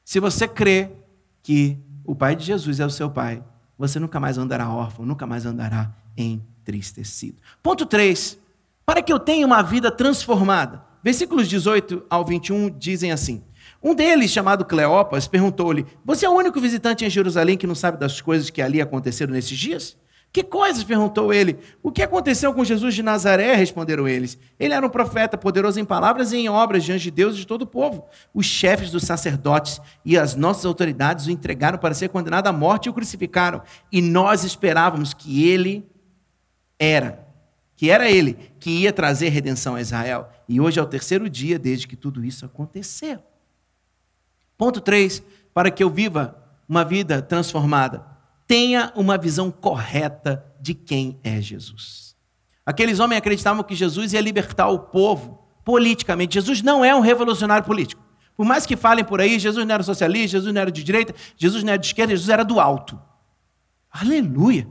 Se 0.04 0.20
você 0.20 0.48
crê 0.48 0.92
que 1.44 1.78
o 2.04 2.16
pai 2.16 2.36
de 2.36 2.44
Jesus 2.44 2.80
é 2.80 2.86
o 2.86 2.90
seu 2.90 3.10
pai, 3.10 3.44
você 3.78 4.00
nunca 4.00 4.20
mais 4.20 4.38
andará 4.38 4.70
órfão, 4.70 5.06
nunca 5.06 5.28
mais 5.28 5.46
andará 5.46 5.94
entristecido. 6.18 7.42
Ponto 7.62 7.86
3. 7.86 8.38
Para 8.86 9.02
que 9.02 9.14
eu 9.14 9.20
tenha 9.20 9.46
uma 9.46 9.62
vida 9.62 9.92
transformada. 9.92 10.84
Versículos 11.04 11.48
18 11.48 12.04
ao 12.10 12.26
21 12.26 12.72
dizem 12.78 13.12
assim: 13.12 13.44
Um 13.82 13.94
deles, 13.94 14.32
chamado 14.32 14.66
Cleopas, 14.66 15.28
perguntou-lhe: 15.28 15.86
Você 16.04 16.26
é 16.26 16.30
o 16.30 16.34
único 16.34 16.60
visitante 16.60 17.06
em 17.06 17.10
Jerusalém 17.10 17.58
que 17.58 17.68
não 17.68 17.76
sabe 17.76 17.98
das 17.98 18.20
coisas 18.20 18.50
que 18.50 18.62
ali 18.62 18.82
aconteceram 18.82 19.32
nesses 19.32 19.58
dias? 19.58 19.96
Que 20.32 20.44
coisas? 20.44 20.84
perguntou 20.84 21.34
ele. 21.34 21.58
O 21.82 21.92
que 21.92 22.04
aconteceu 22.04 22.54
com 22.54 22.64
Jesus 22.64 22.94
de 22.94 23.02
Nazaré? 23.02 23.56
responderam 23.56 24.08
eles. 24.08 24.38
Ele 24.60 24.74
era 24.74 24.86
um 24.86 24.90
profeta, 24.90 25.38
poderoso 25.38 25.80
em 25.80 25.86
palavras 25.86 26.32
e 26.32 26.38
em 26.38 26.50
obras 26.50 26.84
diante 26.84 27.04
de 27.04 27.12
Deus 27.12 27.34
e 27.34 27.40
de 27.40 27.48
todo 27.48 27.64
o 27.64 27.68
povo. 27.68 28.06
Os 28.34 28.46
chefes 28.46 28.92
dos 28.92 29.04
sacerdotes 29.04 29.82
e 30.06 30.18
as 30.18 30.36
nossas 30.36 30.66
autoridades 30.66 31.26
o 31.26 31.32
entregaram 31.32 31.80
para 31.80 31.96
ser 31.96 32.10
condenado 32.10 32.48
à 32.48 32.54
morte 32.54 32.86
e 32.86 32.90
o 32.90 32.94
crucificaram. 32.94 33.64
E 33.92 34.02
nós 34.02 34.44
esperávamos 34.44 35.16
que 35.16 35.50
ele 35.50 35.90
era, 36.78 37.28
que 37.76 37.90
era 37.90 38.10
ele 38.10 38.38
que 38.60 38.70
ia 38.70 38.94
trazer 38.94 39.30
redenção 39.30 39.76
a 39.76 39.82
Israel. 39.82 40.30
E 40.48 40.62
hoje 40.62 40.80
é 40.80 40.84
o 40.84 40.88
terceiro 40.88 41.28
dia 41.28 41.58
desde 41.58 41.88
que 41.88 41.96
tudo 41.96 42.24
isso 42.24 42.46
aconteceu. 42.46 43.20
Ponto 44.56 44.80
3, 44.80 45.24
para 45.54 45.72
que 45.72 45.84
eu 45.84 45.90
viva 45.90 46.38
uma 46.68 46.86
vida 46.86 47.20
transformada, 47.20 48.06
tenha 48.50 48.92
uma 48.96 49.16
visão 49.16 49.52
correta 49.52 50.44
de 50.60 50.74
quem 50.74 51.20
é 51.24 51.40
Jesus. 51.40 52.16
Aqueles 52.66 53.00
homens 53.00 53.20
acreditavam 53.20 53.64
que 53.64 53.76
Jesus 53.76 54.12
ia 54.12 54.20
libertar 54.20 54.70
o 54.70 54.80
povo 54.80 55.48
politicamente. 55.64 56.34
Jesus 56.34 56.64
não 56.64 56.84
é 56.84 56.96
um 56.96 57.00
revolucionário 57.00 57.64
político. 57.64 58.02
Por 58.36 58.48
mais 58.48 58.66
que 58.66 58.76
falem 58.76 59.06
por 59.06 59.22
aí, 59.22 59.38
Jesus 59.38 59.68
não 59.68 59.76
era 59.76 59.84
socialista, 59.84 60.30
Jesus 60.30 60.52
não 60.52 60.62
era 60.62 60.72
de 60.72 60.84
direita, 60.84 61.14
Jesus 61.38 61.64
não 61.64 61.74
era 61.74 61.80
de 61.80 61.86
esquerda, 61.86 62.12
Jesus 62.12 62.28
era 62.28 62.44
do 62.44 62.60
alto. 62.60 63.00
Aleluia! 63.92 64.68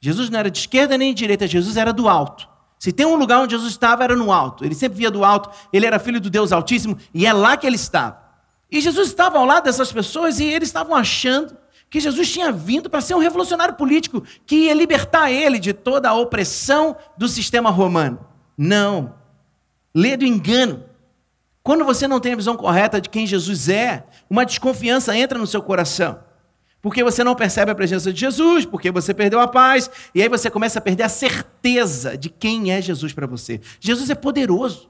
Jesus 0.00 0.30
não 0.30 0.38
era 0.38 0.48
de 0.48 0.58
esquerda 0.58 0.96
nem 0.96 1.12
de 1.12 1.18
direita, 1.18 1.48
Jesus 1.48 1.76
era 1.76 1.92
do 1.92 2.08
alto. 2.08 2.48
Se 2.78 2.92
tem 2.92 3.04
um 3.04 3.16
lugar 3.16 3.40
onde 3.40 3.56
Jesus 3.56 3.72
estava, 3.72 4.04
era 4.04 4.14
no 4.14 4.30
alto. 4.30 4.64
Ele 4.64 4.76
sempre 4.76 4.98
via 4.98 5.10
do 5.10 5.24
alto, 5.24 5.50
ele 5.72 5.84
era 5.84 5.98
filho 5.98 6.20
do 6.20 6.30
Deus 6.30 6.52
Altíssimo, 6.52 6.96
e 7.12 7.26
é 7.26 7.32
lá 7.32 7.56
que 7.56 7.66
ele 7.66 7.74
estava. 7.74 8.22
E 8.70 8.80
Jesus 8.80 9.08
estava 9.08 9.36
ao 9.36 9.44
lado 9.44 9.64
dessas 9.64 9.90
pessoas 9.90 10.38
e 10.38 10.44
eles 10.44 10.68
estavam 10.68 10.94
achando 10.94 11.56
que 11.90 12.00
Jesus 12.00 12.30
tinha 12.30 12.52
vindo 12.52 12.90
para 12.90 13.00
ser 13.00 13.14
um 13.14 13.18
revolucionário 13.18 13.74
político 13.74 14.22
que 14.44 14.66
ia 14.66 14.74
libertar 14.74 15.30
ele 15.30 15.58
de 15.58 15.72
toda 15.72 16.08
a 16.08 16.14
opressão 16.14 16.96
do 17.16 17.28
sistema 17.28 17.70
romano. 17.70 18.18
Não. 18.56 19.14
Lê 19.94 20.16
do 20.16 20.24
engano. 20.24 20.84
Quando 21.62 21.84
você 21.84 22.06
não 22.06 22.20
tem 22.20 22.32
a 22.32 22.36
visão 22.36 22.56
correta 22.56 23.00
de 23.00 23.08
quem 23.08 23.26
Jesus 23.26 23.68
é, 23.68 24.04
uma 24.28 24.44
desconfiança 24.44 25.16
entra 25.16 25.38
no 25.38 25.46
seu 25.46 25.62
coração. 25.62 26.18
Porque 26.80 27.02
você 27.02 27.24
não 27.24 27.34
percebe 27.34 27.70
a 27.70 27.74
presença 27.74 28.12
de 28.12 28.20
Jesus, 28.20 28.64
porque 28.64 28.90
você 28.90 29.12
perdeu 29.12 29.40
a 29.40 29.48
paz, 29.48 29.90
e 30.14 30.22
aí 30.22 30.28
você 30.28 30.48
começa 30.48 30.78
a 30.78 30.82
perder 30.82 31.02
a 31.02 31.08
certeza 31.08 32.16
de 32.16 32.30
quem 32.30 32.72
é 32.72 32.80
Jesus 32.80 33.12
para 33.12 33.26
você. 33.26 33.60
Jesus 33.80 34.10
é 34.10 34.14
poderoso. 34.14 34.88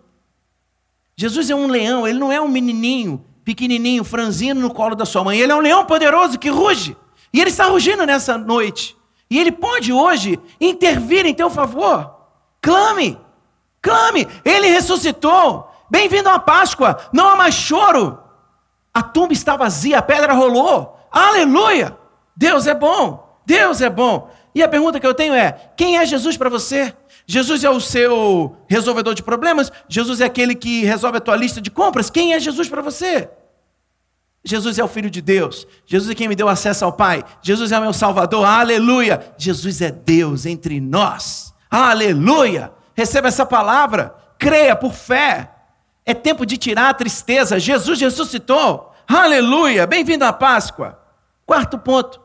Jesus 1.16 1.48
é 1.50 1.54
um 1.54 1.66
leão, 1.66 2.06
ele 2.06 2.18
não 2.18 2.30
é 2.30 2.40
um 2.40 2.46
menininho 2.46 3.24
pequenininho, 3.48 4.04
franzino 4.04 4.60
no 4.60 4.68
colo 4.68 4.94
da 4.94 5.06
sua 5.06 5.24
mãe. 5.24 5.38
Ele 5.38 5.50
é 5.50 5.54
um 5.54 5.60
leão 5.60 5.86
poderoso 5.86 6.38
que 6.38 6.50
ruge. 6.50 6.94
E 7.32 7.40
ele 7.40 7.48
está 7.48 7.64
rugindo 7.64 8.04
nessa 8.04 8.36
noite. 8.36 8.94
E 9.30 9.38
ele 9.38 9.50
pode 9.50 9.90
hoje 9.90 10.38
intervir 10.60 11.24
em 11.24 11.32
teu 11.32 11.48
favor. 11.48 12.14
Clame, 12.60 13.18
clame. 13.80 14.28
Ele 14.44 14.68
ressuscitou. 14.68 15.66
Bem-vindo 15.88 16.28
à 16.28 16.38
Páscoa. 16.38 16.98
Não 17.10 17.26
há 17.26 17.36
mais 17.36 17.54
choro. 17.54 18.18
A 18.92 19.02
tumba 19.02 19.32
está 19.32 19.56
vazia, 19.56 19.98
a 19.98 20.02
pedra 20.02 20.34
rolou. 20.34 20.98
Aleluia! 21.10 21.96
Deus 22.36 22.66
é 22.66 22.74
bom. 22.74 23.40
Deus 23.46 23.80
é 23.80 23.88
bom. 23.88 24.28
E 24.54 24.62
a 24.62 24.68
pergunta 24.68 25.00
que 25.00 25.06
eu 25.06 25.14
tenho 25.14 25.32
é: 25.32 25.70
quem 25.74 25.96
é 25.96 26.04
Jesus 26.04 26.36
para 26.36 26.50
você? 26.50 26.94
Jesus 27.30 27.62
é 27.62 27.68
o 27.68 27.78
seu 27.78 28.56
resolvedor 28.66 29.14
de 29.14 29.22
problemas? 29.22 29.70
Jesus 29.86 30.22
é 30.22 30.24
aquele 30.24 30.54
que 30.54 30.82
resolve 30.86 31.18
a 31.18 31.20
tua 31.20 31.36
lista 31.36 31.60
de 31.60 31.70
compras? 31.70 32.08
Quem 32.08 32.32
é 32.32 32.40
Jesus 32.40 32.70
para 32.70 32.80
você? 32.80 33.28
Jesus 34.42 34.78
é 34.78 34.84
o 34.84 34.88
Filho 34.88 35.10
de 35.10 35.20
Deus. 35.20 35.66
Jesus 35.84 36.10
é 36.10 36.14
quem 36.14 36.26
me 36.26 36.34
deu 36.34 36.48
acesso 36.48 36.86
ao 36.86 36.92
Pai. 36.92 37.22
Jesus 37.42 37.70
é 37.70 37.78
o 37.78 37.82
meu 37.82 37.92
Salvador. 37.92 38.46
Aleluia. 38.46 39.34
Jesus 39.36 39.82
é 39.82 39.90
Deus 39.90 40.46
entre 40.46 40.80
nós. 40.80 41.52
Aleluia. 41.70 42.72
Receba 42.94 43.28
essa 43.28 43.44
palavra. 43.44 44.14
Creia 44.38 44.74
por 44.74 44.94
fé. 44.94 45.52
É 46.06 46.14
tempo 46.14 46.46
de 46.46 46.56
tirar 46.56 46.88
a 46.88 46.94
tristeza. 46.94 47.60
Jesus 47.60 48.00
ressuscitou. 48.00 48.94
Aleluia. 49.06 49.86
Bem-vindo 49.86 50.24
à 50.24 50.32
Páscoa. 50.32 50.98
Quarto 51.44 51.78
ponto. 51.78 52.22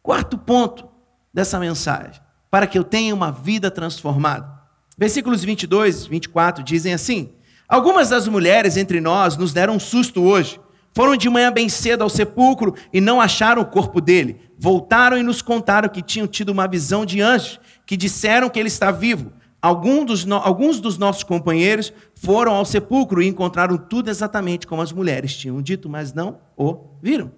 Quarto 0.00 0.38
ponto 0.38 0.88
dessa 1.32 1.58
mensagem. 1.58 2.23
Para 2.54 2.68
que 2.68 2.78
eu 2.78 2.84
tenha 2.84 3.12
uma 3.12 3.32
vida 3.32 3.68
transformada. 3.68 4.48
Versículos 4.96 5.42
22 5.42 6.04
e 6.04 6.08
24 6.08 6.62
dizem 6.62 6.94
assim: 6.94 7.32
Algumas 7.68 8.10
das 8.10 8.28
mulheres 8.28 8.76
entre 8.76 9.00
nós 9.00 9.36
nos 9.36 9.52
deram 9.52 9.74
um 9.74 9.80
susto 9.80 10.22
hoje 10.22 10.60
foram 10.94 11.16
de 11.16 11.28
manhã 11.28 11.50
bem 11.50 11.68
cedo 11.68 12.02
ao 12.02 12.08
sepulcro 12.08 12.76
e 12.92 13.00
não 13.00 13.20
acharam 13.20 13.60
o 13.60 13.66
corpo 13.66 14.00
dele. 14.00 14.40
Voltaram 14.56 15.18
e 15.18 15.22
nos 15.24 15.42
contaram 15.42 15.88
que 15.88 16.00
tinham 16.00 16.28
tido 16.28 16.50
uma 16.50 16.68
visão 16.68 17.04
de 17.04 17.20
anjos, 17.20 17.58
que 17.84 17.96
disseram 17.96 18.48
que 18.48 18.60
ele 18.60 18.68
está 18.68 18.92
vivo. 18.92 19.32
Alguns 19.60 20.04
dos, 20.06 20.24
no... 20.24 20.36
alguns 20.36 20.78
dos 20.78 20.96
nossos 20.96 21.24
companheiros 21.24 21.92
foram 22.14 22.54
ao 22.54 22.64
sepulcro 22.64 23.20
e 23.20 23.26
encontraram 23.26 23.76
tudo 23.76 24.10
exatamente 24.10 24.64
como 24.64 24.80
as 24.80 24.92
mulheres 24.92 25.36
tinham 25.36 25.60
dito, 25.60 25.88
mas 25.88 26.14
não 26.14 26.38
o 26.56 26.78
viram. 27.02 27.32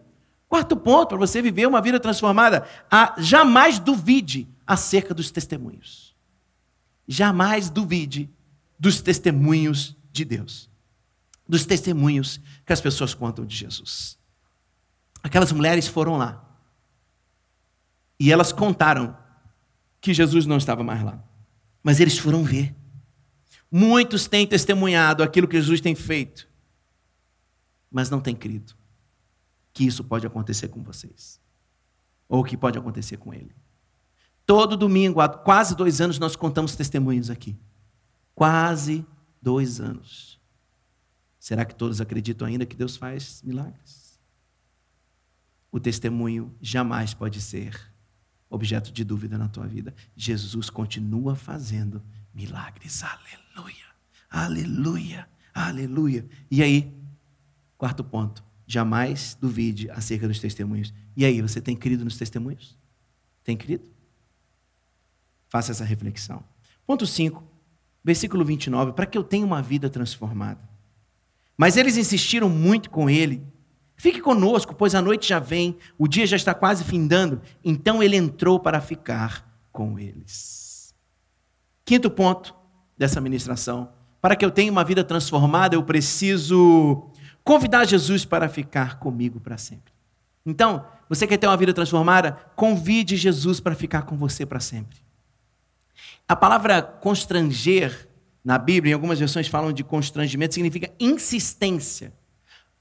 Quarto 0.47 0.77
ponto 0.77 1.09
para 1.09 1.17
você 1.17 1.41
viver 1.41 1.67
uma 1.67 1.81
vida 1.81 1.99
transformada: 1.99 2.67
a, 2.91 3.15
jamais 3.17 3.79
duvide 3.79 4.55
acerca 4.67 5.15
dos 5.15 5.31
testemunhos. 5.31 6.15
Jamais 7.07 7.71
duvide 7.71 8.31
dos 8.79 9.01
testemunhos 9.01 9.97
de 10.13 10.25
Deus 10.25 10.69
dos 11.49 11.65
testemunhos 11.65 12.41
que 12.65 12.73
as 12.73 12.81
pessoas 12.81 13.15
contam 13.15 13.45
de 13.47 13.55
Jesus. 13.55 14.19
Aquelas 15.23 15.53
mulheres 15.53 15.87
foram 15.87 16.17
lá. 16.17 16.43
E 18.19 18.33
elas 18.33 18.53
contaram 18.53 19.17
que 20.01 20.15
Jesus 20.15 20.47
não 20.47 20.57
estava 20.57 20.83
mais 20.83 21.03
lá. 21.03 21.23
Mas 21.83 22.01
eles 22.01 22.19
foram 22.19 22.43
ver. 22.43 22.75
Muitos 23.71 24.27
têm 24.27 24.47
testemunhado 24.47 25.23
aquilo 25.23 25.49
que 25.49 25.61
Jesus 25.61 25.81
tem 25.81 25.95
feito, 25.95 26.49
mas 27.91 28.09
não 28.09 28.21
têm 28.21 28.35
crido 28.35 28.75
que 29.73 29.85
isso 29.85 30.03
pode 30.03 30.27
acontecer 30.27 30.69
com 30.69 30.83
vocês, 30.83 31.39
ou 32.27 32.43
que 32.43 32.57
pode 32.57 32.79
acontecer 32.79 33.19
com 33.19 33.35
ele. 33.35 33.55
Todo 34.47 34.77
domingo, 34.77 35.21
há 35.21 35.29
quase 35.29 35.75
dois 35.75 36.01
anos, 36.01 36.21
nós 36.21 36.37
contamos 36.37 36.77
testemunhos 36.77 37.29
aqui. 37.29 37.59
Quase 38.33 39.05
dois 39.43 39.81
anos. 39.81 40.41
Será 41.39 41.65
que 41.65 41.75
todos 41.75 42.01
acreditam 42.01 42.47
ainda 42.47 42.65
que 42.65 42.77
Deus 42.77 42.97
faz 42.97 43.43
milagres? 43.43 44.21
O 45.71 45.81
testemunho 45.81 46.55
jamais 46.61 47.13
pode 47.13 47.41
ser 47.41 47.93
objeto 48.49 48.93
de 48.93 49.05
dúvida 49.05 49.37
na 49.37 49.49
tua 49.49 49.67
vida. 49.67 49.93
Jesus 50.17 50.71
continua 50.71 51.35
fazendo 51.35 52.01
milagres. 52.33 53.03
Aleluia, 53.03 53.85
aleluia, 54.31 55.29
aleluia. 55.53 56.27
E 56.49 56.63
aí, 56.63 56.95
quarto 57.77 58.05
ponto: 58.05 58.45
jamais 58.65 59.37
duvide 59.41 59.91
acerca 59.91 60.29
dos 60.29 60.39
testemunhos. 60.39 60.95
E 61.17 61.25
aí, 61.25 61.43
você 61.43 61.61
tem 61.61 61.77
crido 61.77 62.05
nos 62.05 62.17
testemunhos? 62.17 62.79
Tem 63.43 63.57
crido? 63.57 63.96
Faça 65.57 65.73
essa 65.73 65.85
reflexão. 65.87 66.45
Ponto 66.87 67.07
5, 67.07 67.43
versículo 68.05 68.45
29. 68.45 68.93
Para 68.93 69.07
que 69.07 69.17
eu 69.17 69.25
tenha 69.25 69.47
uma 69.47 69.63
vida 69.63 69.89
transformada. 69.89 70.61
Mas 71.57 71.79
eles 71.79 71.97
insistiram 71.97 72.51
muito 72.51 72.91
com 72.91 73.09
ele. 73.09 73.43
Fique 73.97 74.21
conosco, 74.21 74.75
pois 74.75 74.95
a 74.95 75.01
noite 75.01 75.27
já 75.27 75.39
vem, 75.39 75.79
o 75.97 76.07
dia 76.07 76.27
já 76.27 76.37
está 76.37 76.53
quase 76.53 76.85
findando. 76.85 77.41
Então 77.65 78.03
ele 78.03 78.17
entrou 78.17 78.61
para 78.61 78.83
ficar 78.83 79.51
com 79.73 79.99
eles. 79.99 80.95
Quinto 81.87 82.11
ponto 82.11 82.55
dessa 82.99 83.19
ministração: 83.19 83.89
para 84.21 84.37
que 84.37 84.45
eu 84.45 84.51
tenha 84.51 84.71
uma 84.71 84.85
vida 84.85 85.03
transformada, 85.03 85.75
eu 85.75 85.83
preciso 85.83 87.11
convidar 87.43 87.87
Jesus 87.87 88.27
para 88.27 88.47
ficar 88.47 88.99
comigo 88.99 89.41
para 89.41 89.57
sempre. 89.57 89.95
Então, 90.45 90.85
você 91.09 91.27
quer 91.27 91.39
ter 91.39 91.47
uma 91.47 91.57
vida 91.57 91.73
transformada? 91.73 92.33
Convide 92.55 93.17
Jesus 93.17 93.59
para 93.59 93.75
ficar 93.75 94.03
com 94.03 94.19
você 94.19 94.45
para 94.45 94.61
sempre. 94.61 95.06
A 96.29 96.35
palavra 96.35 96.83
constranger 96.83 98.09
na 98.45 98.59
Bíblia, 98.59 98.93
em 98.93 98.95
algumas 98.95 99.19
versões 99.19 99.49
falam 99.49 99.73
de 99.73 99.85
constrangimento, 99.85 100.55
significa 100.55 100.93
insistência. 100.99 102.13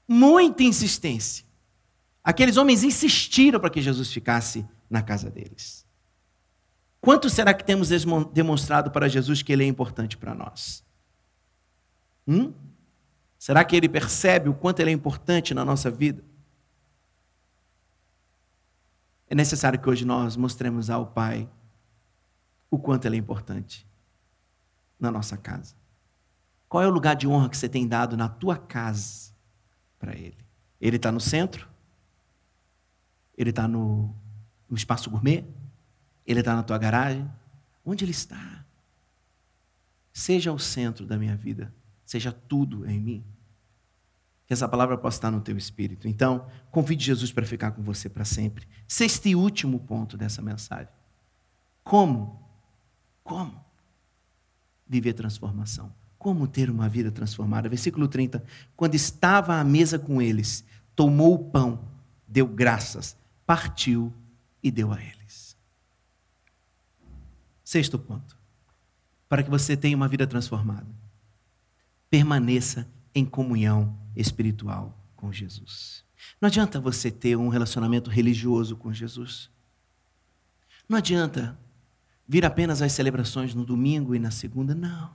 Muita 0.06 0.62
insistência. 0.62 1.44
Aqueles 2.22 2.56
homens 2.56 2.82
insistiram 2.82 3.60
para 3.60 3.70
que 3.70 3.80
Jesus 3.80 4.12
ficasse 4.12 4.66
na 4.90 5.02
casa 5.02 5.30
deles. 5.30 5.86
Quanto 7.00 7.30
será 7.30 7.54
que 7.54 7.64
temos 7.64 7.88
demonstrado 8.32 8.90
para 8.90 9.08
Jesus 9.08 9.42
que 9.42 9.52
ele 9.52 9.62
é 9.62 9.66
importante 9.66 10.16
para 10.16 10.34
nós? 10.34 10.84
Hum? 12.26 12.52
Será 13.38 13.64
que 13.64 13.76
ele 13.76 13.88
percebe 13.88 14.48
o 14.48 14.54
quanto 14.54 14.80
ele 14.80 14.90
é 14.90 14.92
importante 14.92 15.54
na 15.54 15.64
nossa 15.64 15.88
vida? 15.88 16.24
É 19.28 19.34
necessário 19.34 19.78
que 19.78 19.88
hoje 19.88 20.04
nós 20.04 20.36
mostremos 20.36 20.90
ao 20.90 21.06
Pai 21.06 21.48
o 22.76 22.78
quanto 22.78 23.06
ele 23.06 23.16
é 23.16 23.18
importante 23.18 23.86
na 24.98 25.10
nossa 25.10 25.36
casa? 25.36 25.74
Qual 26.68 26.82
é 26.82 26.86
o 26.86 26.90
lugar 26.90 27.14
de 27.16 27.26
honra 27.26 27.48
que 27.48 27.56
você 27.56 27.68
tem 27.68 27.86
dado 27.86 28.16
na 28.16 28.28
tua 28.28 28.56
casa 28.56 29.32
para 29.98 30.14
Ele? 30.14 30.36
Ele 30.80 30.96
está 30.96 31.10
no 31.10 31.20
centro? 31.20 31.68
Ele 33.36 33.50
está 33.50 33.68
no, 33.68 34.14
no 34.68 34.76
espaço 34.76 35.10
gourmet? 35.10 35.44
Ele 36.26 36.40
está 36.40 36.54
na 36.54 36.62
tua 36.62 36.78
garagem? 36.78 37.30
Onde 37.84 38.04
Ele 38.04 38.10
está? 38.10 38.64
Seja 40.12 40.52
o 40.52 40.58
centro 40.58 41.06
da 41.06 41.16
minha 41.16 41.36
vida, 41.36 41.72
seja 42.04 42.32
tudo 42.32 42.88
em 42.88 42.98
mim. 42.98 43.24
Que 44.46 44.52
essa 44.52 44.68
palavra 44.68 44.96
possa 44.96 45.18
estar 45.18 45.30
no 45.30 45.40
teu 45.40 45.56
espírito. 45.56 46.08
Então, 46.08 46.46
convide 46.70 47.04
Jesus 47.04 47.32
para 47.32 47.44
ficar 47.44 47.72
com 47.72 47.82
você 47.82 48.08
para 48.08 48.24
sempre. 48.24 48.66
Sexto 48.86 49.26
e 49.26 49.34
último 49.34 49.80
ponto 49.80 50.16
dessa 50.16 50.40
mensagem. 50.40 50.88
Como? 51.82 52.45
Como? 53.26 53.66
viver 54.86 55.12
transformação. 55.12 55.92
Como 56.18 56.46
ter 56.46 56.70
uma 56.70 56.88
vida 56.88 57.10
transformada? 57.10 57.68
Versículo 57.68 58.08
30. 58.08 58.42
Quando 58.76 58.94
estava 58.94 59.56
à 59.56 59.64
mesa 59.64 59.98
com 59.98 60.22
eles, 60.22 60.64
tomou 60.94 61.34
o 61.34 61.50
pão, 61.50 61.80
deu 62.26 62.46
graças, 62.46 63.16
partiu 63.44 64.12
e 64.62 64.70
deu 64.70 64.92
a 64.92 65.02
eles. 65.02 65.56
Sexto 67.64 67.98
ponto. 67.98 68.36
Para 69.28 69.42
que 69.42 69.50
você 69.50 69.76
tenha 69.76 69.96
uma 69.96 70.08
vida 70.08 70.26
transformada, 70.26 70.86
permaneça 72.08 72.88
em 73.14 73.24
comunhão 73.24 73.96
espiritual 74.14 74.96
com 75.16 75.32
Jesus. 75.32 76.04
Não 76.40 76.46
adianta 76.46 76.80
você 76.80 77.10
ter 77.10 77.36
um 77.36 77.48
relacionamento 77.48 78.08
religioso 78.08 78.76
com 78.76 78.92
Jesus. 78.92 79.50
Não 80.88 80.98
adianta 80.98 81.58
vir 82.28 82.44
apenas 82.44 82.82
às 82.82 82.92
celebrações 82.92 83.54
no 83.54 83.64
domingo 83.64 84.14
e 84.14 84.18
na 84.18 84.30
segunda, 84.30 84.74
não. 84.74 85.10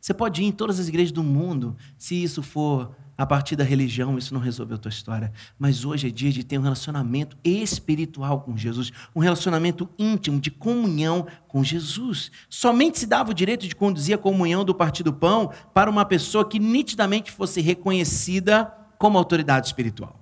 Você 0.00 0.12
pode 0.12 0.42
ir 0.42 0.46
em 0.46 0.52
todas 0.52 0.80
as 0.80 0.88
igrejas 0.88 1.12
do 1.12 1.22
mundo, 1.22 1.76
se 1.96 2.20
isso 2.20 2.42
for 2.42 2.96
a 3.16 3.24
partir 3.24 3.54
da 3.54 3.62
religião, 3.62 4.18
isso 4.18 4.34
não 4.34 4.40
resolveu 4.40 4.74
a 4.74 4.78
tua 4.78 4.88
história. 4.88 5.32
Mas 5.56 5.84
hoje 5.84 6.08
é 6.08 6.10
dia 6.10 6.32
de 6.32 6.42
ter 6.42 6.58
um 6.58 6.62
relacionamento 6.62 7.36
espiritual 7.44 8.40
com 8.40 8.56
Jesus, 8.56 8.90
um 9.14 9.20
relacionamento 9.20 9.88
íntimo, 9.96 10.40
de 10.40 10.50
comunhão 10.50 11.26
com 11.46 11.62
Jesus. 11.62 12.32
Somente 12.50 12.98
se 12.98 13.06
dava 13.06 13.30
o 13.30 13.34
direito 13.34 13.68
de 13.68 13.76
conduzir 13.76 14.14
a 14.14 14.18
comunhão 14.18 14.64
do 14.64 14.74
Partido 14.74 15.12
Pão 15.12 15.52
para 15.72 15.88
uma 15.88 16.04
pessoa 16.04 16.48
que 16.48 16.58
nitidamente 16.58 17.30
fosse 17.30 17.60
reconhecida 17.60 18.72
como 18.98 19.18
autoridade 19.18 19.66
espiritual. 19.66 20.20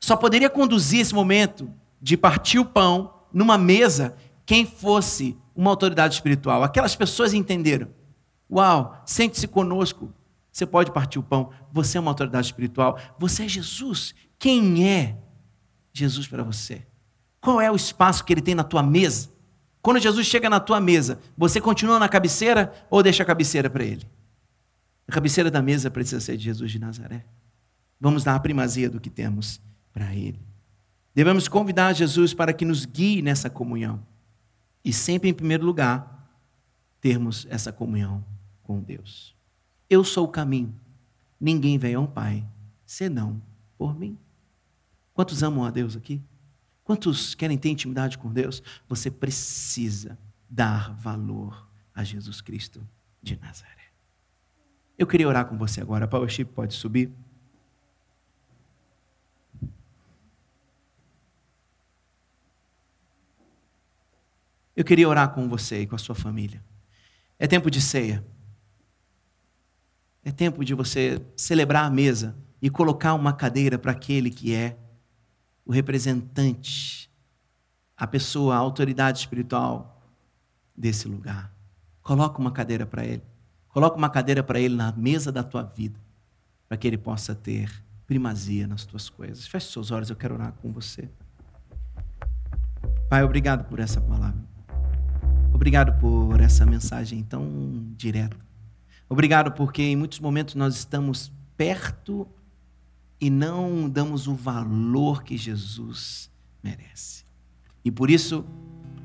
Só 0.00 0.16
poderia 0.16 0.50
conduzir 0.50 1.00
esse 1.00 1.14
momento 1.14 1.70
de 2.02 2.16
partir 2.16 2.58
o 2.58 2.64
pão 2.64 3.14
numa 3.32 3.58
mesa 3.58 4.16
quem 4.50 4.66
fosse 4.66 5.38
uma 5.54 5.70
autoridade 5.70 6.14
espiritual. 6.14 6.64
Aquelas 6.64 6.96
pessoas 6.96 7.32
entenderam. 7.32 7.86
Uau, 8.50 9.00
sente-se 9.06 9.46
conosco. 9.46 10.12
Você 10.50 10.66
pode 10.66 10.90
partir 10.90 11.20
o 11.20 11.22
pão. 11.22 11.50
Você 11.72 11.96
é 11.96 12.00
uma 12.00 12.10
autoridade 12.10 12.48
espiritual. 12.48 12.98
Você 13.16 13.44
é 13.44 13.48
Jesus. 13.48 14.12
Quem 14.40 14.88
é 14.88 15.16
Jesus 15.92 16.26
para 16.26 16.42
você? 16.42 16.84
Qual 17.40 17.60
é 17.60 17.70
o 17.70 17.76
espaço 17.76 18.24
que 18.24 18.32
ele 18.32 18.40
tem 18.40 18.56
na 18.56 18.64
tua 18.64 18.82
mesa? 18.82 19.30
Quando 19.80 20.00
Jesus 20.00 20.26
chega 20.26 20.50
na 20.50 20.58
tua 20.58 20.80
mesa, 20.80 21.20
você 21.38 21.60
continua 21.60 22.00
na 22.00 22.08
cabeceira 22.08 22.72
ou 22.90 23.04
deixa 23.04 23.22
a 23.22 23.26
cabeceira 23.26 23.70
para 23.70 23.84
ele? 23.84 24.04
A 25.06 25.12
cabeceira 25.12 25.48
da 25.48 25.62
mesa 25.62 25.92
precisa 25.92 26.20
ser 26.20 26.36
de 26.36 26.42
Jesus 26.42 26.72
de 26.72 26.80
Nazaré. 26.80 27.24
Vamos 28.00 28.24
dar 28.24 28.34
a 28.34 28.40
primazia 28.40 28.90
do 28.90 28.98
que 28.98 29.10
temos 29.10 29.60
para 29.92 30.12
ele. 30.12 30.40
Devemos 31.14 31.46
convidar 31.46 31.92
Jesus 31.92 32.34
para 32.34 32.52
que 32.52 32.64
nos 32.64 32.84
guie 32.84 33.22
nessa 33.22 33.48
comunhão. 33.48 34.09
E 34.84 34.92
sempre, 34.92 35.28
em 35.28 35.34
primeiro 35.34 35.64
lugar, 35.64 36.30
termos 37.00 37.46
essa 37.50 37.72
comunhão 37.72 38.24
com 38.62 38.80
Deus. 38.80 39.34
Eu 39.88 40.04
sou 40.04 40.26
o 40.26 40.30
caminho. 40.30 40.74
Ninguém 41.40 41.78
vem 41.78 41.94
ao 41.94 42.06
Pai 42.06 42.46
senão 42.84 43.40
por 43.76 43.98
mim. 43.98 44.18
Quantos 45.14 45.42
amam 45.42 45.64
a 45.64 45.70
Deus 45.70 45.96
aqui? 45.96 46.22
Quantos 46.84 47.34
querem 47.34 47.56
ter 47.56 47.68
intimidade 47.68 48.18
com 48.18 48.32
Deus? 48.32 48.62
Você 48.88 49.10
precisa 49.10 50.18
dar 50.48 50.92
valor 50.94 51.68
a 51.94 52.02
Jesus 52.02 52.40
Cristo 52.40 52.86
de 53.22 53.38
Nazaré. 53.38 53.92
Eu 54.98 55.06
queria 55.06 55.28
orar 55.28 55.46
com 55.46 55.56
você 55.56 55.80
agora. 55.80 56.04
A 56.04 56.08
Powership 56.08 56.46
pode 56.52 56.74
subir. 56.74 57.12
Eu 64.80 64.84
queria 64.84 65.06
orar 65.06 65.34
com 65.34 65.46
você 65.46 65.82
e 65.82 65.86
com 65.86 65.94
a 65.94 65.98
sua 65.98 66.14
família. 66.14 66.64
É 67.38 67.46
tempo 67.46 67.70
de 67.70 67.82
ceia. 67.82 68.24
É 70.24 70.32
tempo 70.32 70.64
de 70.64 70.72
você 70.72 71.20
celebrar 71.36 71.84
a 71.84 71.90
mesa 71.90 72.34
e 72.62 72.70
colocar 72.70 73.12
uma 73.12 73.34
cadeira 73.34 73.78
para 73.78 73.92
aquele 73.92 74.30
que 74.30 74.54
é 74.54 74.78
o 75.66 75.70
representante, 75.70 77.10
a 77.94 78.06
pessoa, 78.06 78.54
a 78.54 78.56
autoridade 78.56 79.18
espiritual 79.18 80.02
desse 80.74 81.06
lugar. 81.06 81.54
Coloca 82.00 82.38
uma 82.38 82.50
cadeira 82.50 82.86
para 82.86 83.04
ele. 83.04 83.22
Coloca 83.68 83.98
uma 83.98 84.08
cadeira 84.08 84.42
para 84.42 84.58
ele 84.58 84.76
na 84.76 84.92
mesa 84.92 85.30
da 85.30 85.42
tua 85.42 85.62
vida, 85.62 86.00
para 86.66 86.78
que 86.78 86.86
ele 86.86 86.96
possa 86.96 87.34
ter 87.34 87.70
primazia 88.06 88.66
nas 88.66 88.86
tuas 88.86 89.10
coisas. 89.10 89.46
Feche 89.46 89.70
seus 89.70 89.90
olhos, 89.90 90.08
eu 90.08 90.16
quero 90.16 90.36
orar 90.36 90.54
com 90.54 90.72
você. 90.72 91.06
Pai, 93.10 93.22
obrigado 93.22 93.68
por 93.68 93.78
essa 93.78 94.00
palavra. 94.00 94.49
Obrigado 95.52 95.98
por 96.00 96.40
essa 96.40 96.64
mensagem 96.64 97.22
tão 97.22 97.84
direta. 97.96 98.36
Obrigado 99.08 99.52
porque 99.52 99.82
em 99.82 99.96
muitos 99.96 100.20
momentos 100.20 100.54
nós 100.54 100.76
estamos 100.76 101.32
perto 101.56 102.26
e 103.20 103.28
não 103.28 103.88
damos 103.88 104.26
o 104.26 104.34
valor 104.34 105.22
que 105.22 105.36
Jesus 105.36 106.30
merece. 106.62 107.24
E 107.84 107.90
por 107.90 108.08
isso, 108.08 108.44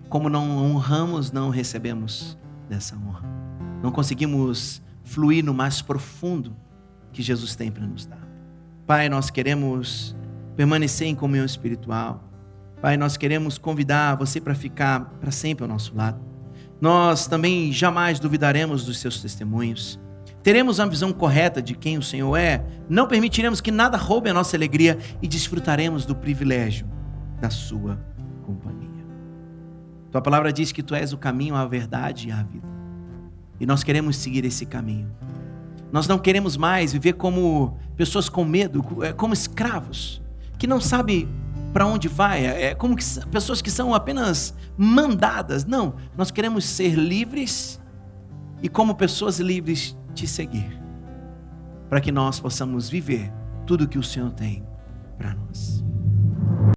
como 0.08 0.30
não 0.30 0.58
honramos, 0.58 1.32
não 1.32 1.50
recebemos 1.50 2.38
dessa 2.70 2.96
honra. 2.96 3.24
Não 3.82 3.92
conseguimos 3.92 4.82
fluir 5.04 5.44
no 5.44 5.54
mais 5.54 5.82
profundo 5.82 6.56
que 7.12 7.22
Jesus 7.22 7.56
tem 7.56 7.72
para 7.72 7.86
nos 7.86 8.06
dar. 8.06 8.26
Pai, 8.86 9.10
nós 9.10 9.30
queremos 9.30 10.16
permanecer 10.56 11.08
em 11.08 11.16
comunhão 11.16 11.46
espiritual. 11.46 12.24
Pai, 12.82 12.96
nós 12.96 13.18
queremos 13.18 13.58
convidar 13.58 14.16
você 14.16 14.40
para 14.40 14.54
ficar 14.54 15.06
para 15.20 15.32
sempre 15.32 15.64
ao 15.64 15.68
nosso 15.68 15.96
lado 15.96 16.35
nós 16.80 17.28
também 17.28 17.72
jamais 17.72 18.20
duvidaremos 18.20 18.86
dos 18.86 19.00
seus 19.00 19.22
testemunhos. 19.22 20.00
Teremos 20.44 20.78
uma 20.78 20.88
visão 20.88 21.12
correta 21.12 21.62
de 21.62 21.74
quem 21.74 21.98
o 21.98 22.04
Senhor 22.04 22.36
é, 22.38 22.64
não 22.88 23.08
permitiremos 23.08 23.62
que 23.62 23.72
nada 23.72 23.98
roube 23.98 24.30
a 24.30 24.34
nossa 24.34 24.56
alegria 24.56 25.00
e 25.22 25.28
desfrutaremos 25.28 26.06
do 26.06 26.16
privilégio 26.16 26.88
da 27.42 27.50
sua 27.50 28.00
companhia. 28.46 29.06
Tua 30.12 30.22
palavra 30.22 30.54
diz 30.54 30.72
que 30.72 30.84
tu 30.84 30.94
és 30.94 31.14
o 31.14 31.18
caminho, 31.18 31.56
a 31.56 31.66
verdade 31.66 32.28
e 32.28 32.32
a 32.32 32.44
vida. 32.44 32.68
E 33.60 33.66
nós 33.66 33.84
queremos 33.84 34.18
seguir 34.18 34.46
esse 34.46 34.66
caminho. 34.66 35.12
Nós 35.92 36.08
não 36.08 36.20
queremos 36.20 36.58
mais 36.58 36.94
viver 36.94 37.14
como 37.14 37.78
pessoas 37.96 38.30
com 38.30 38.46
medo, 38.46 39.04
é, 39.04 39.14
como 39.14 39.34
escravos, 39.34 40.22
que 40.58 40.68
não 40.68 40.80
sabem 40.80 41.28
para 41.76 41.86
onde 41.86 42.08
vai, 42.08 42.46
é, 42.46 42.68
é 42.68 42.74
como 42.74 42.96
que, 42.96 43.04
pessoas 43.30 43.62
que 43.62 43.70
são 43.70 43.94
apenas 43.94 44.56
mandadas. 44.78 45.66
Não, 45.66 45.96
nós 46.16 46.32
queremos 46.32 46.64
ser 46.64 46.96
livres 46.96 47.82
e, 48.64 48.70
como 48.70 48.96
pessoas 48.96 49.42
livres, 49.42 49.94
te 50.14 50.26
seguir, 50.26 50.82
para 51.90 52.00
que 52.00 52.14
nós 52.14 52.40
possamos 52.40 52.88
viver 52.88 53.30
tudo 53.68 53.90
que 53.90 54.00
o 54.00 54.04
Senhor 54.04 54.32
tem 54.32 54.66
para 55.18 55.36
nós. 55.36 55.85